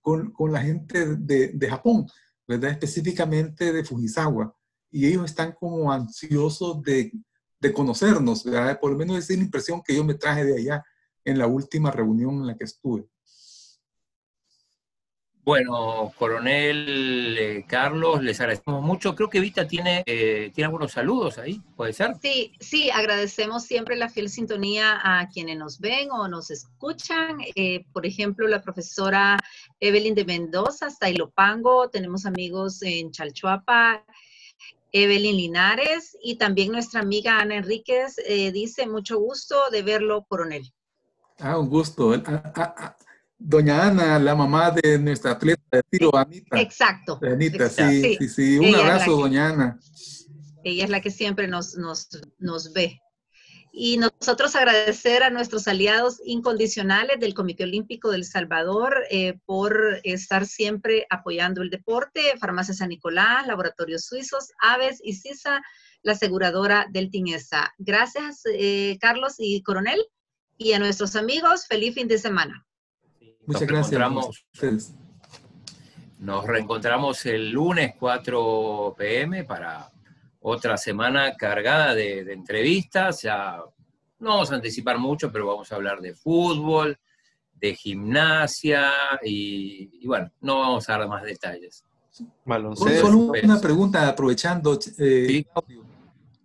con, 0.00 0.32
con 0.32 0.50
la 0.50 0.62
gente 0.62 1.14
de, 1.16 1.48
de, 1.48 1.68
Japón, 1.68 2.06
¿verdad? 2.48 2.70
Específicamente 2.70 3.70
de 3.70 3.84
Fujisawa. 3.84 4.56
Y 4.90 5.08
ellos 5.08 5.26
están 5.26 5.52
como 5.52 5.92
ansiosos 5.92 6.80
de, 6.80 7.12
de 7.62 7.72
conocernos, 7.72 8.44
¿verdad? 8.44 8.80
Por 8.80 8.90
lo 8.90 8.98
menos 8.98 9.16
esa 9.18 9.32
es 9.32 9.38
la 9.38 9.44
impresión 9.44 9.82
que 9.82 9.94
yo 9.94 10.02
me 10.02 10.14
traje 10.14 10.44
de 10.44 10.58
allá 10.58 10.84
en 11.24 11.38
la 11.38 11.46
última 11.46 11.92
reunión 11.92 12.40
en 12.40 12.48
la 12.48 12.56
que 12.56 12.64
estuve. 12.64 13.06
Bueno, 15.44 16.12
coronel 16.18 17.36
eh, 17.38 17.64
Carlos, 17.68 18.22
les 18.22 18.40
agradecemos 18.40 18.82
mucho. 18.82 19.14
Creo 19.14 19.28
que 19.28 19.40
Vita 19.40 19.66
tiene, 19.66 20.02
eh, 20.06 20.50
tiene 20.54 20.66
algunos 20.66 20.92
saludos 20.92 21.38
ahí, 21.38 21.60
¿puede 21.76 21.92
ser? 21.92 22.14
Sí, 22.20 22.52
sí, 22.60 22.90
agradecemos 22.90 23.64
siempre 23.64 23.96
la 23.96 24.08
fiel 24.08 24.28
sintonía 24.28 25.00
a 25.02 25.28
quienes 25.28 25.56
nos 25.56 25.78
ven 25.78 26.10
o 26.10 26.26
nos 26.26 26.50
escuchan. 26.50 27.38
Eh, 27.54 27.84
por 27.92 28.06
ejemplo, 28.06 28.46
la 28.46 28.62
profesora 28.62 29.36
Evelyn 29.78 30.14
de 30.14 30.24
Mendoza, 30.24 30.86
hasta 30.86 31.10
Ilopango, 31.10 31.90
tenemos 31.90 32.26
amigos 32.26 32.82
en 32.82 33.10
Chalchuapa, 33.10 34.04
Evelyn 34.92 35.36
Linares 35.36 36.16
y 36.22 36.36
también 36.36 36.70
nuestra 36.70 37.00
amiga 37.00 37.40
Ana 37.40 37.56
Enríquez 37.56 38.16
dice, 38.52 38.86
mucho 38.86 39.18
gusto 39.18 39.56
de 39.70 39.82
verlo, 39.82 40.24
coronel. 40.28 40.70
Ah, 41.38 41.58
un 41.58 41.68
gusto. 41.68 42.12
Ah, 42.12 42.52
ah, 42.54 42.74
ah 42.76 42.96
doña 43.44 43.88
Ana, 43.88 44.18
la 44.18 44.34
mamá 44.34 44.70
de 44.70 44.98
nuestra 44.98 45.32
atleta 45.32 45.62
de 45.72 45.82
tiro, 45.90 46.16
Anita. 46.16 46.60
Exacto. 46.60 47.18
Anita, 47.22 47.68
Sí, 47.68 48.16
sí, 48.18 48.28
sí, 48.28 48.58
Un 48.58 48.74
abrazo, 48.74 49.16
doña 49.16 49.48
Ana. 49.48 49.80
Ella 50.64 50.84
es 50.84 50.90
la 50.90 51.00
que 51.00 51.10
siempre 51.10 51.48
nos, 51.48 51.74
nos, 51.76 52.08
nos 52.38 52.72
ve. 52.72 53.00
Y 53.74 53.96
nosotros 53.96 54.54
agradecer 54.54 55.22
a 55.22 55.30
nuestros 55.30 55.66
aliados 55.66 56.20
incondicionales 56.26 57.18
del 57.18 57.32
Comité 57.32 57.64
Olímpico 57.64 58.10
del 58.10 58.26
Salvador 58.26 59.04
eh, 59.10 59.38
por 59.46 59.98
estar 60.04 60.44
siempre 60.44 61.06
apoyando 61.08 61.62
el 61.62 61.70
deporte, 61.70 62.20
Farmacia 62.38 62.74
San 62.74 62.90
Nicolás, 62.90 63.46
Laboratorios 63.46 64.04
Suizos, 64.04 64.52
Aves 64.60 65.00
y 65.02 65.14
CISA, 65.14 65.62
la 66.02 66.12
aseguradora 66.12 66.86
del 66.90 67.10
TINESA. 67.10 67.72
Gracias, 67.78 68.42
eh, 68.52 68.98
Carlos 69.00 69.36
y 69.38 69.62
Coronel. 69.62 70.04
Y 70.58 70.74
a 70.74 70.78
nuestros 70.78 71.16
amigos, 71.16 71.66
feliz 71.66 71.94
fin 71.94 72.08
de 72.08 72.18
semana. 72.18 72.66
Muchas 73.46 73.66
gracias. 73.66 74.92
Nos 76.18 76.46
reencontramos 76.46 77.24
el 77.26 77.50
lunes 77.50 77.94
4 77.98 78.94
pm 78.96 79.44
para 79.44 79.90
otra 80.42 80.76
semana 80.76 81.34
cargada 81.36 81.94
de, 81.94 82.20
entrevistas. 82.32 83.22
Ya 83.22 83.58
no 84.18 84.30
vamos 84.30 84.52
a 84.52 84.56
anticipar 84.56 84.98
mucho, 84.98 85.32
pero 85.32 85.46
vamos 85.46 85.70
a 85.72 85.76
hablar 85.76 86.00
de 86.00 86.14
fútbol, 86.14 86.98
de 87.54 87.74
gimnasia 87.74 88.90
y, 89.22 90.06
bueno, 90.06 90.30
no 90.40 90.60
vamos 90.60 90.88
a 90.88 90.98
dar 90.98 91.08
más 91.08 91.22
detalles. 91.22 91.84
Solo 92.10 93.32
una 93.42 93.60
pregunta 93.60 94.06
aprovechando. 94.08 94.78
Eh, 94.98 95.44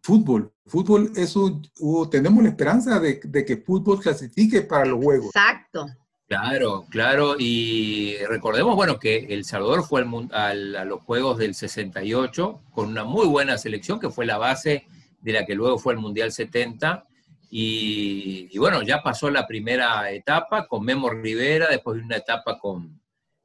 fútbol. 0.02 0.54
Fútbol, 0.66 1.12
eso, 1.16 1.62
tenemos 2.10 2.44
la 2.44 2.50
esperanza 2.50 3.00
de, 3.00 3.22
de, 3.24 3.46
que 3.46 3.58
fútbol 3.58 4.00
clasifique 4.00 4.62
para 4.62 4.86
los 4.86 5.04
Juegos. 5.04 5.28
Exacto. 5.28 5.88
Claro, 6.28 6.86
claro, 6.90 7.36
y 7.40 8.18
recordemos, 8.28 8.76
bueno, 8.76 9.00
que 9.00 9.28
El 9.30 9.46
Salvador 9.46 9.86
fue 9.86 10.06
al, 10.32 10.76
a 10.76 10.84
los 10.84 11.02
Juegos 11.04 11.38
del 11.38 11.56
68 11.56 12.64
con 12.72 12.90
una 12.90 13.06
muy 13.06 13.26
buena 13.28 13.58
selección, 13.58 13.98
que 13.98 14.10
fue 14.10 14.26
la 14.26 14.38
base 14.38 14.86
de 15.22 15.32
la 15.32 15.46
que 15.46 15.56
luego 15.56 15.80
fue 15.80 15.94
el 15.94 16.00
Mundial 16.00 16.34
70, 16.34 17.06
y, 17.50 18.58
bueno, 18.58 18.82
ya 18.84 19.02
pasó 19.02 19.30
la 19.30 19.48
primera 19.48 20.12
etapa 20.12 20.68
con 20.68 20.84
Memo 20.84 21.10
Rivera, 21.10 21.70
después 21.70 21.98
de 21.98 22.04
una 22.04 22.18
etapa 22.18 22.60
con, 22.60 23.00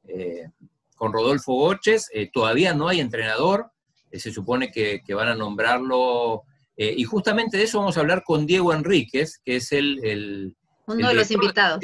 eh, 0.05 0.49
con 0.97 1.13
Rodolfo 1.13 1.53
Boches, 1.53 2.09
eh, 2.13 2.29
todavía 2.33 2.73
no 2.73 2.89
hay 2.89 2.99
entrenador, 2.99 3.71
eh, 4.11 4.19
se 4.19 4.33
supone 4.33 4.71
que, 4.71 5.01
van 5.13 5.29
a 5.29 5.35
nombrarlo, 5.35 6.43
y 6.75 7.03
justamente 7.05 7.55
de 7.55 7.63
eso 7.63 7.79
vamos 7.79 7.95
a 7.95 8.01
hablar 8.01 8.23
con 8.25 8.45
Diego 8.45 8.73
Enríquez, 8.73 9.39
que 9.45 9.55
es 9.57 9.71
el... 9.71 10.53
Uno 10.85 11.07
de 11.07 11.13
los 11.13 11.31
invitados 11.31 11.79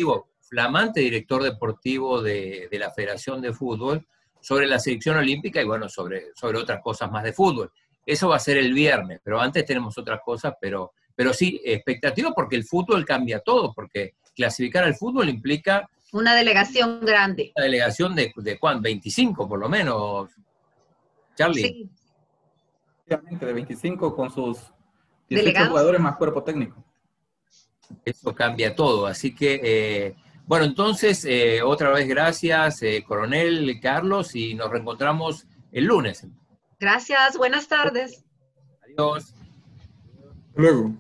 flamante 0.50 1.00
director 1.00 1.43
deportivo 1.43 2.22
de, 2.22 2.68
la 2.72 2.91
Federación 2.91 3.41
de 3.41 3.54
Fútbol, 3.54 4.06
sobre 4.41 4.68
la 4.68 4.80
selección 4.80 5.18
olímpica 5.18 5.62
y 5.62 5.66
bueno, 5.66 5.88
sobre, 5.88 6.34
sobre 6.34 6.58
otras 6.58 6.82
cosas 6.82 7.12
más 7.12 7.24
de 7.24 7.34
fútbol. 7.34 7.72
Eso 8.06 8.30
va 8.30 8.38
a 8.38 8.39
ser 8.39 8.58
el 8.58 8.74
viernes, 8.74 9.20
pero 9.24 9.39
antes 9.39 9.66
tenemos 9.66 9.97
otras 9.97 10.22
cosas, 10.26 10.54
pero, 10.60 10.93
pero 11.16 11.34
sí, 11.34 11.62
expectativa 11.64 12.32
porque 12.34 12.56
el 12.56 12.64
fútbol 12.64 13.06
cambia 13.06 13.39
todo, 13.41 13.74
porque 13.74 14.16
clasificar 14.36 14.86
al 14.86 14.95
fútbol 14.95 15.30
implica... 15.30 15.88
Una 16.12 16.34
delegación 16.34 17.02
grande. 17.02 17.52
Una 17.56 17.66
delegación 17.66 18.16
de, 18.16 18.34
de 18.36 18.58
¿cuánto? 18.58 18.84
25 18.84 19.47
por 19.47 19.60
lo 19.60 19.70
menos, 19.70 20.32
Charlie. 21.36 21.62
Sí. 21.62 21.89
De 23.06 23.54
25 23.54 24.16
con 24.16 24.32
sus 24.32 24.58
18 25.30 25.68
jugadores 25.68 26.02
más 26.02 26.18
cuerpo 26.18 26.43
técnico. 26.43 26.84
Eso 28.04 28.34
cambia 28.34 28.74
todo, 28.74 29.06
así 29.06 29.36
que... 29.36 29.60
Eh, 29.64 30.16
bueno, 30.50 30.66
entonces, 30.66 31.26
eh, 31.26 31.62
otra 31.62 31.91
vez 31.91 32.08
gracias, 32.08 32.82
eh, 32.82 33.04
coronel 33.08 33.80
Carlos, 33.80 34.36
y 34.36 34.56
nos 34.56 34.72
reencontramos 34.72 35.45
el 35.72 35.86
lunes. 35.86 36.26
Gracias, 36.80 37.38
buenas 37.38 37.68
tardes. 37.68 38.26
Adiós. 38.84 39.36
Luego. 40.56 40.95